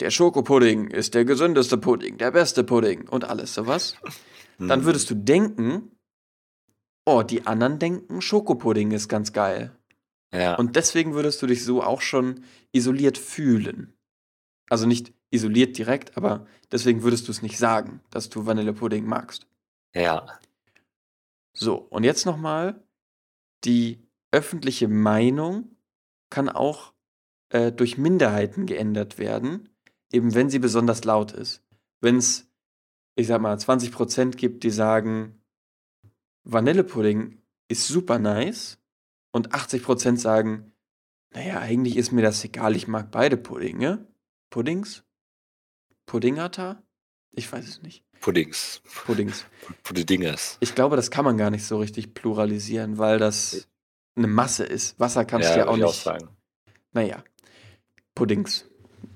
der 0.00 0.10
Schokopudding 0.10 0.88
ist 0.88 1.14
der 1.14 1.24
gesündeste 1.24 1.78
Pudding, 1.78 2.18
der 2.18 2.30
beste 2.30 2.64
Pudding 2.64 3.08
und 3.08 3.24
alles 3.24 3.54
sowas. 3.54 3.96
Dann 4.58 4.80
Hm. 4.80 4.84
würdest 4.86 5.10
du 5.10 5.14
denken, 5.14 5.90
oh, 7.06 7.22
die 7.22 7.46
anderen 7.46 7.78
denken, 7.78 8.20
Schokopudding 8.20 8.90
ist 8.90 9.08
ganz 9.08 9.32
geil. 9.32 9.74
Ja. 10.32 10.56
Und 10.56 10.76
deswegen 10.76 11.14
würdest 11.14 11.40
du 11.40 11.46
dich 11.46 11.64
so 11.64 11.82
auch 11.82 12.00
schon 12.02 12.44
isoliert 12.72 13.16
fühlen. 13.16 13.94
Also 14.68 14.86
nicht 14.86 15.12
isoliert 15.30 15.76
direkt, 15.76 16.16
aber 16.16 16.46
deswegen 16.70 17.02
würdest 17.02 17.26
du 17.28 17.32
es 17.32 17.42
nicht 17.42 17.58
sagen, 17.58 18.00
dass 18.10 18.28
du 18.28 18.46
Vanillepudding 18.46 19.06
magst. 19.06 19.46
ja. 19.94 20.26
So, 21.58 21.76
und 21.76 22.04
jetzt 22.04 22.26
nochmal, 22.26 22.84
die 23.64 24.06
öffentliche 24.30 24.88
Meinung 24.88 25.74
kann 26.28 26.50
auch 26.50 26.92
äh, 27.48 27.72
durch 27.72 27.96
Minderheiten 27.96 28.66
geändert 28.66 29.16
werden, 29.16 29.70
eben 30.12 30.34
wenn 30.34 30.50
sie 30.50 30.58
besonders 30.58 31.04
laut 31.04 31.32
ist. 31.32 31.62
Wenn 32.02 32.16
es, 32.16 32.46
ich 33.14 33.26
sag 33.26 33.40
mal, 33.40 33.56
20% 33.56 34.36
gibt, 34.36 34.64
die 34.64 34.70
sagen, 34.70 35.40
Vanillepudding 36.44 37.40
ist 37.68 37.88
super 37.88 38.18
nice 38.18 38.78
und 39.32 39.54
80% 39.54 40.18
sagen, 40.18 40.72
naja, 41.32 41.60
eigentlich 41.60 41.96
ist 41.96 42.12
mir 42.12 42.22
das 42.22 42.44
egal, 42.44 42.76
ich 42.76 42.86
mag 42.86 43.10
beide 43.10 43.36
Puddinge. 43.36 44.06
Puddings? 44.50 45.04
Puddingata? 46.06 46.82
Ich 47.32 47.52
weiß 47.52 47.66
es 47.68 47.82
nicht. 47.82 48.04
Puddings. 48.20 48.80
Puddings. 49.04 49.44
Puddinges. 49.82 50.56
Ich 50.60 50.74
glaube, 50.74 50.96
das 50.96 51.10
kann 51.10 51.24
man 51.24 51.36
gar 51.36 51.50
nicht 51.50 51.64
so 51.64 51.78
richtig 51.78 52.14
pluralisieren, 52.14 52.98
weil 52.98 53.18
das 53.18 53.68
eine 54.16 54.26
Masse 54.26 54.64
ist. 54.64 54.98
Wasser 54.98 55.24
kannst 55.24 55.50
du 55.54 55.58
ja 55.58 55.68
auch 55.68 55.76
ich 55.76 55.82
nicht. 55.82 56.02
sagen. 56.02 56.28
Naja, 56.92 57.22
Puddings. 58.14 58.66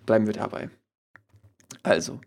Bleiben 0.04 0.26
wir 0.26 0.34
dabei. 0.34 0.70
Also, 1.82 2.20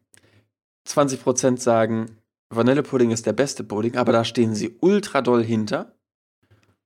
20% 0.87 1.59
sagen, 1.59 2.17
Vanillepudding 2.49 3.11
ist 3.11 3.25
der 3.25 3.33
beste 3.33 3.63
Pudding, 3.63 3.95
aber 3.97 4.11
da 4.11 4.23
stehen 4.23 4.55
sie 4.55 4.75
ultra 4.81 5.21
doll 5.21 5.43
hinter. 5.43 5.95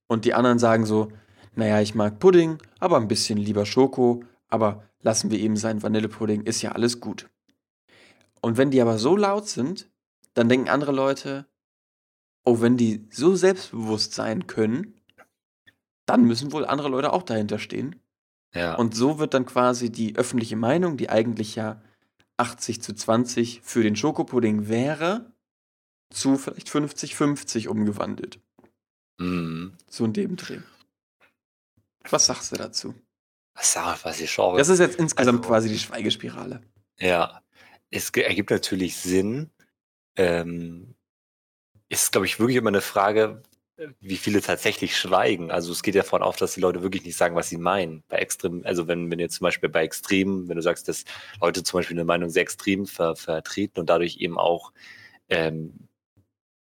Und 0.07 0.25
die 0.25 0.33
anderen 0.33 0.59
sagen 0.59 0.85
so, 0.85 1.11
naja, 1.55 1.81
ich 1.81 1.95
mag 1.95 2.19
Pudding, 2.19 2.57
aber 2.79 2.97
ein 2.97 3.07
bisschen 3.07 3.37
lieber 3.37 3.65
Schoko, 3.65 4.23
aber 4.47 4.83
lassen 5.01 5.31
wir 5.31 5.39
eben 5.39 5.57
sein, 5.57 5.81
Vanillepudding 5.83 6.43
ist 6.43 6.61
ja 6.61 6.73
alles 6.73 6.99
gut. 6.99 7.29
Und 8.41 8.57
wenn 8.57 8.71
die 8.71 8.81
aber 8.81 8.97
so 8.97 9.15
laut 9.15 9.47
sind, 9.47 9.89
dann 10.33 10.49
denken 10.49 10.69
andere 10.69 10.91
Leute, 10.91 11.45
oh, 12.45 12.61
wenn 12.61 12.77
die 12.77 13.07
so 13.11 13.35
selbstbewusst 13.35 14.13
sein 14.13 14.47
können, 14.47 14.99
dann 16.05 16.23
müssen 16.23 16.51
wohl 16.51 16.65
andere 16.65 16.89
Leute 16.89 17.11
auch 17.13 17.23
dahinter 17.23 17.59
stehen. 17.59 18.01
Ja. 18.53 18.75
Und 18.75 18.95
so 18.95 19.19
wird 19.19 19.33
dann 19.33 19.45
quasi 19.45 19.91
die 19.91 20.15
öffentliche 20.15 20.55
Meinung, 20.55 20.95
die 20.97 21.09
eigentlich 21.09 21.55
ja 21.55 21.81
80 22.37 22.81
zu 22.81 22.93
20 22.93 23.61
für 23.63 23.83
den 23.83 23.95
Schokopudding 23.95 24.67
wäre, 24.69 25.31
zu 26.09 26.37
vielleicht 26.37 26.69
50-50 26.69 27.67
umgewandelt. 27.67 28.39
Mhm. 29.19 29.73
So 29.89 30.05
in 30.05 30.13
dem 30.13 30.35
Dreh. 30.37 30.59
Was 32.09 32.27
sagst 32.27 32.51
du 32.51 32.55
dazu? 32.55 32.93
Was, 33.55 33.73
sag- 33.73 34.05
was 34.05 34.21
ich 34.21 34.31
schaue. 34.31 34.57
Das 34.59 34.69
ist 34.69 34.79
jetzt 34.79 34.97
insgesamt 34.97 35.39
Also- 35.39 35.49
quasi 35.49 35.67
die 35.69 35.79
Schweigespirale. 35.79 36.61
Ja, 36.99 37.41
es 37.91 38.09
ergibt 38.11 38.49
natürlich 38.49 38.97
Sinn. 38.97 39.51
Ähm, 40.15 40.95
ist, 41.89 42.11
glaube 42.11 42.25
ich, 42.25 42.39
wirklich 42.39 42.57
immer 42.57 42.69
eine 42.69 42.81
Frage, 42.81 43.43
äh, 43.77 43.89
wie 43.99 44.17
viele 44.17 44.41
tatsächlich 44.41 44.97
schweigen. 44.97 45.51
Also 45.51 45.71
es 45.71 45.83
geht 45.83 45.95
ja 45.95 46.01
davon 46.01 46.21
auf, 46.23 46.37
dass 46.37 46.53
die 46.53 46.61
Leute 46.61 46.81
wirklich 46.81 47.05
nicht 47.05 47.17
sagen, 47.17 47.35
was 47.35 47.49
sie 47.49 47.57
meinen. 47.57 48.03
Bei 48.09 48.17
extrem, 48.17 48.65
also 48.65 48.87
wenn, 48.87 49.09
wenn 49.11 49.19
jetzt 49.19 49.35
zum 49.35 49.45
Beispiel 49.45 49.69
bei 49.69 49.83
Extremen, 49.83 50.49
wenn 50.49 50.57
du 50.57 50.61
sagst, 50.63 50.87
dass 50.87 51.05
Leute 51.41 51.63
zum 51.63 51.79
Beispiel 51.79 51.97
eine 51.97 52.05
Meinung 52.05 52.29
sehr 52.29 52.41
extrem 52.43 52.87
ver, 52.87 53.15
vertreten 53.15 53.79
und 53.79 53.89
dadurch 53.89 54.17
eben 54.17 54.37
auch 54.37 54.73
ähm, 55.29 55.87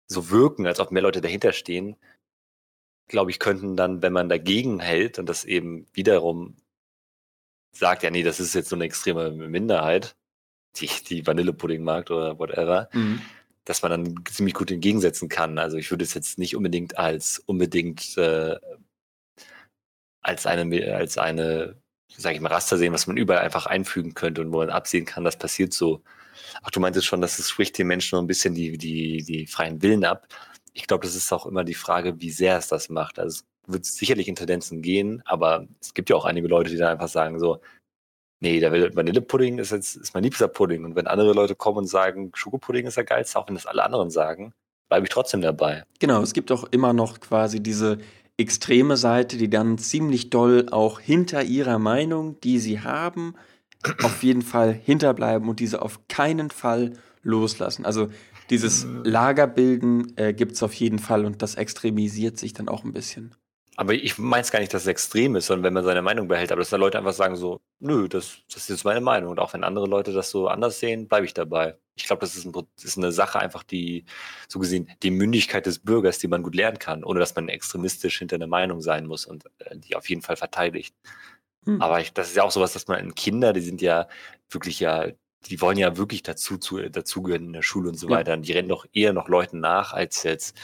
so 0.08 0.30
wirken, 0.30 0.66
als 0.66 0.80
ob 0.80 0.92
mehr 0.92 1.02
Leute 1.02 1.20
dahinter 1.20 1.52
stehen, 1.52 1.96
glaube 3.08 3.30
ich, 3.30 3.38
könnten 3.38 3.76
dann, 3.76 4.02
wenn 4.02 4.12
man 4.12 4.28
dagegen 4.28 4.80
hält 4.80 5.18
und 5.18 5.26
das 5.28 5.44
eben 5.44 5.86
wiederum 5.92 6.56
sagt, 7.72 8.02
ja, 8.02 8.10
nee, 8.10 8.22
das 8.22 8.40
ist 8.40 8.54
jetzt 8.54 8.68
so 8.68 8.76
eine 8.76 8.84
extreme 8.84 9.30
Minderheit, 9.30 10.16
die, 10.76 10.88
die 11.08 11.26
Vanillepudding 11.26 11.82
mag 11.82 12.10
oder 12.10 12.38
whatever, 12.38 12.88
Mhm. 12.92 13.20
dass 13.64 13.82
man 13.82 13.90
dann 13.90 14.24
ziemlich 14.30 14.54
gut 14.54 14.70
entgegensetzen 14.70 15.28
kann. 15.28 15.58
Also 15.58 15.76
ich 15.76 15.90
würde 15.90 16.04
es 16.04 16.14
jetzt 16.14 16.38
nicht 16.38 16.56
unbedingt 16.56 16.98
als 16.98 17.38
unbedingt 17.46 18.16
äh, 18.18 18.56
als 20.22 20.46
eine 20.46 20.94
als 20.94 21.18
eine, 21.18 21.76
sage 22.16 22.36
ich 22.36 22.40
mal, 22.40 22.52
Raster 22.52 22.78
sehen, 22.78 22.92
was 22.92 23.06
man 23.06 23.16
überall 23.16 23.42
einfach 23.44 23.66
einfügen 23.66 24.14
könnte 24.14 24.40
und 24.40 24.52
wo 24.52 24.58
man 24.58 24.70
absehen 24.70 25.04
kann, 25.06 25.24
das 25.24 25.36
passiert 25.38 25.72
so. 25.72 26.02
Ach, 26.62 26.70
du 26.70 26.80
meintest 26.80 27.06
schon, 27.06 27.20
dass 27.20 27.38
es 27.38 27.50
spricht 27.50 27.78
den 27.78 27.86
Menschen 27.88 28.16
nur 28.16 28.22
ein 28.22 28.26
bisschen 28.26 28.54
die, 28.54 28.78
die, 28.78 29.22
die 29.24 29.46
freien 29.46 29.82
Willen 29.82 30.04
ab. 30.04 30.26
Ich 30.74 30.86
glaube, 30.86 31.06
das 31.06 31.14
ist 31.14 31.32
auch 31.32 31.46
immer 31.46 31.64
die 31.64 31.74
Frage, 31.74 32.20
wie 32.20 32.30
sehr 32.30 32.56
es 32.58 32.68
das 32.68 32.88
macht. 32.88 33.18
Also 33.18 33.40
es 33.40 33.72
wird 33.72 33.84
sicherlich 33.84 34.28
in 34.28 34.34
Tendenzen 34.36 34.82
gehen, 34.82 35.22
aber 35.24 35.66
es 35.80 35.94
gibt 35.94 36.10
ja 36.10 36.16
auch 36.16 36.24
einige 36.24 36.48
Leute, 36.48 36.70
die 36.70 36.76
dann 36.76 36.92
einfach 36.92 37.08
sagen 37.08 37.38
so, 37.38 37.60
nee, 38.42 38.60
der 38.60 38.72
Vanille- 38.72 38.94
Vanillepudding 38.94 39.58
ist 39.58 39.70
jetzt 39.70 39.96
ist 39.96 40.12
mein 40.14 40.24
liebster 40.24 40.48
Pudding. 40.48 40.84
Und 40.84 40.96
wenn 40.96 41.06
andere 41.06 41.32
Leute 41.32 41.54
kommen 41.54 41.78
und 41.78 41.86
sagen, 41.86 42.30
Schokopudding 42.34 42.86
ist 42.86 42.96
der 42.96 43.04
geilste, 43.04 43.38
auch 43.38 43.48
wenn 43.48 43.54
das 43.54 43.66
alle 43.66 43.82
anderen 43.82 44.10
sagen, 44.10 44.52
bleibe 44.88 45.06
ich 45.06 45.10
trotzdem 45.10 45.40
dabei. 45.40 45.84
Genau, 46.00 46.20
es 46.20 46.34
gibt 46.34 46.52
auch 46.52 46.64
immer 46.64 46.92
noch 46.92 47.20
quasi 47.20 47.62
diese 47.62 47.98
extreme 48.36 48.96
Seite, 48.96 49.36
die 49.36 49.48
dann 49.48 49.78
ziemlich 49.78 50.28
doll 50.28 50.66
auch 50.70 51.00
hinter 51.00 51.44
ihrer 51.44 51.78
Meinung, 51.78 52.40
die 52.40 52.58
sie 52.58 52.80
haben, 52.80 53.34
auf 54.02 54.22
jeden 54.22 54.42
Fall 54.42 54.72
hinterbleiben 54.72 55.48
und 55.48 55.60
diese 55.60 55.82
auf 55.82 56.00
keinen 56.08 56.50
Fall 56.50 56.92
loslassen. 57.22 57.84
Also 57.84 58.08
dieses 58.50 58.86
Lagerbilden 59.04 60.16
äh, 60.16 60.32
gibt 60.32 60.52
es 60.52 60.62
auf 60.62 60.74
jeden 60.74 60.98
Fall 60.98 61.24
und 61.24 61.42
das 61.42 61.54
extremisiert 61.54 62.38
sich 62.38 62.52
dann 62.52 62.68
auch 62.68 62.84
ein 62.84 62.92
bisschen. 62.92 63.34
Aber 63.76 63.94
ich 63.94 64.18
meine 64.18 64.42
es 64.42 64.50
gar 64.50 64.60
nicht, 64.60 64.74
dass 64.74 64.82
es 64.82 64.88
extrem 64.88 65.34
ist, 65.34 65.46
sondern 65.46 65.64
wenn 65.64 65.72
man 65.72 65.84
seine 65.84 66.02
Meinung 66.02 66.28
behält, 66.28 66.52
aber 66.52 66.60
dass 66.60 66.68
da 66.68 66.76
Leute 66.76 66.98
einfach 66.98 67.14
sagen 67.14 67.36
so, 67.36 67.62
nö, 67.80 68.06
das, 68.06 68.38
das 68.48 68.64
ist 68.64 68.68
jetzt 68.68 68.84
meine 68.84 69.00
Meinung. 69.00 69.30
Und 69.30 69.40
auch 69.40 69.54
wenn 69.54 69.64
andere 69.64 69.86
Leute 69.86 70.12
das 70.12 70.30
so 70.30 70.48
anders 70.48 70.78
sehen, 70.78 71.08
bleibe 71.08 71.24
ich 71.24 71.32
dabei. 71.32 71.76
Ich 71.94 72.04
glaube, 72.04 72.20
das 72.20 72.36
ist, 72.36 72.44
ein, 72.44 72.52
ist 72.82 72.98
eine 72.98 73.12
Sache 73.12 73.38
einfach, 73.38 73.62
die, 73.62 74.04
so 74.46 74.58
gesehen, 74.58 74.90
die 75.02 75.10
Mündigkeit 75.10 75.64
des 75.64 75.78
Bürgers, 75.78 76.18
die 76.18 76.28
man 76.28 76.42
gut 76.42 76.54
lernen 76.54 76.78
kann, 76.78 77.02
ohne 77.02 77.18
dass 77.20 77.34
man 77.34 77.48
extremistisch 77.48 78.18
hinter 78.18 78.36
einer 78.36 78.46
Meinung 78.46 78.82
sein 78.82 79.06
muss 79.06 79.24
und 79.24 79.46
äh, 79.60 79.76
die 79.78 79.96
auf 79.96 80.08
jeden 80.10 80.20
Fall 80.22 80.36
verteidigt. 80.36 80.94
Hm. 81.64 81.80
Aber 81.80 82.00
ich, 82.00 82.12
das 82.12 82.28
ist 82.28 82.36
ja 82.36 82.42
auch 82.42 82.50
sowas, 82.50 82.74
dass 82.74 82.88
man 82.88 82.98
in 83.00 83.14
Kinder, 83.14 83.54
die 83.54 83.60
sind 83.60 83.80
ja 83.80 84.06
wirklich 84.50 84.80
ja, 84.80 85.06
die 85.46 85.60
wollen 85.62 85.78
ja 85.78 85.96
wirklich 85.96 86.22
dazu, 86.22 86.58
zu, 86.58 86.78
dazugehören 86.90 87.46
in 87.46 87.52
der 87.54 87.62
Schule 87.62 87.88
und 87.88 87.96
so 87.96 88.08
Ja. 88.08 88.16
weiter. 88.16 88.34
Und 88.34 88.46
die 88.46 88.52
rennen 88.52 88.68
doch 88.68 88.84
eher 88.92 89.12
noch 89.14 89.28
Leuten 89.28 89.60
nach, 89.60 89.92
als 89.94 90.24
jetzt, 90.24 90.56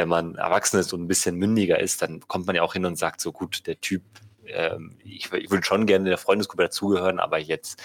wenn 0.00 0.08
man 0.08 0.34
erwachsen 0.36 0.80
ist 0.80 0.92
und 0.94 1.02
ein 1.02 1.08
bisschen 1.08 1.36
mündiger 1.36 1.78
ist, 1.78 2.00
dann 2.00 2.20
kommt 2.26 2.46
man 2.46 2.56
ja 2.56 2.62
auch 2.62 2.72
hin 2.72 2.86
und 2.86 2.96
sagt 2.96 3.20
so, 3.20 3.32
gut, 3.32 3.66
der 3.66 3.80
Typ, 3.80 4.02
ähm, 4.46 4.96
ich, 5.04 5.30
ich 5.32 5.50
würde 5.50 5.64
schon 5.64 5.84
gerne 5.86 6.04
in 6.06 6.10
der 6.10 6.18
Freundesgruppe 6.18 6.62
dazugehören, 6.64 7.18
aber 7.20 7.38
jetzt 7.38 7.80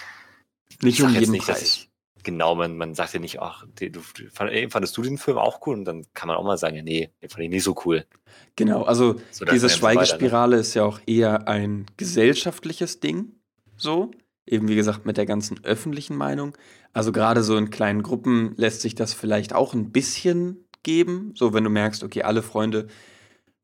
Nicht 0.80 0.98
ich 0.98 1.04
um 1.04 1.14
jeden 1.14 1.32
nicht, 1.32 1.46
Preis. 1.46 1.62
ich, 1.62 1.90
genau, 2.22 2.54
man, 2.54 2.78
man 2.78 2.94
sagt 2.94 3.12
ja 3.12 3.20
nicht, 3.20 3.40
ach, 3.42 3.66
du, 3.78 3.90
du, 3.90 4.02
fandest 4.30 4.96
du 4.96 5.02
den 5.02 5.18
Film 5.18 5.36
auch 5.36 5.66
cool? 5.66 5.76
Und 5.76 5.84
dann 5.84 6.06
kann 6.14 6.28
man 6.28 6.36
auch 6.38 6.44
mal 6.44 6.56
sagen, 6.56 6.76
ja, 6.76 6.82
nee, 6.82 7.10
den 7.22 7.28
fand 7.28 7.44
ich 7.44 7.50
nicht 7.50 7.64
so 7.64 7.76
cool. 7.84 8.06
Genau, 8.56 8.82
also 8.84 9.20
So, 9.30 9.44
diese 9.44 9.66
du 9.68 9.82
weiter, 9.82 10.00
ne? 10.00 10.06
Schweigespirale 10.06 10.56
ist 10.56 10.72
ja 10.74 10.84
auch 10.84 11.00
eher 11.06 11.46
ein 11.48 11.84
gesellschaftliches 11.98 13.00
Ding, 13.00 13.32
so. 13.76 14.10
Eben 14.48 14.68
wie 14.68 14.76
gesagt 14.76 15.04
mit 15.06 15.16
der 15.16 15.26
ganzen 15.26 15.64
öffentlichen 15.64 16.16
Meinung. 16.16 16.56
Also 16.92 17.10
gerade 17.12 17.42
so 17.42 17.56
in 17.56 17.70
kleinen 17.70 18.02
Gruppen 18.02 18.54
lässt 18.56 18.80
sich 18.80 18.94
das 18.94 19.12
vielleicht 19.12 19.52
auch 19.52 19.74
ein 19.74 19.90
bisschen 19.90 20.65
geben. 20.86 21.32
So, 21.34 21.52
wenn 21.52 21.64
du 21.64 21.70
merkst, 21.70 22.02
okay, 22.04 22.22
alle 22.22 22.42
Freunde 22.42 22.86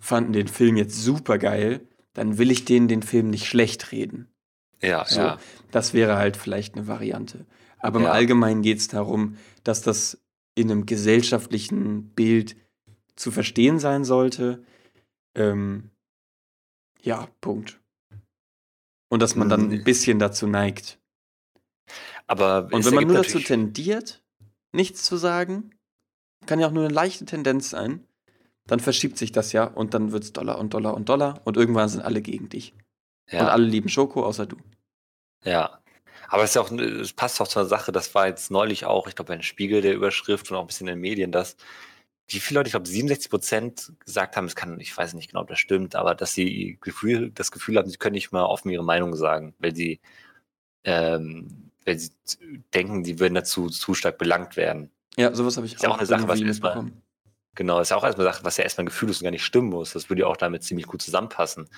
fanden 0.00 0.32
den 0.32 0.48
Film 0.48 0.76
jetzt 0.76 1.00
super 1.00 1.38
geil, 1.38 1.86
dann 2.12 2.36
will 2.36 2.50
ich 2.50 2.64
denen 2.66 2.88
den 2.88 3.02
Film 3.02 3.30
nicht 3.30 3.46
schlecht 3.46 3.92
reden. 3.92 4.28
Ja, 4.82 5.04
So, 5.06 5.20
ja. 5.20 5.38
das 5.70 5.94
wäre 5.94 6.16
halt 6.16 6.36
vielleicht 6.36 6.74
eine 6.74 6.88
Variante. 6.88 7.46
Aber 7.78 8.00
im 8.00 8.04
Ja. 8.06 8.10
Allgemeinen 8.12 8.62
geht 8.62 8.78
es 8.78 8.88
darum, 8.88 9.36
dass 9.62 9.80
das 9.80 10.20
in 10.56 10.70
einem 10.70 10.84
gesellschaftlichen 10.86 12.10
Bild 12.10 12.56
zu 13.14 13.30
verstehen 13.30 13.78
sein 13.78 14.04
sollte. 14.04 14.64
Ähm, 15.36 15.90
ja, 17.00 17.28
Punkt. 17.40 17.80
Und 19.08 19.22
dass 19.22 19.36
man 19.36 19.48
dann 19.48 19.66
Mhm. 19.66 19.72
ein 19.72 19.84
bisschen 19.84 20.18
dazu 20.18 20.46
neigt. 20.48 20.98
Aber 22.26 22.68
Und 22.72 22.84
wenn 22.84 22.94
man 22.94 23.06
nur 23.06 23.16
dazu 23.22 23.38
tendiert, 23.38 24.22
nichts 24.72 25.02
zu 25.04 25.16
sagen, 25.16 25.70
kann 26.46 26.60
ja 26.60 26.66
auch 26.66 26.72
nur 26.72 26.84
eine 26.84 26.94
leichte 26.94 27.24
Tendenz 27.24 27.70
sein, 27.70 28.04
dann 28.66 28.80
verschiebt 28.80 29.18
sich 29.18 29.32
das 29.32 29.52
ja 29.52 29.64
und 29.64 29.94
dann 29.94 30.12
wird 30.12 30.24
es 30.24 30.32
doller 30.32 30.58
und 30.58 30.74
doller 30.74 30.94
und 30.94 31.08
doller 31.08 31.40
und 31.44 31.56
irgendwann 31.56 31.88
sind 31.88 32.02
alle 32.02 32.22
gegen 32.22 32.48
dich. 32.48 32.74
Und 33.30 33.38
ja, 33.38 33.48
alle 33.48 33.64
lieben 33.64 33.88
Schoko, 33.88 34.24
außer 34.24 34.46
du. 34.46 34.56
ja. 35.44 35.78
Aber 36.28 36.44
es 36.44 36.54
ja 36.54 36.62
auch, 36.62 36.70
es 36.70 37.12
passt 37.12 37.42
auch 37.42 37.48
zur 37.48 37.66
Sache, 37.66 37.92
das 37.92 38.14
war 38.14 38.26
jetzt 38.26 38.50
neulich 38.50 38.86
auch, 38.86 39.06
ich 39.06 39.14
glaube, 39.14 39.28
bei 39.28 39.36
den 39.36 39.42
Spiegel 39.42 39.82
der 39.82 39.94
Überschrift 39.94 40.50
und 40.50 40.56
auch 40.56 40.62
ein 40.62 40.66
bisschen 40.66 40.88
in 40.88 40.94
den 40.94 41.00
Medien, 41.00 41.30
dass 41.30 41.56
wie 42.28 42.40
viele 42.40 42.60
Leute, 42.60 42.68
ich 42.68 42.72
glaube 42.72 42.88
67 42.88 43.30
Prozent 43.30 43.92
gesagt 44.00 44.36
haben, 44.36 44.46
es 44.46 44.56
kann, 44.56 44.80
ich 44.80 44.96
weiß 44.96 45.14
nicht 45.14 45.30
genau, 45.30 45.42
ob 45.42 45.48
das 45.48 45.58
stimmt, 45.58 45.94
aber 45.94 46.14
dass 46.14 46.32
sie 46.32 46.78
Gefühl, 46.80 47.30
das 47.34 47.50
Gefühl 47.50 47.76
haben, 47.76 47.90
sie 47.90 47.98
können 47.98 48.14
nicht 48.14 48.32
mal 48.32 48.44
offen 48.44 48.70
ihre 48.70 48.84
Meinung 48.84 49.14
sagen, 49.16 49.54
weil 49.58 49.74
sie, 49.76 50.00
ähm, 50.84 51.70
weil 51.84 51.98
sie 51.98 52.12
denken, 52.74 53.04
sie 53.04 53.18
würden 53.20 53.34
dazu 53.34 53.68
zu 53.68 53.94
stark 53.94 54.18
belangt 54.18 54.56
werden. 54.56 54.90
Ja, 55.16 55.34
sowas 55.34 55.56
habe 55.56 55.66
ich 55.66 55.74
Ist 55.74 55.82
ja 55.82 55.90
auch 55.90 55.98
eine 55.98 56.06
Sache, 56.06 56.28
was 56.28 56.40
erstmal-. 56.40 56.90
Genau, 57.54 57.80
ist 57.80 57.90
ja 57.90 57.96
auch 57.96 58.04
erstmal 58.04 58.26
Sache, 58.26 58.44
was 58.44 58.56
ja 58.56 58.64
erstmal 58.64 58.84
ein 58.84 58.86
Gefühl 58.86 59.10
ist 59.10 59.20
und 59.20 59.24
gar 59.24 59.30
nicht 59.30 59.44
stimmen 59.44 59.68
muss. 59.68 59.92
Das 59.92 60.08
würde 60.08 60.22
ja 60.22 60.26
auch 60.26 60.38
damit 60.38 60.62
ziemlich 60.62 60.86
gut 60.86 61.02
zusammenpassen. 61.02 61.68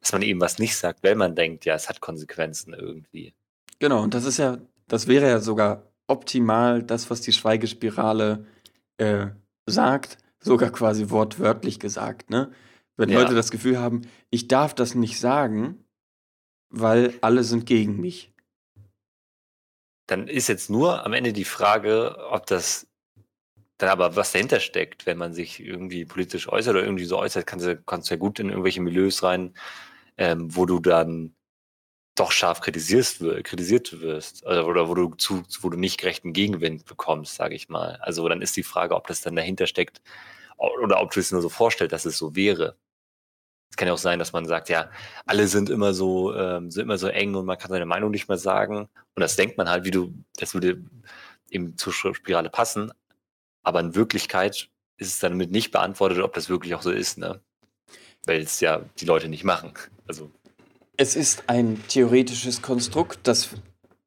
Dass 0.00 0.12
man 0.12 0.20
eben 0.22 0.40
was 0.40 0.58
nicht 0.58 0.76
sagt, 0.76 1.02
weil 1.02 1.14
man 1.14 1.34
denkt, 1.34 1.64
ja, 1.64 1.74
es 1.74 1.88
hat 1.88 2.00
Konsequenzen 2.00 2.74
irgendwie. 2.74 3.34
Genau, 3.78 4.02
und 4.02 4.14
das 4.14 4.24
ist 4.24 4.38
ja, 4.38 4.58
das 4.88 5.06
wäre 5.06 5.28
ja 5.28 5.38
sogar 5.40 5.84
optimal, 6.06 6.82
das, 6.82 7.08
was 7.08 7.22
die 7.22 7.32
Schweigespirale 7.32 8.44
äh, 8.98 9.28
sagt, 9.66 10.18
sogar 10.40 10.70
quasi 10.70 11.08
wortwörtlich 11.08 11.78
gesagt, 11.80 12.28
ne? 12.30 12.52
Wenn 12.96 13.08
Ja. 13.08 13.20
Leute 13.20 13.34
das 13.34 13.50
Gefühl 13.50 13.78
haben, 13.78 14.02
ich 14.30 14.48
darf 14.48 14.74
das 14.74 14.94
nicht 14.94 15.18
sagen, 15.18 15.84
weil 16.68 17.14
alle 17.22 17.42
sind 17.42 17.64
gegen 17.64 18.00
mich. 18.00 18.31
Dann 20.06 20.28
ist 20.28 20.48
jetzt 20.48 20.70
nur 20.70 21.04
am 21.06 21.12
Ende 21.12 21.32
die 21.32 21.44
Frage, 21.44 22.16
ob 22.30 22.46
das 22.46 22.86
dann 23.78 23.90
aber 23.90 24.16
was 24.16 24.32
dahinter 24.32 24.60
steckt, 24.60 25.06
wenn 25.06 25.18
man 25.18 25.34
sich 25.34 25.60
irgendwie 25.60 26.04
politisch 26.04 26.48
äußert 26.48 26.74
oder 26.74 26.84
irgendwie 26.84 27.04
so 27.04 27.18
äußert, 27.18 27.46
kannst 27.46 27.66
du, 27.66 27.76
kannst 27.82 28.10
ja 28.10 28.16
gut 28.16 28.38
in 28.38 28.48
irgendwelche 28.48 28.80
Milieus 28.80 29.22
rein, 29.22 29.54
ähm, 30.16 30.54
wo 30.54 30.66
du 30.66 30.80
dann 30.80 31.34
doch 32.14 32.32
scharf 32.32 32.60
kritisierst, 32.60 33.20
kritisiert 33.44 34.00
wirst 34.00 34.44
oder, 34.44 34.66
oder 34.66 34.88
wo 34.88 34.94
du 34.94 35.14
zu, 35.16 35.42
wo 35.62 35.70
du 35.70 35.78
nicht 35.78 35.98
gerechten 35.98 36.32
Gegenwind 36.32 36.84
bekommst, 36.84 37.34
sage 37.34 37.54
ich 37.54 37.68
mal. 37.68 37.96
Also 38.02 38.28
dann 38.28 38.42
ist 38.42 38.56
die 38.56 38.62
Frage, 38.62 38.94
ob 38.94 39.06
das 39.06 39.22
dann 39.22 39.36
dahinter 39.36 39.66
steckt 39.66 40.02
oder 40.58 41.00
ob 41.00 41.10
du 41.12 41.20
es 41.20 41.32
nur 41.32 41.42
so 41.42 41.48
vorstellst, 41.48 41.92
dass 41.92 42.04
es 42.04 42.18
so 42.18 42.36
wäre. 42.36 42.76
Es 43.72 43.76
kann 43.78 43.88
ja 43.88 43.94
auch 43.94 43.98
sein, 43.98 44.18
dass 44.18 44.34
man 44.34 44.44
sagt, 44.44 44.68
ja, 44.68 44.90
alle 45.24 45.48
sind 45.48 45.70
immer 45.70 45.94
so, 45.94 46.34
ähm, 46.34 46.70
sind 46.70 46.82
immer 46.82 46.98
so 46.98 47.08
eng 47.08 47.34
und 47.34 47.46
man 47.46 47.56
kann 47.56 47.70
seine 47.70 47.86
Meinung 47.86 48.10
nicht 48.10 48.28
mehr 48.28 48.36
sagen. 48.36 48.80
Und 49.14 49.20
das 49.20 49.34
denkt 49.34 49.56
man 49.56 49.70
halt, 49.70 49.86
wie 49.86 49.90
du, 49.90 50.12
das 50.36 50.52
würde 50.52 50.84
eben 51.50 51.78
zur 51.78 51.94
Spirale 51.94 52.50
passen. 52.50 52.92
Aber 53.62 53.80
in 53.80 53.94
Wirklichkeit 53.94 54.68
ist 54.98 55.08
es 55.08 55.20
damit 55.20 55.50
nicht 55.50 55.70
beantwortet, 55.70 56.18
ob 56.18 56.34
das 56.34 56.50
wirklich 56.50 56.74
auch 56.74 56.82
so 56.82 56.90
ist, 56.90 57.16
ne? 57.16 57.40
Weil 58.26 58.42
es 58.42 58.60
ja 58.60 58.82
die 58.98 59.06
Leute 59.06 59.30
nicht 59.30 59.42
machen. 59.44 59.72
Also, 60.06 60.30
Es 60.98 61.16
ist 61.16 61.44
ein 61.46 61.82
theoretisches 61.88 62.60
Konstrukt, 62.60 63.20
das 63.22 63.54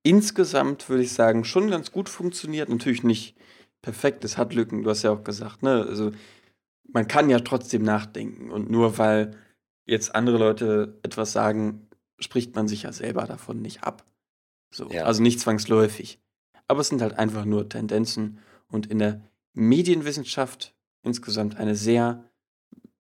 insgesamt, 0.04 0.90
würde 0.90 1.02
ich 1.02 1.14
sagen, 1.14 1.44
schon 1.44 1.72
ganz 1.72 1.92
gut 1.92 2.08
funktioniert. 2.08 2.70
Natürlich 2.70 3.02
nicht 3.02 3.36
perfekt, 3.82 4.24
es 4.26 4.38
hat 4.38 4.54
Lücken, 4.54 4.84
du 4.84 4.92
hast 4.92 5.02
ja 5.02 5.10
auch 5.10 5.24
gesagt, 5.24 5.64
ne? 5.64 5.88
Also 5.90 6.12
man 6.88 7.08
kann 7.08 7.32
ja 7.32 7.40
trotzdem 7.40 7.82
nachdenken. 7.82 8.52
Und 8.52 8.70
nur 8.70 9.00
weil 9.00 9.36
jetzt 9.86 10.16
andere 10.16 10.38
Leute 10.38 11.00
etwas 11.04 11.32
sagen, 11.32 11.88
spricht 12.20 12.56
man 12.56 12.68
sich 12.68 12.84
ja 12.84 12.92
selber 12.92 13.26
davon 13.26 13.62
nicht 13.62 13.84
ab. 13.84 14.06
So. 14.72 14.90
Ja. 14.90 15.04
Also 15.04 15.22
nicht 15.22 15.40
zwangsläufig. 15.40 16.20
Aber 16.68 16.82
es 16.82 16.90
sind 16.90 17.02
halt 17.02 17.14
einfach 17.14 17.46
nur 17.46 17.70
Tendenzen 17.70 18.40
und 18.68 18.88
in 18.88 19.00
der 19.00 19.22
Medienwissenschaft 19.54 20.74
insgesamt 21.04 21.58
eine 21.58 21.76
sehr, 21.76 22.24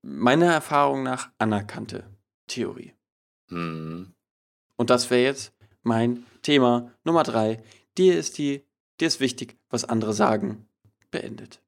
meiner 0.01 0.51
Erfahrung 0.53 1.03
nach, 1.03 1.31
anerkannte 1.37 2.09
Theorie. 2.47 2.93
Hm. 3.49 4.13
Und 4.77 4.89
das 4.89 5.09
wäre 5.09 5.23
jetzt 5.23 5.53
mein 5.81 6.25
Thema 6.41 6.91
Nummer 7.03 7.23
drei. 7.23 7.63
Dir 7.97 8.17
ist 8.17 8.37
die, 8.37 8.63
dir 8.99 9.07
ist 9.07 9.19
wichtig, 9.19 9.57
was 9.69 9.85
andere 9.85 10.13
sagen. 10.13 10.67
Beendet. 11.11 11.61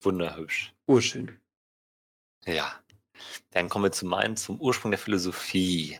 Wunderhübsch. 0.00 0.74
Urschön. 0.86 1.38
Ja. 2.44 2.72
Dann 3.50 3.68
kommen 3.68 3.84
wir 3.84 3.92
zu 3.92 4.06
meinem, 4.06 4.36
zum 4.36 4.60
Ursprung 4.60 4.90
der 4.90 4.98
Philosophie. 4.98 5.98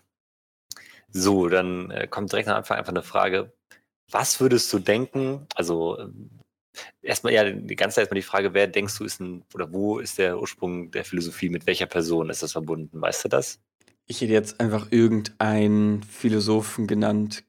So, 1.11 1.49
dann 1.49 1.91
äh, 1.91 2.07
kommt 2.07 2.33
direkt 2.33 2.49
am 2.49 2.57
Anfang 2.57 2.79
einfach 2.79 2.93
eine 2.93 3.03
Frage. 3.03 3.53
Was 4.11 4.41
würdest 4.41 4.73
du 4.73 4.79
denken? 4.79 5.47
Also 5.55 5.99
ähm, 5.99 6.31
erstmal 7.03 7.33
ja 7.33 7.51
die 7.51 7.77
ganze 7.77 7.97
Zeit 7.97 8.03
erstmal 8.03 8.21
die 8.21 8.27
Frage, 8.27 8.55
wer 8.55 8.67
denkst 8.67 8.97
du 8.99 9.05
ist 9.05 9.21
ein 9.21 9.45
oder 9.55 9.73
wo 9.73 9.99
ist 9.99 10.19
der 10.19 10.41
Ursprung 10.41 10.91
der 10.91 11.05
Philosophie? 11.05 11.49
Mit 11.49 11.67
welcher 11.67 11.87
Person 11.87 12.31
ist 12.31 12.43
das 12.43 12.53
verbunden? 12.53 13.01
Weißt 13.01 13.25
du 13.25 13.29
das? 13.29 13.61
Ich 14.07 14.21
hätte 14.21 14.33
jetzt 14.33 14.61
einfach 14.61 14.91
irgendeinen 14.91 16.03
Philosophen 16.03 16.87
genannt. 16.87 17.45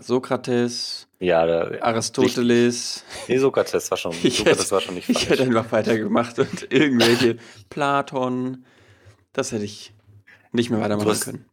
Sokrates, 0.00 1.08
Ja, 1.22 1.44
da, 1.46 1.70
Aristoteles. 1.82 3.04
nee, 3.28 3.36
Sokrates 3.38 3.90
war 3.90 3.98
schon, 3.98 4.12
Ich 4.22 4.38
Sokrates 4.38 4.60
hätte- 4.62 4.70
war 4.72 4.80
schon 4.80 4.94
nicht 4.94 5.08
Ich 5.08 5.28
hätte 5.28 5.36
falsch. 5.44 5.48
einfach 5.56 5.72
weitergemacht 5.72 6.38
und 6.38 6.72
irgendwelche 6.72 7.36
Platon. 7.68 8.64
Das 9.32 9.52
hätte 9.52 9.64
ich 9.64 9.92
nicht 10.52 10.70
mehr 10.70 10.80
weitermachen 10.80 11.04
Du 11.06 11.10
hast- 11.12 11.24
können. 11.24 11.44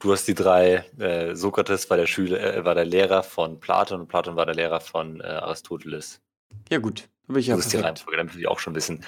Du 0.00 0.12
hast 0.12 0.26
die 0.28 0.34
drei, 0.34 0.84
äh, 0.98 1.34
Sokrates 1.34 1.88
war 1.88 1.96
der 1.96 2.06
Schüler, 2.06 2.38
äh, 2.56 2.64
war 2.64 2.74
der 2.74 2.84
Lehrer 2.84 3.22
von 3.22 3.58
Platon 3.60 4.00
und 4.02 4.08
Platon 4.08 4.36
war 4.36 4.44
der 4.44 4.54
Lehrer 4.56 4.80
von 4.80 5.20
äh, 5.20 5.24
Aristoteles. 5.24 6.20
Ja, 6.68 6.78
gut. 6.78 7.08
Bin 7.26 7.38
ich 7.38 7.46
ja 7.46 7.56
Das 7.56 7.66
ist 7.66 7.72
die. 7.72 7.78
Reihenfolge, 7.78 8.18
damit 8.18 8.34
wir 8.34 8.40
die 8.40 8.46
auch 8.48 8.58
schon 8.58 8.74
wissen. 8.74 9.02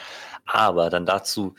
Aber 0.46 0.88
dann 0.88 1.04
dazu, 1.04 1.54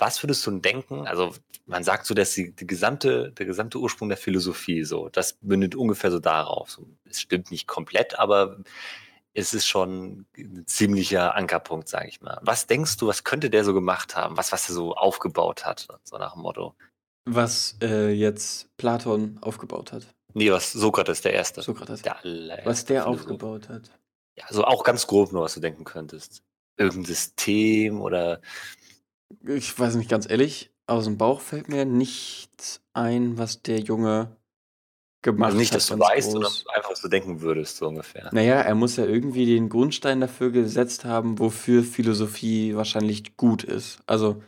was 0.00 0.22
würdest 0.22 0.46
du 0.46 0.50
denn 0.50 0.62
denken? 0.62 1.06
Also, 1.06 1.34
man 1.66 1.84
sagt 1.84 2.06
so, 2.06 2.14
dass 2.14 2.34
die, 2.34 2.52
die 2.54 2.66
gesamte, 2.66 3.32
der 3.32 3.46
gesamte 3.46 3.78
Ursprung 3.78 4.08
der 4.08 4.18
Philosophie 4.18 4.84
so, 4.84 5.08
das 5.08 5.38
mündet 5.42 5.74
ungefähr 5.74 6.10
so 6.10 6.18
darauf. 6.18 6.70
So, 6.70 6.86
es 7.04 7.20
stimmt 7.20 7.50
nicht 7.50 7.66
komplett, 7.66 8.18
aber 8.18 8.58
es 9.32 9.54
ist 9.54 9.66
schon 9.66 10.26
ein 10.36 10.64
ziemlicher 10.66 11.34
Ankerpunkt, 11.36 11.88
sage 11.88 12.08
ich 12.08 12.20
mal. 12.20 12.38
Was 12.42 12.66
denkst 12.66 12.96
du, 12.96 13.06
was 13.06 13.24
könnte 13.24 13.50
der 13.50 13.64
so 13.64 13.74
gemacht 13.74 14.16
haben? 14.16 14.36
Was, 14.36 14.52
was 14.52 14.68
er 14.68 14.74
so 14.74 14.94
aufgebaut 14.94 15.64
hat? 15.64 15.86
So 16.02 16.18
nach 16.18 16.32
dem 16.32 16.42
Motto. 16.42 16.74
Was 17.26 17.76
äh, 17.82 18.10
jetzt 18.10 18.76
Platon 18.76 19.38
aufgebaut 19.40 19.92
hat. 19.92 20.06
Nee, 20.34 20.50
was 20.50 20.72
Sokrates, 20.72 21.20
der 21.20 21.34
Erste. 21.34 21.62
Sokrates. 21.62 22.02
Der 22.02 22.24
allererste 22.24 22.68
Was 22.68 22.84
der 22.84 23.02
Philosoph. 23.02 23.22
aufgebaut 23.22 23.68
hat. 23.68 23.90
Ja, 24.36 24.44
so 24.50 24.64
auch 24.64 24.84
ganz 24.84 25.06
grob 25.06 25.32
nur, 25.32 25.42
was 25.42 25.54
du 25.54 25.60
denken 25.60 25.84
könntest. 25.84 26.42
Irgendein 26.76 27.04
System 27.04 28.00
oder 28.00 28.40
Ich 29.46 29.78
weiß 29.78 29.94
nicht 29.94 30.10
ganz 30.10 30.28
ehrlich, 30.28 30.70
aus 30.86 31.04
dem 31.04 31.18
Bauch 31.18 31.40
fällt 31.40 31.68
mir 31.68 31.84
nichts 31.84 32.82
ein, 32.92 33.38
was 33.38 33.62
der 33.62 33.80
Junge 33.80 34.36
gemacht 35.22 35.48
also 35.48 35.58
nicht, 35.58 35.70
hat. 35.72 35.76
dass 35.76 35.86
du 35.86 35.98
weißt, 35.98 36.30
sondern 36.32 36.50
groß. 36.50 36.66
einfach, 36.74 36.90
was 36.90 37.00
du 37.00 37.08
denken 37.08 37.40
würdest, 37.40 37.76
so 37.76 37.88
ungefähr. 37.88 38.30
Naja, 38.32 38.60
er 38.60 38.74
muss 38.74 38.96
ja 38.96 39.04
irgendwie 39.04 39.46
den 39.46 39.68
Grundstein 39.68 40.20
dafür 40.20 40.50
gesetzt 40.50 41.04
haben, 41.04 41.38
wofür 41.38 41.82
Philosophie 41.84 42.74
wahrscheinlich 42.74 43.36
gut 43.36 43.64
ist. 43.64 44.00
Also, 44.06 44.42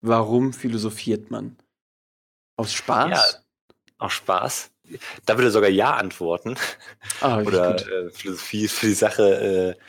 warum 0.00 0.52
philosophiert 0.52 1.30
man? 1.30 1.56
Aus 2.56 2.72
Spaß? 2.72 3.10
Ja, 3.10 3.22
Auch 3.98 4.10
Spaß. 4.10 4.70
Da 5.26 5.36
würde 5.36 5.48
er 5.48 5.52
sogar 5.52 5.70
Ja 5.70 5.94
antworten. 5.96 6.56
Ah, 7.20 7.40
Oder 7.44 7.76
äh, 7.76 8.10
Philosophie 8.10 8.64
ist 8.64 8.74
für 8.74 8.86
die 8.86 8.94
Sache, 8.94 9.76
äh, 9.76 9.82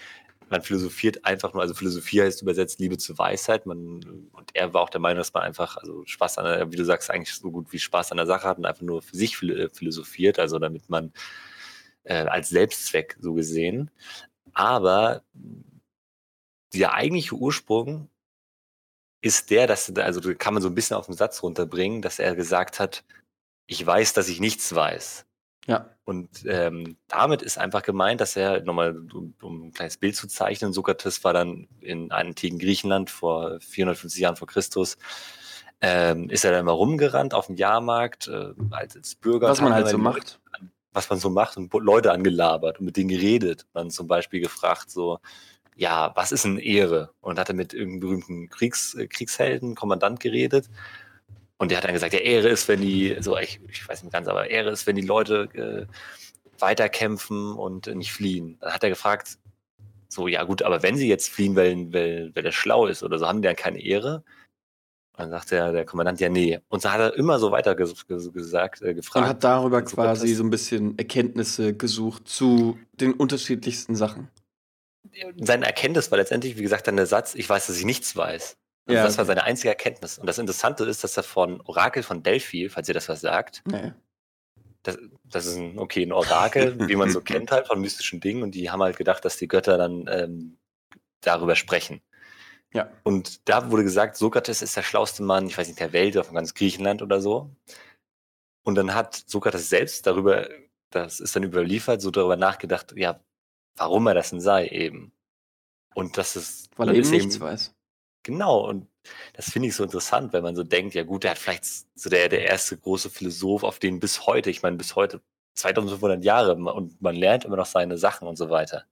man 0.51 0.61
philosophiert 0.61 1.25
einfach 1.25 1.53
nur, 1.53 1.61
also 1.61 1.73
Philosophie 1.73 2.21
heißt 2.21 2.41
übersetzt 2.41 2.79
Liebe 2.79 2.97
zur 2.97 3.17
Weisheit. 3.17 3.65
Man, 3.65 4.29
und 4.31 4.51
er 4.53 4.73
war 4.73 4.81
auch 4.81 4.89
der 4.89 5.01
Meinung, 5.01 5.19
dass 5.19 5.33
man 5.33 5.43
einfach, 5.43 5.77
also 5.77 6.03
Spaß 6.05 6.37
an 6.39 6.45
der, 6.45 6.71
wie 6.71 6.77
du 6.77 6.85
sagst, 6.85 7.11
eigentlich 7.11 7.35
so 7.35 7.51
gut 7.51 7.71
wie 7.71 7.79
Spaß 7.79 8.11
an 8.11 8.17
der 8.17 8.25
Sache 8.25 8.47
hat 8.47 8.57
und 8.57 8.65
einfach 8.65 8.81
nur 8.81 9.01
für 9.01 9.15
sich 9.15 9.41
äh, 9.43 9.69
philosophiert, 9.69 10.39
also 10.39 10.59
damit 10.59 10.89
man 10.89 11.13
äh, 12.03 12.25
als 12.25 12.49
Selbstzweck 12.49 13.17
so 13.19 13.33
gesehen. 13.33 13.91
Aber 14.53 15.23
der 16.73 16.93
eigentliche 16.93 17.35
Ursprung 17.35 18.09
ist 19.21 19.49
der, 19.49 19.67
dass, 19.67 19.93
also 19.97 20.33
kann 20.35 20.53
man 20.53 20.63
so 20.63 20.69
ein 20.69 20.75
bisschen 20.75 20.97
auf 20.97 21.07
den 21.07 21.15
Satz 21.15 21.43
runterbringen, 21.43 22.01
dass 22.01 22.19
er 22.19 22.35
gesagt 22.35 22.79
hat, 22.79 23.03
ich 23.67 23.85
weiß, 23.85 24.13
dass 24.13 24.29
ich 24.29 24.39
nichts 24.39 24.73
weiß. 24.73 25.25
Ja. 25.69 25.85
Und 26.03 26.45
ähm, 26.47 26.97
damit 27.07 27.43
ist 27.43 27.59
einfach 27.59 27.83
gemeint, 27.83 28.19
dass 28.21 28.35
er, 28.35 28.63
nochmal 28.63 28.97
um, 29.13 29.35
um 29.39 29.67
ein 29.67 29.71
kleines 29.71 29.97
Bild 29.97 30.15
zu 30.15 30.27
zeichnen, 30.27 30.73
Sokrates 30.73 31.23
war 31.23 31.33
dann 31.33 31.67
in 31.79 32.11
antiken 32.11 32.57
Griechenland 32.57 33.11
vor 33.11 33.59
450 33.59 34.19
Jahren 34.19 34.35
vor 34.35 34.47
Christus, 34.47 34.97
ähm, 35.79 36.27
ist 36.31 36.43
er 36.43 36.51
dann 36.51 36.61
immer 36.61 36.71
rumgerannt 36.71 37.35
auf 37.35 37.45
dem 37.45 37.55
Jahrmarkt 37.55 38.27
äh, 38.27 38.53
als, 38.71 38.95
als 38.95 39.13
Bürger. 39.13 39.47
Was 39.47 39.61
man 39.61 39.73
halt 39.73 39.89
so 39.89 39.99
macht. 39.99 40.39
Was 40.91 41.07
man 41.11 41.19
so 41.19 41.29
macht 41.29 41.55
und 41.55 41.71
Leute 41.71 42.11
angelabert 42.11 42.79
und 42.79 42.85
mit 42.85 42.97
denen 42.97 43.09
geredet. 43.09 43.67
Dann 43.73 43.91
zum 43.91 44.07
Beispiel 44.07 44.41
gefragt 44.41 44.89
so, 44.89 45.19
ja, 45.75 46.11
was 46.15 46.31
ist 46.31 46.47
eine 46.47 46.61
Ehre? 46.61 47.11
Und 47.21 47.37
hat 47.37 47.49
er 47.49 47.55
mit 47.55 47.75
irgendeinem 47.75 47.99
berühmten 47.99 48.49
Kriegs, 48.49 48.97
Kriegshelden, 49.09 49.75
Kommandant 49.75 50.19
geredet. 50.19 50.67
Und 51.59 51.71
der 51.71 51.77
hat 51.77 51.83
dann 51.85 51.93
gesagt, 51.93 52.13
ja, 52.13 52.19
Ehre 52.19 52.47
ist, 52.47 52.67
wenn 52.69 52.81
die, 52.81 53.17
so 53.19 53.37
ich, 53.37 53.59
ich 53.69 53.87
weiß 53.87 54.01
nicht 54.01 54.13
ganz, 54.13 54.27
aber 54.27 54.49
Ehre 54.49 54.71
ist, 54.71 54.87
wenn 54.87 54.95
die 54.95 55.05
Leute 55.05 55.49
äh, 55.53 56.61
weiterkämpfen 56.61 57.53
und 57.53 57.87
äh, 57.87 57.95
nicht 57.95 58.13
fliehen. 58.13 58.57
Dann 58.61 58.73
hat 58.73 58.83
er 58.83 58.89
gefragt, 58.89 59.37
so, 60.07 60.27
ja 60.27 60.43
gut, 60.43 60.61
aber 60.63 60.81
wenn 60.81 60.95
sie 60.97 61.07
jetzt 61.07 61.29
fliehen, 61.29 61.55
weil, 61.55 61.93
weil, 61.93 62.31
weil 62.33 62.43
der 62.43 62.51
schlau 62.53 62.87
ist 62.87 63.03
oder 63.03 63.19
so, 63.19 63.27
haben 63.27 63.41
die 63.41 63.47
dann 63.47 63.57
keine 63.57 63.79
Ehre? 63.81 64.23
Und 65.13 65.19
dann 65.19 65.31
sagt 65.31 65.51
der, 65.51 65.73
der 65.73 65.85
Kommandant, 65.85 66.21
ja, 66.21 66.29
nee. 66.29 66.59
Und 66.69 66.81
so 66.81 66.91
hat 66.91 67.01
er 67.01 67.13
immer 67.15 67.39
so 67.39 67.51
weiter 67.51 67.75
ges 67.75 68.07
ges 68.07 68.31
gesagt, 68.31 68.81
äh, 68.81 68.89
Und 68.89 68.95
gefragt. 68.95 69.27
hat 69.27 69.43
darüber 69.43 69.85
Sokrates. 69.85 70.21
quasi 70.21 70.33
so 70.33 70.43
ein 70.45 70.49
bisschen 70.49 70.97
Erkenntnisse 70.97 71.73
gesucht 71.75 72.29
zu 72.29 72.79
den 72.93 73.13
unterschiedlichsten 73.13 73.95
Sachen. 73.95 74.29
Seine 75.37 75.65
Erkenntnis 75.65 76.09
war 76.09 76.17
letztendlich, 76.17 76.57
wie 76.57 76.61
gesagt, 76.61 76.87
dann 76.87 76.95
der 76.95 77.05
Satz, 77.05 77.35
ich 77.35 77.49
weiß, 77.49 77.67
dass 77.67 77.77
ich 77.77 77.85
nichts 77.85 78.15
weiß. 78.15 78.55
Also 78.89 78.97
Ja, 78.97 79.03
das 79.05 79.17
war 79.17 79.25
seine 79.25 79.43
einzige 79.43 79.69
Erkenntnis. 79.69 80.17
Und 80.17 80.27
das 80.27 80.37
Interessante 80.37 80.83
ist, 80.85 81.03
dass 81.03 81.15
er 81.17 81.23
von 81.23 81.61
Orakel 81.61 82.03
von 82.03 82.23
Delphi, 82.23 82.69
falls 82.69 82.87
ihr 82.87 82.93
das 82.93 83.07
was 83.09 83.21
sagt, 83.21 83.61
Naja. 83.65 83.95
das, 84.83 84.97
das 85.23 85.45
ist 85.45 85.57
ein, 85.57 85.77
okay, 85.77 86.03
ein 86.03 86.11
Orakel, 86.11 86.87
wie 86.87 86.95
man 86.95 87.11
so 87.11 87.21
kennt 87.21 87.51
halt 87.51 87.67
von 87.67 87.79
mystischen 87.79 88.19
Dingen 88.19 88.43
und 88.43 88.55
die 88.55 88.69
haben 88.69 88.81
halt 88.81 88.97
gedacht, 88.97 89.23
dass 89.25 89.37
die 89.37 89.47
Götter 89.47 89.77
dann 89.77 90.05
ähm, 90.09 90.57
darüber 91.21 91.55
sprechen. 91.55 92.01
Ja. 92.73 92.89
Und 93.03 93.47
da 93.49 93.71
wurde 93.71 93.83
gesagt, 93.83 94.15
Sokrates 94.15 94.61
ist 94.61 94.77
der 94.77 94.83
schlauste 94.83 95.23
Mann, 95.23 95.47
ich 95.47 95.57
weiß 95.57 95.67
nicht, 95.67 95.79
der 95.79 95.93
Welt 95.93 96.15
oder 96.15 96.25
von 96.25 96.35
ganz 96.35 96.53
Griechenland 96.53 97.01
oder 97.01 97.19
so. 97.19 97.55
Und 98.63 98.75
dann 98.75 98.93
hat 98.93 99.15
Sokrates 99.15 99.69
selbst 99.69 100.05
darüber, 100.05 100.47
das 100.91 101.19
ist 101.19 101.35
dann 101.35 101.43
überliefert, 101.43 102.01
so 102.01 102.11
darüber 102.11 102.35
nachgedacht, 102.35 102.93
ja, 102.95 103.19
warum 103.75 104.07
er 104.07 104.13
das 104.13 104.29
denn 104.29 104.41
sei 104.41 104.67
eben. 104.67 105.11
Und 105.95 106.17
das 106.17 106.35
ist, 106.35 106.69
Weil 106.77 106.89
er 106.89 106.95
eben 106.95 107.09
nichts 107.09 107.39
weiß. 107.39 107.73
Genau, 108.23 108.67
und 108.67 108.87
das 109.33 109.49
finde 109.51 109.69
ich 109.69 109.75
so 109.75 109.83
interessant, 109.83 110.33
wenn 110.33 110.43
man 110.43 110.55
so 110.55 110.63
denkt, 110.63 110.93
ja 110.93 111.03
gut, 111.03 111.23
der 111.23 111.31
hat 111.31 111.37
vielleicht 111.37 111.65
so 111.65 112.09
der, 112.09 112.29
der 112.29 112.45
erste 112.45 112.77
große 112.77 113.09
Philosoph, 113.09 113.63
auf 113.63 113.79
den 113.79 113.99
bis 113.99 114.27
heute, 114.27 114.49
ich 114.49 114.61
meine 114.61 114.77
bis 114.77 114.95
heute 114.95 115.21
2500 115.55 116.23
Jahre 116.23 116.55
und 116.55 117.01
man 117.01 117.15
lernt 117.15 117.45
immer 117.45 117.55
noch 117.57 117.65
seine 117.65 117.97
Sachen 117.97 118.27
und 118.27 118.37
so 118.37 118.49
weiter. 118.49 118.85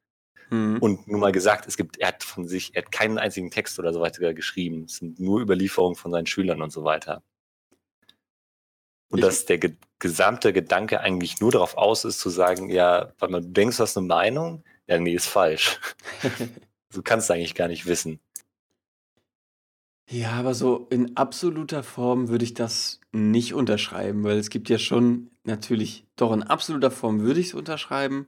Hm. 0.50 0.78
Und 0.82 1.08
nur 1.08 1.20
mal 1.20 1.32
gesagt, 1.34 1.68
es 1.68 1.78
gibt, 1.78 1.98
er 2.00 2.10
hat 2.10 2.24
von 2.24 2.48
sich, 2.48 2.74
er 2.76 2.84
hat 2.84 2.92
keinen 2.92 3.18
einzigen 3.20 3.52
Text 3.52 3.80
oder 3.80 3.94
so 3.94 4.00
weiter 4.02 4.34
geschrieben. 4.34 4.86
Es 4.86 4.98
sind 4.98 5.20
nur 5.20 5.42
Überlieferungen 5.42 5.96
von 5.98 6.12
seinen 6.12 6.26
Schülern 6.28 6.62
und 6.62 6.72
so 6.72 6.84
weiter. 6.86 7.22
Und 9.10 9.20
Ich- 9.20 9.26
dass 9.26 9.46
der 9.46 9.58
ge 9.58 9.76
gesamte 10.00 10.54
Gedanke 10.54 11.00
eigentlich 11.02 11.40
nur 11.42 11.52
darauf 11.52 11.76
aus 11.76 12.06
ist, 12.06 12.20
zu 12.20 12.30
sagen, 12.30 12.70
ja, 12.70 13.14
weil 13.18 13.30
man, 13.30 13.42
du 13.42 13.50
denkst, 13.50 13.78
du 13.78 13.84
hast 13.84 13.98
eine 13.98 14.06
Meinung, 14.06 14.64
ja, 14.88 15.00
nee, 15.00 15.14
ist 15.14 15.28
falsch. 15.28 15.80
Du 16.94 17.02
kannst 17.04 17.30
eigentlich 17.30 17.54
gar 17.54 17.68
nicht 17.68 17.86
wissen. 17.86 18.22
Ja, 20.10 20.32
aber 20.32 20.54
so 20.54 20.88
in 20.90 21.18
absoluter 21.18 21.84
Form 21.84 22.30
würde 22.30 22.46
ich 22.46 22.54
das 22.54 23.02
nicht 23.12 23.54
unterschreiben, 23.54 24.24
weil 24.24 24.38
es 24.38 24.50
gibt 24.50 24.70
ja 24.70 24.78
schon 24.80 25.32
natürlich, 25.44 26.06
doch 26.16 26.32
in 26.32 26.44
absoluter 26.44 26.92
Form 26.92 27.20
würde 27.22 27.42
ich 27.42 27.48
es 27.48 27.54
unterschreiben, 27.54 28.28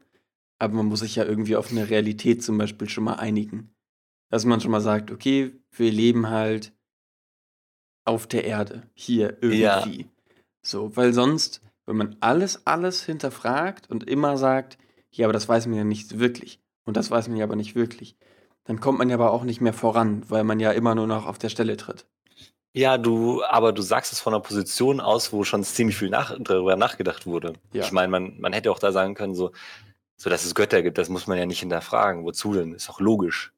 aber 0.59 0.73
man 0.73 0.87
muss 0.87 0.99
sich 0.99 1.15
ja 1.15 1.23
irgendwie 1.23 1.55
auf 1.55 1.71
eine 1.71 1.89
Realität 1.89 2.43
zum 2.43 2.57
Beispiel 2.57 2.89
schon 2.89 3.05
mal 3.05 3.13
einigen. 3.13 3.73
Dass 4.29 4.45
man 4.45 4.59
schon 4.61 4.71
mal 4.71 4.81
sagt, 4.81 5.09
okay, 5.09 5.55
wir 5.71 5.91
leben 5.91 6.29
halt 6.29 6.73
auf 8.05 8.27
der 8.27 8.43
Erde, 8.43 8.83
hier 8.93 9.37
Ja. 9.41 9.79
irgendwie. 9.79 10.09
So, 10.61 10.95
weil 10.97 11.13
sonst, 11.13 11.61
wenn 11.85 11.95
man 11.95 12.17
alles, 12.19 12.67
alles 12.67 13.03
hinterfragt 13.03 13.89
und 13.89 14.03
immer 14.07 14.37
sagt, 14.37 14.77
ja, 15.11 15.25
aber 15.25 15.33
das 15.33 15.47
weiß 15.47 15.67
man 15.67 15.77
ja 15.77 15.83
nicht 15.83 16.19
wirklich 16.19 16.59
und 16.85 16.97
das 16.97 17.09
weiß 17.09 17.29
man 17.29 17.37
ja 17.37 17.45
aber 17.45 17.55
nicht 17.55 17.75
wirklich, 17.75 18.15
dann 18.69 18.79
kommt 18.79 18.99
man 18.99 19.09
ja 19.09 19.15
aber 19.15 19.33
auch 19.33 19.43
nicht 19.43 19.61
mehr 19.61 19.73
voran, 19.73 20.23
weil 20.29 20.43
man 20.43 20.59
ja 20.59 20.71
immer 20.71 20.93
nur 20.93 21.07
noch 21.07 21.25
auf 21.25 21.39
der 21.39 21.49
Stelle 21.49 21.75
tritt. 21.75 22.05
Ja, 22.71 22.99
du, 22.99 23.43
aber 23.43 23.73
du 23.73 23.81
sagst 23.81 24.13
es 24.13 24.19
von 24.19 24.31
einer 24.31 24.43
Position 24.43 24.99
aus, 24.99 25.33
wo 25.33 25.43
schon 25.43 25.63
ziemlich 25.63 25.97
viel 25.97 26.11
nach, 26.11 26.37
darüber 26.39 26.75
nachgedacht 26.75 27.25
wurde. 27.25 27.53
Ja. 27.73 27.83
Ich 27.83 27.91
meine, 27.91 28.09
man, 28.09 28.39
man 28.39 28.53
hätte 28.53 28.71
auch 28.71 28.77
da 28.77 28.91
sagen 28.91 29.15
können, 29.15 29.33
so, 29.33 29.51
So 30.21 30.29
dass 30.29 30.43
es 30.43 30.53
Götter 30.53 30.83
gibt, 30.83 30.97
das 30.97 31.07
muss 31.07 31.27
man 31.27 31.37
ja 31.37 31.45
nicht 31.45 31.61
hinterfragen. 31.61 32.25
Wozu 32.25 32.53
denn? 32.53 32.73
Ist 32.73 32.89
doch 32.89 32.99
logisch. 32.99 33.53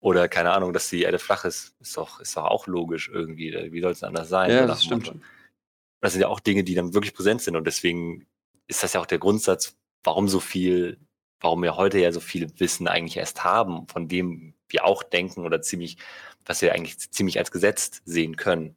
Oder 0.00 0.28
keine 0.28 0.52
Ahnung, 0.52 0.72
dass 0.72 0.88
die 0.88 1.02
Erde 1.02 1.18
flach 1.18 1.44
ist, 1.44 1.74
ist 1.80 1.96
doch, 1.96 2.20
ist 2.20 2.36
doch 2.36 2.44
auch 2.44 2.68
logisch 2.68 3.10
irgendwie. 3.12 3.52
Wie 3.72 3.80
soll 3.80 3.90
es 3.90 4.04
anders 4.04 4.28
sein? 4.28 4.50
Ja, 4.50 4.66
das 4.66 4.84
stimmt 4.84 5.08
schon. 5.08 5.22
Das 6.00 6.12
sind 6.12 6.22
ja 6.22 6.28
auch 6.28 6.38
Dinge, 6.38 6.62
die 6.62 6.76
dann 6.76 6.94
wirklich 6.94 7.14
präsent 7.14 7.42
sind. 7.42 7.56
Und 7.56 7.66
deswegen 7.66 8.26
ist 8.68 8.84
das 8.84 8.92
ja 8.92 9.00
auch 9.00 9.06
der 9.06 9.18
Grundsatz, 9.18 9.76
warum 10.04 10.28
so 10.28 10.38
viel, 10.38 10.98
warum 11.40 11.62
wir 11.62 11.76
heute 11.76 11.98
ja 11.98 12.12
so 12.12 12.20
viel 12.20 12.48
Wissen 12.58 12.88
eigentlich 12.88 13.16
erst 13.16 13.44
haben, 13.44 13.86
von 13.88 14.08
dem 14.08 14.54
wir 14.68 14.84
auch 14.84 15.02
denken 15.02 15.44
oder 15.44 15.62
ziemlich, 15.62 15.98
was 16.44 16.62
wir 16.62 16.74
eigentlich 16.74 16.98
ziemlich 17.10 17.38
als 17.38 17.50
gesetzt 17.50 18.02
sehen 18.04 18.36
können. 18.36 18.76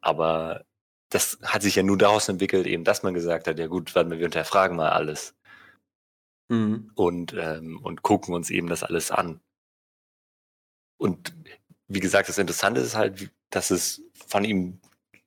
Aber 0.00 0.64
das 1.10 1.38
hat 1.42 1.62
sich 1.62 1.76
ja 1.76 1.82
nur 1.82 1.98
daraus 1.98 2.28
entwickelt, 2.28 2.66
eben, 2.66 2.84
dass 2.84 3.02
man 3.02 3.14
gesagt 3.14 3.46
hat, 3.46 3.58
ja 3.58 3.66
gut, 3.66 3.94
warte 3.94 4.18
wir 4.18 4.24
unterfragen 4.24 4.76
mal 4.76 4.90
alles. 4.90 5.34
Mhm. 6.48 6.90
Und, 6.94 7.34
ähm, 7.38 7.78
und 7.82 8.02
gucken 8.02 8.34
uns 8.34 8.50
eben 8.50 8.68
das 8.68 8.82
alles 8.82 9.10
an. 9.10 9.40
Und 10.98 11.34
wie 11.88 12.00
gesagt, 12.00 12.28
das 12.28 12.38
Interessante 12.38 12.80
ist 12.80 12.96
halt, 12.96 13.30
dass 13.50 13.70
es 13.70 14.02
von 14.26 14.44
ihm 14.44 14.80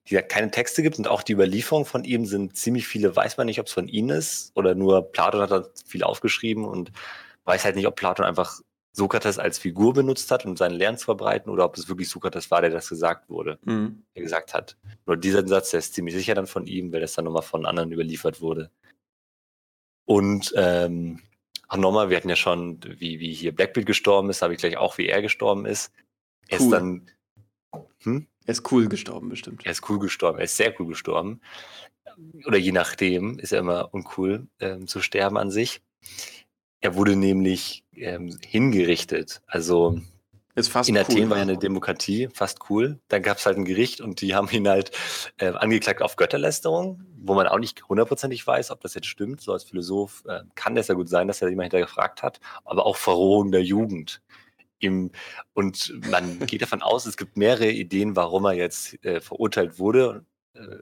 die 0.09 0.15
keine 0.17 0.51
Texte 0.51 0.83
gibt 0.83 0.97
und 0.97 1.07
auch 1.07 1.23
die 1.23 1.33
Überlieferung 1.33 1.85
von 1.85 2.03
ihm 2.03 2.25
sind 2.25 2.55
ziemlich 2.55 2.87
viele, 2.87 3.15
weiß 3.15 3.37
man 3.37 3.47
nicht, 3.47 3.59
ob 3.59 3.67
es 3.67 3.73
von 3.73 3.87
ihm 3.87 4.09
ist 4.09 4.51
oder 4.55 4.75
nur 4.75 5.11
Platon 5.11 5.41
hat 5.41 5.51
da 5.51 5.67
viel 5.85 6.03
aufgeschrieben 6.03 6.65
und 6.65 6.91
weiß 7.45 7.65
halt 7.65 7.75
nicht, 7.75 7.87
ob 7.87 7.95
Platon 7.95 8.25
einfach 8.25 8.59
Sokrates 8.95 9.39
als 9.39 9.59
Figur 9.59 9.93
benutzt 9.93 10.31
hat, 10.31 10.45
um 10.45 10.55
seinen 10.55 10.75
Lernen 10.75 10.97
zu 10.97 11.05
verbreiten 11.05 11.51
oder 11.51 11.65
ob 11.65 11.77
es 11.77 11.89
wirklich 11.89 12.09
Sokrates 12.09 12.49
war, 12.49 12.61
der 12.61 12.69
das 12.69 12.87
gesagt 12.87 13.29
wurde, 13.29 13.59
mhm. 13.63 14.03
der 14.15 14.23
gesagt 14.23 14.53
hat. 14.53 14.77
Nur 15.05 15.17
dieser 15.17 15.45
Satz, 15.45 15.71
der 15.71 15.79
ist 15.79 15.93
ziemlich 15.93 16.15
sicher 16.15 16.33
dann 16.33 16.47
von 16.47 16.65
ihm, 16.65 16.93
weil 16.93 17.01
das 17.01 17.13
dann 17.13 17.25
nochmal 17.25 17.41
von 17.41 17.65
anderen 17.65 17.91
überliefert 17.91 18.41
wurde. 18.41 18.71
Und 20.05 20.53
ähm, 20.55 21.19
auch 21.67 21.77
nochmal, 21.77 22.09
wir 22.09 22.17
hatten 22.17 22.29
ja 22.29 22.35
schon, 22.35 22.79
wie, 22.83 23.19
wie 23.19 23.33
hier 23.33 23.53
Blackbeard 23.53 23.85
gestorben 23.85 24.29
ist, 24.29 24.41
habe 24.41 24.53
ich 24.53 24.59
gleich 24.59 24.77
auch, 24.77 24.97
wie 24.97 25.07
er 25.07 25.21
gestorben 25.21 25.65
ist. 25.65 25.91
Er 26.47 26.59
cool. 26.59 26.65
ist 26.65 26.71
dann. 26.71 27.11
Hm? 28.05 28.27
Er 28.45 28.51
ist 28.51 28.71
cool 28.71 28.87
gestorben, 28.87 29.29
bestimmt. 29.29 29.65
Er 29.65 29.71
ist 29.71 29.89
cool 29.89 29.99
gestorben, 29.99 30.37
er 30.37 30.45
ist 30.45 30.57
sehr 30.57 30.73
cool 30.79 30.87
gestorben. 30.87 31.41
Oder 32.45 32.57
je 32.57 32.71
nachdem, 32.71 33.39
ist 33.39 33.51
er 33.51 33.59
immer 33.59 33.93
uncool 33.93 34.47
ähm, 34.59 34.87
zu 34.87 35.01
sterben 35.01 35.37
an 35.37 35.51
sich. 35.51 35.81
Er 36.79 36.95
wurde 36.95 37.15
nämlich 37.15 37.83
ähm, 37.93 38.37
hingerichtet. 38.45 39.41
Also 39.47 39.99
ist 40.55 40.69
fast 40.69 40.87
in 40.87 40.97
Athen 40.97 41.23
cool. 41.23 41.29
war 41.31 41.37
ja 41.37 41.43
eine 41.43 41.57
Demokratie, 41.57 42.29
fast 42.33 42.69
cool. 42.69 42.99
Dann 43.09 43.21
gab 43.21 43.37
es 43.37 43.45
halt 43.45 43.57
ein 43.57 43.65
Gericht 43.65 43.99
und 43.99 44.21
die 44.21 44.35
haben 44.35 44.47
ihn 44.49 44.67
halt 44.67 44.91
äh, 45.37 45.47
angeklagt 45.47 46.01
auf 46.01 46.15
Götterlästerung, 46.15 47.03
wo 47.17 47.33
man 47.33 47.47
auch 47.47 47.59
nicht 47.59 47.89
hundertprozentig 47.89 48.45
weiß, 48.47 48.71
ob 48.71 48.79
das 48.79 48.93
jetzt 48.93 49.07
stimmt. 49.07 49.41
So 49.41 49.51
als 49.51 49.65
Philosoph 49.65 50.23
äh, 50.27 50.43
kann 50.55 50.75
das 50.75 50.87
ja 50.87 50.95
gut 50.95 51.09
sein, 51.09 51.27
dass 51.27 51.41
er 51.41 51.49
jemand 51.49 51.73
hintergefragt 51.73 52.23
hat, 52.23 52.39
aber 52.63 52.85
auch 52.85 52.95
Verrohung 52.95 53.51
der 53.51 53.63
Jugend. 53.63 54.21
Im, 54.79 55.11
und 55.53 55.93
man 56.09 56.45
geht 56.45 56.61
davon 56.61 56.81
aus, 56.81 57.05
es 57.05 57.17
gibt 57.17 57.37
mehrere 57.37 57.69
Ideen, 57.69 58.15
warum 58.15 58.45
er 58.45 58.53
jetzt 58.53 59.03
äh, 59.05 59.21
verurteilt 59.21 59.79
wurde. 59.79 60.25
Äh, 60.53 60.79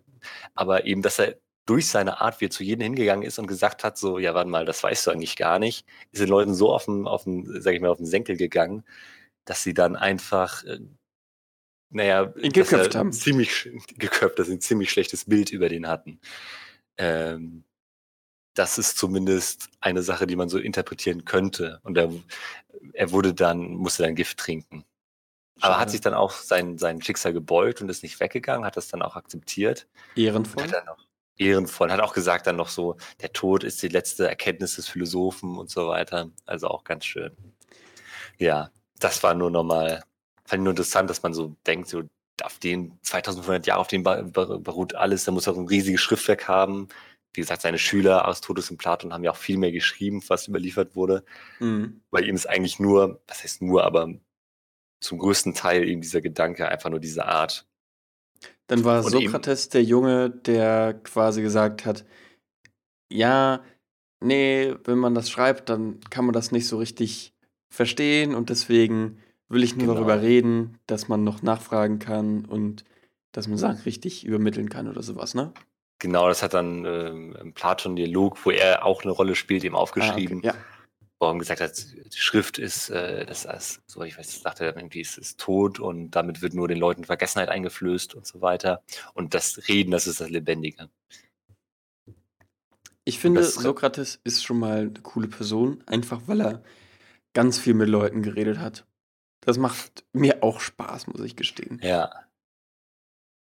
aber 0.55 0.85
eben, 0.85 1.01
dass 1.01 1.19
er 1.19 1.37
durch 1.65 1.87
seine 1.87 2.19
Art, 2.19 2.41
wie 2.41 2.45
er 2.45 2.49
zu 2.49 2.63
jedem 2.63 2.83
hingegangen 2.83 3.25
ist 3.25 3.39
und 3.39 3.47
gesagt 3.47 3.83
hat, 3.83 3.97
so, 3.97 4.19
ja, 4.19 4.33
warte 4.33 4.49
mal, 4.49 4.65
das 4.65 4.83
weißt 4.83 5.07
du 5.07 5.11
eigentlich 5.11 5.37
gar 5.37 5.59
nicht, 5.59 5.85
ist 6.11 6.21
den 6.21 6.29
Leuten 6.29 6.53
so 6.53 6.73
auf 6.73 6.85
den, 6.85 7.07
auf 7.07 7.23
den, 7.23 7.61
sag 7.61 7.73
ich 7.73 7.81
mal, 7.81 7.89
auf 7.89 7.97
den 7.97 8.05
Senkel 8.05 8.35
gegangen, 8.35 8.83
dass 9.45 9.63
sie 9.63 9.73
dann 9.73 9.95
einfach, 9.95 10.63
äh, 10.65 10.79
naja, 11.89 12.33
ihn 12.41 12.51
geköpft 12.51 12.95
haben. 12.95 13.13
Ziemlich 13.13 13.69
geköpft, 13.97 14.39
dass 14.39 14.47
sie 14.47 14.53
ein 14.53 14.61
ziemlich 14.61 14.91
schlechtes 14.91 15.25
Bild 15.25 15.51
über 15.51 15.69
den 15.69 15.87
hatten. 15.87 16.19
Ähm, 16.97 17.63
das 18.55 18.77
ist 18.77 18.97
zumindest 18.97 19.69
eine 19.79 20.03
Sache, 20.03 20.27
die 20.27 20.35
man 20.35 20.49
so 20.49 20.59
interpretieren 20.59 21.25
könnte. 21.25 21.79
Und 21.83 21.97
er, 21.97 22.11
er 22.93 23.11
wurde 23.11 23.33
dann, 23.33 23.75
musste 23.75 24.03
dann 24.03 24.15
Gift 24.15 24.37
trinken. 24.37 24.83
Aber 25.61 25.79
hat 25.79 25.91
sich 25.91 26.01
dann 26.01 26.13
auch 26.13 26.31
sein, 26.31 26.77
sein 26.77 27.01
Schicksal 27.01 27.31
gebeugt 27.31 27.81
und 27.81 27.89
ist 27.89 28.03
nicht 28.03 28.19
weggegangen, 28.19 28.65
hat 28.65 28.75
das 28.75 28.89
dann 28.89 29.01
auch 29.01 29.15
akzeptiert. 29.15 29.87
Ehrenvoll. 30.15 30.63
Hat 30.63 30.85
noch, 30.85 30.97
ehrenvoll. 31.37 31.91
Hat 31.91 32.01
auch 32.01 32.13
gesagt 32.13 32.47
dann 32.47 32.57
noch 32.57 32.69
so, 32.69 32.97
der 33.21 33.31
Tod 33.31 33.63
ist 33.63 33.81
die 33.81 33.87
letzte 33.87 34.27
Erkenntnis 34.27 34.75
des 34.75 34.87
Philosophen 34.87 35.57
und 35.57 35.69
so 35.69 35.87
weiter. 35.87 36.31
Also 36.45 36.67
auch 36.67 36.83
ganz 36.83 37.05
schön. 37.05 37.31
Ja, 38.37 38.71
das 38.99 39.23
war 39.23 39.35
nur 39.35 39.51
nochmal, 39.51 40.03
fand 40.43 40.61
ich 40.61 40.63
nur 40.63 40.71
interessant, 40.71 41.09
dass 41.09 41.23
man 41.23 41.33
so 41.33 41.55
denkt, 41.65 41.87
so 41.87 42.03
auf 42.41 42.57
den 42.59 42.97
2500 43.03 43.67
Jahre, 43.67 43.79
auf 43.79 43.87
den 43.87 44.03
beruht 44.03 44.95
alles, 44.95 45.23
da 45.23 45.31
muss 45.31 45.47
er 45.47 45.55
ein 45.55 45.67
riesiges 45.67 46.01
Schriftwerk 46.01 46.47
haben. 46.47 46.87
Wie 47.33 47.41
gesagt, 47.41 47.63
seine 47.63 47.79
Schüler 47.79 48.25
Aristoteles 48.25 48.69
und 48.69 48.77
Platon 48.77 49.13
haben 49.13 49.23
ja 49.23 49.31
auch 49.31 49.37
viel 49.37 49.57
mehr 49.57 49.71
geschrieben, 49.71 50.23
was 50.27 50.47
überliefert 50.47 50.95
wurde. 50.95 51.23
Mhm. 51.59 52.01
Bei 52.11 52.21
ihm 52.21 52.35
ist 52.35 52.47
eigentlich 52.47 52.79
nur, 52.79 53.21
was 53.27 53.43
heißt 53.43 53.61
nur, 53.61 53.83
aber 53.83 54.13
zum 54.99 55.17
größten 55.17 55.53
Teil 55.53 55.87
eben 55.87 56.01
dieser 56.01 56.21
Gedanke, 56.21 56.67
einfach 56.67 56.89
nur 56.89 56.99
diese 56.99 57.25
Art, 57.25 57.67
dann 58.67 58.83
war 58.83 59.03
Und 59.03 59.11
Sokrates 59.11 59.69
der 59.69 59.83
Junge, 59.83 60.29
der 60.29 60.99
quasi 61.03 61.41
gesagt 61.41 61.85
hat, 61.85 62.05
ja, 63.11 63.61
nee, 64.21 64.73
wenn 64.85 64.97
man 64.97 65.13
das 65.13 65.29
schreibt, 65.29 65.69
dann 65.69 65.99
kann 66.09 66.25
man 66.25 66.33
das 66.33 66.51
nicht 66.51 66.67
so 66.67 66.77
richtig 66.77 67.33
verstehen 67.69 68.33
und 68.33 68.49
deswegen 68.49 69.19
will 69.49 69.63
ich 69.63 69.75
nur 69.75 69.87
genau. 69.87 69.95
darüber 69.95 70.21
reden, 70.21 70.79
dass 70.87 71.07
man 71.07 71.23
noch 71.23 71.41
nachfragen 71.41 71.99
kann 71.99 72.45
und 72.45 72.85
dass 73.31 73.47
man 73.47 73.57
Sachen 73.57 73.81
richtig 73.81 74.25
übermitteln 74.25 74.69
kann 74.69 74.87
oder 74.87 75.03
sowas, 75.03 75.33
ne? 75.35 75.53
Genau, 76.03 76.27
das 76.27 76.43
hat 76.43 76.53
dann 76.53 76.83
ähm, 76.83 77.53
Platon 77.55 77.95
Dialog, 77.95 78.45
wo 78.45 78.51
er 78.51 78.85
auch 78.85 79.03
eine 79.03 79.13
Rolle 79.13 79.35
spielt, 79.35 79.63
eben 79.63 79.75
aufgeschrieben. 79.75 80.41
Ah, 80.43 80.49
okay. 80.49 80.57
ja 80.57 80.63
wo 81.31 81.37
gesagt 81.37 81.61
hat, 81.61 81.77
die 82.13 82.17
Schrift 82.17 82.57
ist, 82.57 82.89
äh, 82.89 83.25
das 83.25 83.45
ist, 83.45 83.81
so 83.87 84.03
ich 84.03 84.17
weiß, 84.17 84.41
sagte 84.41 84.65
er 84.65 84.75
irgendwie, 84.75 85.01
es 85.01 85.17
ist 85.17 85.39
tot 85.39 85.79
und 85.79 86.11
damit 86.11 86.41
wird 86.41 86.53
nur 86.53 86.67
den 86.67 86.77
Leuten 86.77 87.05
Vergessenheit 87.05 87.49
eingeflößt 87.49 88.13
und 88.15 88.27
so 88.27 88.41
weiter. 88.41 88.83
Und 89.13 89.33
das 89.33 89.67
Reden, 89.67 89.91
das 89.91 90.07
ist 90.07 90.19
das 90.19 90.29
Lebendige. 90.29 90.89
Ich 93.05 93.19
finde, 93.19 93.41
das, 93.41 93.55
Sokrates 93.55 94.19
ist 94.23 94.43
schon 94.43 94.59
mal 94.59 94.79
eine 94.79 95.01
coole 95.01 95.27
Person, 95.27 95.83
einfach 95.85 96.21
weil 96.27 96.41
er 96.41 96.63
ganz 97.33 97.57
viel 97.57 97.73
mit 97.73 97.89
Leuten 97.89 98.21
geredet 98.21 98.59
hat. 98.59 98.85
Das 99.41 99.57
macht 99.57 100.05
mir 100.13 100.43
auch 100.43 100.59
Spaß, 100.59 101.07
muss 101.07 101.21
ich 101.21 101.35
gestehen. 101.35 101.79
Ja. 101.81 102.11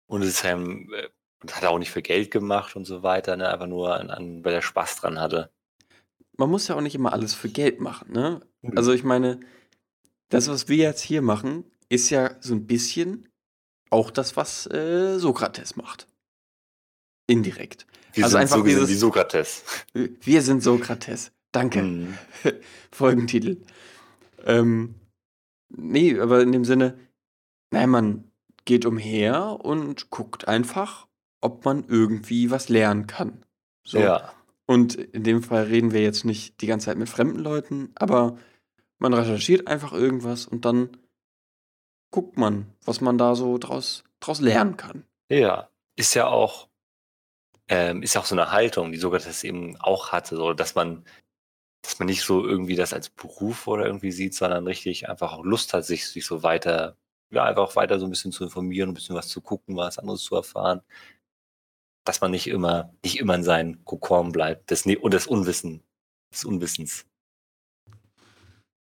Und 0.08 0.22
es 0.22 0.30
ist 0.30 0.44
hat 1.54 1.64
er 1.64 1.72
auch 1.72 1.80
nicht 1.80 1.92
für 1.92 2.02
Geld 2.02 2.32
gemacht 2.32 2.76
und 2.76 2.86
so 2.86 3.04
weiter, 3.04 3.36
ne? 3.36 3.50
einfach 3.50 3.68
nur 3.68 3.96
an, 3.96 4.10
an, 4.10 4.44
weil 4.46 4.54
er 4.54 4.62
Spaß 4.62 4.98
dran 4.98 5.20
hatte 5.20 5.50
man 6.38 6.50
muss 6.50 6.68
ja 6.68 6.76
auch 6.76 6.82
nicht 6.82 6.96
immer 6.96 7.14
alles 7.14 7.34
für 7.34 7.50
Geld 7.50 7.80
machen, 7.80 8.12
ne? 8.12 8.42
Mhm. 8.62 8.78
Also 8.78 8.94
ich 8.94 9.04
meine, 9.04 9.40
das, 10.30 10.48
was 10.48 10.68
wir 10.68 10.78
jetzt 10.78 11.02
hier 11.02 11.22
machen, 11.22 11.66
ist 11.90 12.10
ja 12.10 12.36
so 12.42 12.54
ein 12.54 12.66
bisschen 12.66 13.30
auch 13.90 14.12
das, 14.12 14.36
was 14.36 14.68
äh, 14.68 15.18
Sokrates 15.20 15.76
macht. 15.76 16.08
Indirekt. 17.28 17.86
Wir 18.14 18.24
also 18.24 18.34
sind 18.34 18.42
einfach 18.42 18.58
so 18.58 18.64
dieses, 18.64 18.90
wie 18.90 18.96
Sokrates. 18.96 19.64
Wir 19.94 20.42
sind 20.42 20.64
Sokrates. 20.64 21.32
Danke. 21.52 21.82
Mhm. 21.82 22.18
Folgentitel. 22.92 23.62
Ähm, 24.46 24.96
nee, 25.70 26.20
aber 26.20 26.42
in 26.42 26.52
dem 26.52 26.66
Sinne, 26.66 26.98
nein, 27.72 27.90
man 27.90 28.32
geht 28.66 28.86
umher 28.86 29.60
und 29.64 30.10
guckt 30.10 30.48
einfach, 30.48 31.05
ob 31.46 31.64
man 31.64 31.86
irgendwie 31.88 32.50
was 32.50 32.70
lernen 32.70 33.06
kann. 33.06 33.46
So. 33.84 34.00
Ja. 34.00 34.34
Und 34.66 34.96
in 34.96 35.24
dem 35.24 35.44
Fall 35.44 35.66
reden 35.66 35.92
wir 35.92 36.02
jetzt 36.02 36.26
nicht 36.26 36.60
die 36.62 36.66
ganze 36.66 36.88
Zeit 36.88 36.98
mit 36.98 37.08
fremden 37.08 37.38
Leuten, 37.38 37.92
aber 37.94 38.40
man 38.98 39.14
recherchiert 39.14 39.68
einfach 39.68 39.94
irgendwas 39.94 40.48
und 40.48 40.66
dann 40.66 40.98
guckt 42.10 42.36
man, 42.38 42.74
was 42.84 43.00
man 43.00 43.20
da 43.20 43.36
so 43.36 43.60
draus, 43.60 44.04
draus 44.20 44.42
lernen 44.42 44.76
kann. 44.76 45.06
Ja, 45.30 45.70
ist 45.96 46.16
ja 46.16 46.26
auch, 46.28 46.68
ähm, 47.68 48.02
ist 48.02 48.16
ja 48.16 48.22
auch 48.22 48.26
so 48.26 48.34
eine 48.34 48.52
Haltung, 48.52 48.92
die 48.92 48.98
sogar 48.98 49.20
das 49.20 49.44
eben 49.44 49.78
auch 49.80 50.12
hatte, 50.12 50.36
so 50.38 50.54
dass 50.54 50.74
man, 50.74 51.06
dass 51.84 52.00
man 52.00 52.08
nicht 52.08 52.24
so 52.24 52.44
irgendwie 52.44 52.76
das 52.76 52.92
als 52.92 53.12
Beruf 53.12 53.68
oder 53.68 53.86
irgendwie 53.86 54.12
sieht, 54.12 54.34
sondern 54.34 54.66
richtig 54.66 55.08
einfach 55.08 55.34
auch 55.34 55.44
Lust 55.44 55.76
hat, 55.76 55.86
sich, 55.86 56.08
sich 56.08 56.26
so 56.26 56.42
weiter, 56.42 56.98
ja, 57.30 57.44
einfach 57.44 57.76
weiter 57.76 58.00
so 58.00 58.08
ein 58.08 58.10
bisschen 58.10 58.32
zu 58.32 58.46
informieren, 58.46 58.90
ein 58.90 58.96
bisschen 58.96 59.16
was 59.16 59.28
zu 59.28 59.42
gucken, 59.42 59.76
was 59.76 60.00
anderes 60.00 60.24
zu 60.24 60.36
erfahren 60.36 60.82
dass 62.06 62.22
man 62.22 62.32
nicht 62.32 62.48
immer, 62.48 62.94
nicht 63.04 63.20
immer 63.20 63.36
in 63.36 63.44
seinen 63.44 63.84
Kokon 63.84 64.32
bleibt 64.32 64.72
des, 64.72 64.86
und 64.86 65.14
des 65.14 65.28
Unwissen, 65.28 65.84
des 66.32 66.46
Unwissens. 66.46 67.06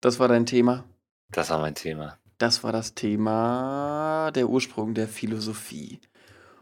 Das 0.01 0.19
war 0.19 0.27
dein 0.27 0.45
Thema? 0.45 0.83
Das 1.31 1.49
war 1.49 1.59
mein 1.59 1.75
Thema. 1.75 2.19
Das 2.37 2.63
war 2.63 2.73
das 2.73 2.93
Thema 2.93 4.31
der 4.35 4.49
Ursprung 4.49 4.93
der 4.93 5.07
Philosophie. 5.07 5.99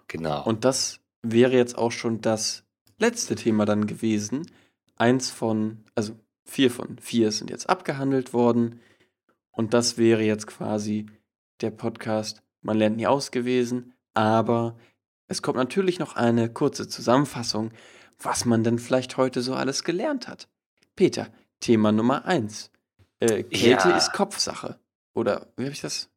Genau. 0.08 0.44
Und 0.44 0.64
das 0.64 1.00
wäre 1.24 1.54
jetzt 1.54 1.78
auch 1.78 1.92
schon 1.92 2.22
das 2.22 2.64
letzte 3.00 3.36
Thema 3.36 3.66
dann 3.66 3.88
gewesen. 3.88 4.50
Eins 4.96 5.32
von, 5.32 5.84
also 5.96 6.14
vier 6.46 6.70
von 6.70 7.00
vier 7.00 7.32
sind 7.32 7.50
jetzt 7.50 7.68
abgehandelt 7.70 8.34
worden. 8.34 8.80
Und 9.52 9.74
das 9.74 9.98
wäre 9.98 10.22
jetzt 10.22 10.46
quasi 10.46 11.08
der 11.62 11.72
Podcast 11.72 12.44
Man 12.62 12.78
lernt 12.78 12.98
nie 12.98 13.08
aus 13.08 13.32
gewesen. 13.32 13.94
Aber 14.14 14.78
es 15.32 15.42
kommt 15.42 15.58
natürlich 15.58 15.98
noch 15.98 16.16
eine 16.18 16.50
kurze 16.50 16.88
Zusammenfassung, 16.88 17.72
was 18.20 18.46
man 18.46 18.64
denn 18.64 18.80
vielleicht 18.80 19.16
heute 19.18 19.42
so 19.42 19.56
alles 19.56 19.84
gelernt 19.84 20.28
hat. 20.28 20.50
Peter, 20.96 21.28
Thema 21.62 21.92
Nummer 21.92 22.26
eins. 22.26 22.70
Äh, 23.20 23.44
Kälte 23.44 23.90
Ja. 23.90 23.98
ist 23.98 24.12
Kopfsache. 24.14 24.78
Oder 25.14 25.48
wie 25.56 25.64
habe 25.64 25.74
ich 25.74 25.82
das? 25.82 26.10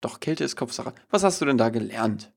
Doch, 0.00 0.20
Kälte 0.20 0.42
ist 0.44 0.56
Kopfsache. 0.56 0.94
Was 1.10 1.22
hast 1.22 1.40
du 1.40 1.44
denn 1.44 1.58
da 1.58 1.68
gelernt? 1.68 2.32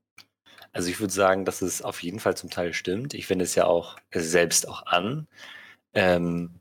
Also 0.71 0.89
ich 0.89 0.99
würde 0.99 1.13
sagen, 1.13 1.45
dass 1.45 1.61
es 1.61 1.81
auf 1.81 2.03
jeden 2.03 2.19
Fall 2.19 2.35
zum 2.37 2.49
Teil 2.49 2.73
stimmt. 2.73 3.13
Ich 3.13 3.29
wende 3.29 3.43
es 3.43 3.55
ja 3.55 3.65
auch 3.65 3.97
selbst 4.13 4.67
auch 4.67 4.85
an. 4.85 5.27
Ähm, 5.93 6.51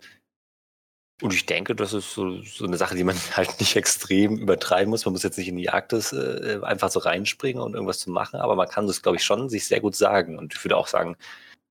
und 1.20 1.34
ich 1.34 1.46
denke, 1.46 1.74
das 1.74 1.92
ist 1.92 2.14
so, 2.14 2.42
so 2.42 2.64
eine 2.64 2.76
Sache, 2.76 2.94
die 2.94 3.04
man 3.04 3.16
halt 3.36 3.58
nicht 3.58 3.74
extrem 3.76 4.38
übertreiben 4.38 4.90
muss. 4.90 5.04
Man 5.04 5.12
muss 5.12 5.24
jetzt 5.24 5.38
nicht 5.38 5.48
in 5.48 5.56
die 5.56 5.70
Arktis 5.70 6.12
äh, 6.12 6.60
einfach 6.62 6.90
so 6.90 7.00
reinspringen 7.00 7.62
und 7.62 7.74
irgendwas 7.74 7.98
zu 7.98 8.10
machen, 8.10 8.40
aber 8.40 8.54
man 8.54 8.68
kann 8.68 8.86
das, 8.86 9.02
glaube 9.02 9.16
ich, 9.16 9.24
schon 9.24 9.48
sich 9.48 9.66
sehr 9.66 9.80
gut 9.80 9.96
sagen. 9.96 10.38
Und 10.38 10.54
ich 10.54 10.64
würde 10.64 10.76
auch 10.76 10.86
sagen, 10.86 11.16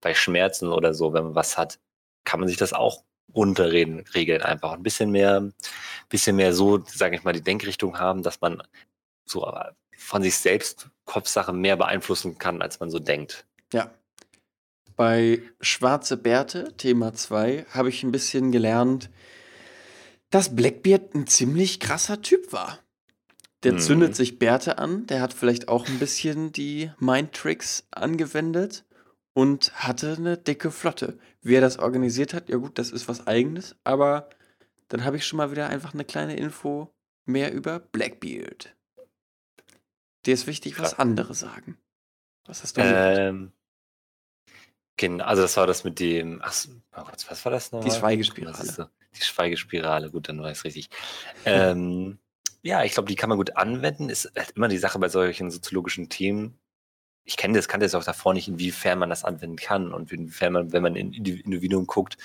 bei 0.02 0.14
Schmerzen 0.14 0.72
oder 0.72 0.94
so, 0.94 1.14
wenn 1.14 1.24
man 1.24 1.36
was 1.36 1.58
hat, 1.58 1.80
kann 2.26 2.40
man 2.40 2.50
sich 2.50 2.58
das 2.58 2.74
auch 2.74 3.04
runterreden, 3.34 4.04
regeln 4.14 4.42
einfach. 4.42 4.74
Ein 4.74 4.84
bisschen 4.84 5.12
mehr, 5.12 5.50
bisschen 6.10 6.36
mehr 6.36 6.54
so, 6.54 6.84
sage 6.86 7.16
ich 7.16 7.24
mal, 7.24 7.34
die 7.34 7.42
Denkrichtung 7.42 8.00
haben, 8.00 8.24
dass 8.24 8.42
man 8.42 8.62
so 9.26 9.48
äh, 9.48 9.72
von 9.98 10.24
sich 10.24 10.38
selbst 10.38 10.90
Kopfsache 11.06 11.54
mehr 11.54 11.78
beeinflussen 11.78 12.38
kann, 12.38 12.62
als 12.62 12.80
man 12.80 12.90
so 12.90 13.00
denkt. 13.00 13.46
Ja. 13.74 13.92
Bei 14.96 15.42
Schwarze 15.62 16.18
Bärte, 16.18 16.76
Thema 16.76 17.14
2, 17.14 17.68
habe 17.70 17.90
ich 17.90 18.04
ein 18.04 18.12
bisschen 18.12 18.52
gelernt, 18.52 19.10
dass 20.30 20.56
Blackbeard 20.56 21.16
ein 21.16 21.28
ziemlich 21.28 21.80
krasser 21.80 22.22
Typ 22.22 22.52
war. 22.52 22.80
Der 23.64 23.74
Mhm. 23.74 23.80
zündet 23.80 24.16
sich 24.16 24.40
Bärte 24.40 24.78
an, 24.78 25.08
der 25.08 25.22
hat 25.22 25.34
vielleicht 25.34 25.68
auch 25.68 25.88
ein 25.88 26.00
bisschen 26.00 26.52
die 26.52 26.92
Mind-Tricks 27.00 27.88
angewendet 27.92 28.86
und 29.34 29.74
hatte 29.74 30.16
eine 30.18 30.38
dicke 30.38 30.72
Flotte. 30.72 31.18
Wie 31.42 31.56
er 31.56 31.62
das 31.62 31.80
organisiert 31.80 32.34
hat, 32.34 32.50
ja 32.50 32.58
gut, 32.58 32.78
das 32.78 32.92
ist 32.92 33.08
was 33.08 33.26
eigenes, 33.26 33.76
aber 33.84 34.30
dann 34.90 35.04
habe 35.04 35.18
ich 35.18 35.26
schon 35.26 35.38
mal 35.38 35.52
wieder 35.52 35.70
einfach 35.70 35.94
eine 35.94 36.06
kleine 36.06 36.36
Info 36.38 36.94
mehr 37.26 37.54
über 37.54 37.80
Blackbeard. 37.80 38.76
Dir 40.26 40.34
ist 40.34 40.48
wichtig, 40.48 40.80
was 40.80 40.94
andere 41.00 41.34
sagen. 41.34 41.78
Was 42.46 42.64
hast 42.64 42.78
du 42.78 42.82
gesagt? 42.82 43.18
Ähm, 43.20 43.52
genau, 44.98 45.24
also 45.24 45.42
das 45.44 45.56
war 45.56 45.68
das 45.68 45.84
mit 45.84 46.00
dem, 46.00 46.42
ach, 46.44 46.54
oh 46.98 47.04
was 47.30 47.46
war 47.46 47.52
das 47.52 47.72
nochmal? 47.72 47.98
Schweigespirale. 47.98 48.54
Was 48.54 48.64
ist 48.66 48.76
so? 48.76 48.86
Die 49.16 49.24
Schweigespirale, 49.24 50.12
gut, 50.12 50.30
dann 50.30 50.42
war 50.42 50.52
ich 50.52 50.64
richtig. 50.64 50.90
ähm, 51.46 52.20
ja, 52.62 52.84
ich 52.84 52.94
glaube, 52.94 53.08
die 53.08 53.16
kann 53.16 53.30
man 53.30 53.38
gut 53.38 53.56
anwenden. 53.56 54.10
Ist 54.10 54.32
halt 54.36 54.52
immer 54.52 54.68
die 54.68 54.78
Sache 54.78 55.00
bei 55.00 55.10
solchen 55.10 55.50
soziologischen 55.52 56.10
Themen. 56.10 56.60
Ich 57.24 57.38
kenne 57.38 57.56
das, 57.56 57.68
kannte 57.68 57.86
das 57.86 57.96
auch 57.96 58.04
davor 58.04 58.34
nicht, 58.34 58.48
inwiefern 58.48 59.00
man 59.00 59.10
das 59.10 59.24
anwenden 59.24 59.58
kann 59.58 59.94
und 59.94 60.12
inwiefern 60.12 60.54
man, 60.54 60.72
wenn 60.72 60.84
man 60.84 60.96
in 60.96 61.14
Indi- 61.14 61.44
Individuum 61.44 61.88
guckt, 61.88 62.18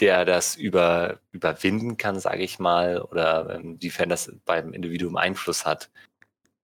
der 0.00 0.24
das 0.24 0.56
über, 0.56 1.20
überwinden 1.30 1.96
kann, 1.96 2.18
sage 2.20 2.42
ich 2.42 2.58
mal, 2.58 3.02
oder 3.02 3.54
ähm, 3.54 3.72
inwiefern 3.74 4.08
das 4.08 4.32
beim 4.44 4.72
Individuum 4.72 5.16
Einfluss 5.16 5.66
hat. 5.66 5.90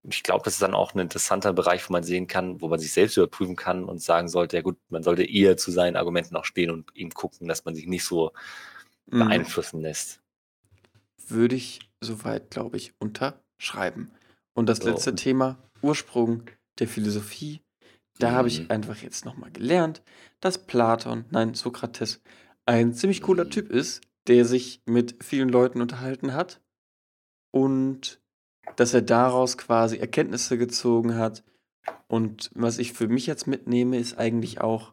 Ich 0.09 0.23
glaube, 0.23 0.45
das 0.45 0.55
ist 0.55 0.63
dann 0.63 0.75
auch 0.75 0.95
ein 0.95 1.01
interessanter 1.01 1.53
Bereich, 1.53 1.89
wo 1.89 1.93
man 1.93 2.03
sehen 2.05 2.27
kann, 2.29 2.61
wo 2.61 2.69
man 2.69 2.79
sich 2.79 2.93
selbst 2.93 3.17
überprüfen 3.17 3.57
kann 3.57 3.85
und 3.85 4.01
sagen 4.03 4.29
sollte, 4.29 4.57
ja 4.57 4.63
gut, 4.63 4.79
man 4.89 5.03
sollte 5.03 5.25
eher 5.25 5.57
zu 5.57 5.71
seinen 5.71 5.97
Argumenten 5.97 6.37
auch 6.37 6.45
stehen 6.45 6.71
und 6.71 6.95
eben 6.95 7.11
gucken, 7.11 7.49
dass 7.49 7.65
man 7.65 7.75
sich 7.75 7.87
nicht 7.87 8.05
so 8.05 8.33
Mhm. 9.11 9.19
beeinflussen 9.21 9.81
lässt. 9.81 10.21
würde 11.29 11.57
ich 11.57 11.81
soweit, 12.01 12.51
glaube 12.51 12.77
ich, 12.77 12.93
unterschreiben. 12.99 14.13
Und 14.55 14.69
das 14.69 14.81
So. 14.81 14.87
letzte 14.87 15.15
Thema, 15.15 15.59
Ursprung 15.83 16.45
der 16.79 16.89
Philosophie, 16.89 17.61
da 18.19 18.33
habe 18.33 18.49
ich 18.49 18.63
Mhm. 18.63 18.71
einfach 18.71 18.97
jetzt 19.03 19.25
nochmal 19.25 19.51
gelernt, 19.51 20.03
dass 20.41 20.67
Platon, 20.67 21.25
nein, 21.31 21.55
Sokrates, 21.55 22.23
ein 22.65 22.95
ziemlich 22.95 23.23
cooler 23.23 23.45
Mhm. 23.45 23.51
Typ 23.51 23.71
ist, 23.71 24.03
der 24.29 24.45
sich 24.45 24.81
mit 24.87 25.23
vielen 25.23 25.49
Leuten 25.49 25.81
unterhalten 25.81 26.33
hat 26.33 26.61
und 27.53 28.21
dass 28.75 28.95
er 28.95 29.03
daraus 29.03 29.57
quasi 29.57 29.99
Erkenntnisse 29.99 30.59
gezogen 30.59 31.17
hat. 31.17 31.45
Und 32.09 32.51
was 32.55 32.79
ich 32.79 32.93
für 32.93 33.09
mich 33.09 33.27
jetzt 33.27 33.47
mitnehme, 33.47 33.99
ist 33.99 34.19
eigentlich 34.19 34.61
auch, 34.61 34.93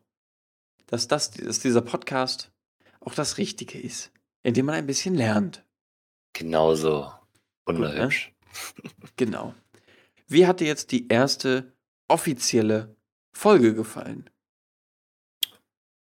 dass, 0.86 1.08
das, 1.08 1.32
dass 1.32 1.60
dieser 1.60 1.82
Podcast 1.82 2.52
auch 3.00 3.16
das 3.16 3.38
Richtige 3.38 3.80
ist, 3.80 4.12
indem 4.44 4.68
man 4.68 4.76
ein 4.76 4.86
bisschen 4.86 5.16
lernt. 5.16 5.66
Genauso 6.34 7.02
ne? 7.02 7.20
wunderhübsch. 7.66 8.32
Genau. 9.16 9.54
Wie 10.28 10.48
hat 10.48 10.60
dir 10.60 10.68
jetzt 10.68 10.92
die 10.92 11.08
erste 11.08 11.74
offizielle 12.08 12.96
Folge 13.34 13.74
gefallen? 13.74 14.30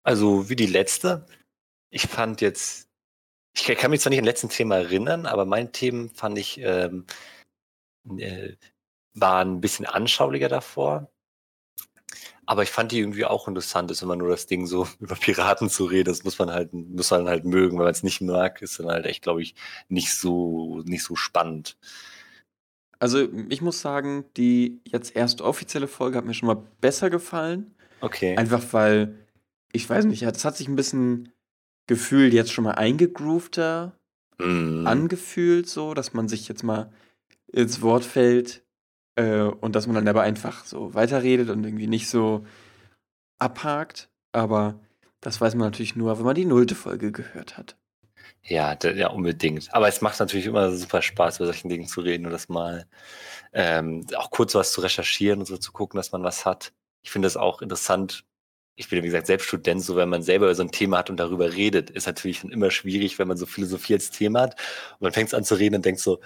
Also 0.02 0.48
wie 0.48 0.56
die 0.56 0.66
letzte. 0.66 1.26
Ich 1.90 2.06
fand 2.06 2.40
jetzt, 2.40 2.88
ich 3.54 3.64
kann 3.64 3.90
mich 3.90 4.00
zwar 4.00 4.10
nicht 4.10 4.18
an 4.18 4.24
letzten 4.24 4.48
Thema 4.48 4.76
erinnern, 4.76 5.26
aber 5.26 5.44
mein 5.44 5.72
Themen 5.72 6.10
fand 6.10 6.38
ich 6.38 6.58
ähm, 6.62 7.06
äh, 8.18 8.56
waren 9.14 9.54
ein 9.56 9.60
bisschen 9.60 9.86
anschaulicher 9.86 10.48
davor. 10.48 11.10
Aber 12.46 12.62
ich 12.62 12.70
fand 12.70 12.92
die 12.92 12.98
irgendwie 13.00 13.26
auch 13.26 13.46
interessant, 13.46 13.90
ist 13.90 14.02
immer 14.02 14.16
nur 14.16 14.28
das 14.28 14.46
Ding 14.46 14.66
so 14.66 14.88
über 15.00 15.16
Piraten 15.16 15.68
zu 15.68 15.84
reden. 15.84 16.08
Das 16.08 16.24
muss 16.24 16.38
man 16.38 16.50
halt, 16.50 16.72
muss 16.72 17.10
man 17.10 17.28
halt 17.28 17.44
mögen. 17.44 17.76
Wenn 17.76 17.84
man 17.84 17.92
es 17.92 18.02
nicht 18.02 18.20
mag, 18.20 18.62
ist 18.62 18.78
dann 18.78 18.88
halt 18.88 19.06
echt, 19.06 19.22
glaube 19.22 19.42
ich, 19.42 19.54
nicht 19.88 20.14
so, 20.14 20.82
nicht 20.84 21.04
so 21.04 21.16
spannend. 21.16 21.76
Also, 23.00 23.28
ich 23.48 23.60
muss 23.60 23.80
sagen, 23.80 24.24
die 24.36 24.80
jetzt 24.84 25.14
erste 25.14 25.44
offizielle 25.44 25.86
Folge 25.86 26.18
hat 26.18 26.24
mir 26.24 26.34
schon 26.34 26.48
mal 26.48 26.62
besser 26.80 27.10
gefallen. 27.10 27.74
Okay. 28.00 28.36
Einfach 28.36 28.64
weil, 28.72 29.14
ich 29.72 29.88
weiß 29.88 30.06
nicht, 30.06 30.22
das 30.22 30.44
hat 30.44 30.56
sich 30.56 30.66
ein 30.66 30.74
bisschen 30.74 31.32
gefühlt 31.86 32.32
jetzt 32.32 32.52
schon 32.52 32.64
mal 32.64 32.72
eingegroovter 32.72 33.98
Mm. 34.38 34.86
angefühlt, 34.86 35.68
so, 35.68 35.94
dass 35.94 36.14
man 36.14 36.28
sich 36.28 36.46
jetzt 36.48 36.62
mal 36.62 36.92
ins 37.52 37.82
Wort 37.82 38.04
fällt 38.04 38.64
äh, 39.16 39.42
und 39.42 39.74
dass 39.74 39.86
man 39.86 39.96
dann 39.96 40.08
aber 40.08 40.22
einfach 40.22 40.64
so 40.64 40.94
weiterredet 40.94 41.50
und 41.50 41.64
irgendwie 41.64 41.86
nicht 41.86 42.08
so 42.08 42.46
abhakt. 43.38 44.10
Aber 44.32 44.80
das 45.20 45.40
weiß 45.40 45.54
man 45.54 45.66
natürlich 45.68 45.96
nur, 45.96 46.18
wenn 46.18 46.24
man 46.24 46.34
die 46.34 46.44
nullte 46.44 46.74
Folge 46.74 47.12
gehört 47.12 47.56
hat. 47.56 47.76
Ja, 48.42 48.76
ja, 48.82 49.10
unbedingt. 49.10 49.72
Aber 49.74 49.88
es 49.88 50.00
macht 50.00 50.18
natürlich 50.20 50.46
immer 50.46 50.70
super 50.72 51.02
Spaß, 51.02 51.36
über 51.36 51.46
solchen 51.46 51.68
Dingen 51.68 51.86
zu 51.86 52.00
reden 52.00 52.26
und 52.26 52.32
das 52.32 52.48
mal 52.48 52.86
ähm, 53.52 54.06
auch 54.16 54.30
kurz 54.30 54.54
was 54.54 54.72
zu 54.72 54.80
recherchieren 54.80 55.40
und 55.40 55.46
so 55.46 55.58
zu 55.58 55.72
gucken, 55.72 55.98
dass 55.98 56.12
man 56.12 56.22
was 56.22 56.46
hat. 56.46 56.72
Ich 57.02 57.10
finde 57.10 57.26
das 57.26 57.36
auch 57.36 57.62
interessant. 57.62 58.24
Ich 58.76 58.88
bin, 58.88 59.02
wie 59.02 59.06
gesagt, 59.06 59.26
selbst 59.26 59.46
Student, 59.48 59.82
so 59.82 59.96
wenn 59.96 60.08
man 60.08 60.22
selber 60.22 60.46
über 60.46 60.54
so 60.54 60.62
ein 60.62 60.70
Thema 60.70 60.98
hat 60.98 61.10
und 61.10 61.18
darüber 61.18 61.52
redet, 61.52 61.90
ist 61.90 62.06
natürlich 62.06 62.44
immer 62.44 62.70
schwierig, 62.70 63.18
wenn 63.18 63.28
man 63.28 63.36
so 63.36 63.46
Philosophie 63.46 63.94
als 63.94 64.10
Thema 64.10 64.42
hat 64.42 64.54
und 64.94 65.02
man 65.02 65.12
fängt 65.12 65.34
an 65.34 65.44
zu 65.44 65.56
reden 65.56 65.76
und 65.76 65.84
denkt 65.84 66.00
so, 66.00 66.20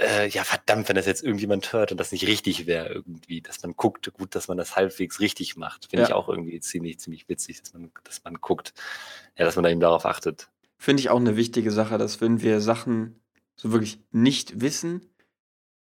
äh, 0.00 0.28
ja, 0.28 0.44
verdammt, 0.44 0.88
wenn 0.88 0.96
das 0.96 1.06
jetzt 1.06 1.22
irgendjemand 1.22 1.72
hört 1.72 1.92
und 1.92 1.98
das 1.98 2.10
nicht 2.12 2.26
richtig 2.26 2.66
wäre 2.66 2.88
irgendwie, 2.88 3.40
dass 3.42 3.62
man 3.62 3.72
guckt, 3.76 4.12
gut, 4.12 4.34
dass 4.34 4.48
man 4.48 4.56
das 4.56 4.74
halbwegs 4.76 5.20
richtig 5.20 5.56
macht. 5.56 5.86
Finde 5.86 6.02
Ja. 6.02 6.08
ich 6.08 6.14
auch 6.14 6.28
irgendwie 6.28 6.58
ziemlich, 6.60 6.98
ziemlich 6.98 7.28
witzig, 7.28 7.60
dass 7.60 7.72
man, 7.72 7.90
dass 8.04 8.24
man 8.24 8.34
guckt, 8.40 8.72
ja, 9.36 9.44
dass 9.44 9.56
man 9.56 9.64
da 9.64 9.70
eben 9.70 9.80
darauf 9.80 10.06
achtet. 10.06 10.50
Finde 10.78 11.00
ich 11.00 11.10
auch 11.10 11.20
eine 11.20 11.36
wichtige 11.36 11.70
Sache, 11.70 11.98
dass 11.98 12.20
wenn 12.20 12.40
wir 12.40 12.60
Sachen 12.60 13.20
so 13.56 13.72
wirklich 13.72 13.98
nicht 14.10 14.60
wissen 14.60 15.06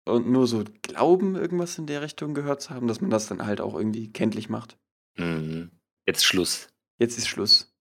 und 0.06 0.28
nur 0.28 0.46
so 0.46 0.64
glauben, 0.82 1.36
irgendwas 1.36 1.76
in 1.76 1.86
der 1.86 2.00
Richtung 2.00 2.32
gehört 2.32 2.62
zu 2.62 2.70
haben, 2.70 2.86
dass 2.86 3.00
man 3.02 3.10
das 3.10 3.26
dann 3.26 3.44
halt 3.44 3.60
auch 3.60 3.74
irgendwie 3.74 4.10
kenntlich 4.10 4.48
macht. 4.48 4.78
Mhm. 5.16 5.70
Jetzt 6.06 6.24
Schluss. 6.24 6.68
Jetzt 6.98 7.18
ist 7.18 7.28
Schluss. 7.28 7.74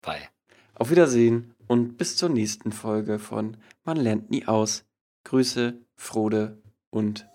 Bye. 0.00 0.28
Auf 0.74 0.90
Wiedersehen 0.90 1.54
und 1.68 1.96
bis 1.98 2.16
zur 2.16 2.28
nächsten 2.30 2.72
Folge 2.72 3.18
von 3.18 3.56
Man 3.84 3.96
lernt 3.98 4.30
nie 4.30 4.46
aus. 4.46 4.84
Grüße, 5.28 5.74
Frode 5.94 6.62
und 6.88 7.28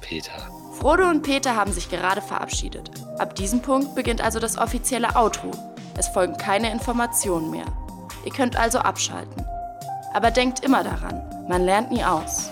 Peter. 0.00 0.32
Frodo 0.80 1.06
und 1.10 1.20
Peter 1.20 1.54
haben 1.54 1.72
sich 1.72 1.90
gerade 1.90 2.22
verabschiedet. 2.22 2.90
Ab 3.18 3.34
diesem 3.34 3.60
Punkt 3.60 3.94
beginnt 3.94 4.22
also 4.22 4.40
das 4.40 4.56
offizielle 4.56 5.14
Outro. 5.14 5.50
Es 5.98 6.08
folgen 6.08 6.38
keine 6.38 6.72
Informationen 6.72 7.50
mehr. 7.50 7.66
Ihr 8.24 8.32
könnt 8.32 8.56
also 8.56 8.78
abschalten. 8.78 9.44
Aber 10.14 10.30
denkt 10.30 10.64
immer 10.64 10.82
daran, 10.84 11.22
man 11.46 11.66
lernt 11.66 11.92
nie 11.92 12.02
aus. 12.02 12.48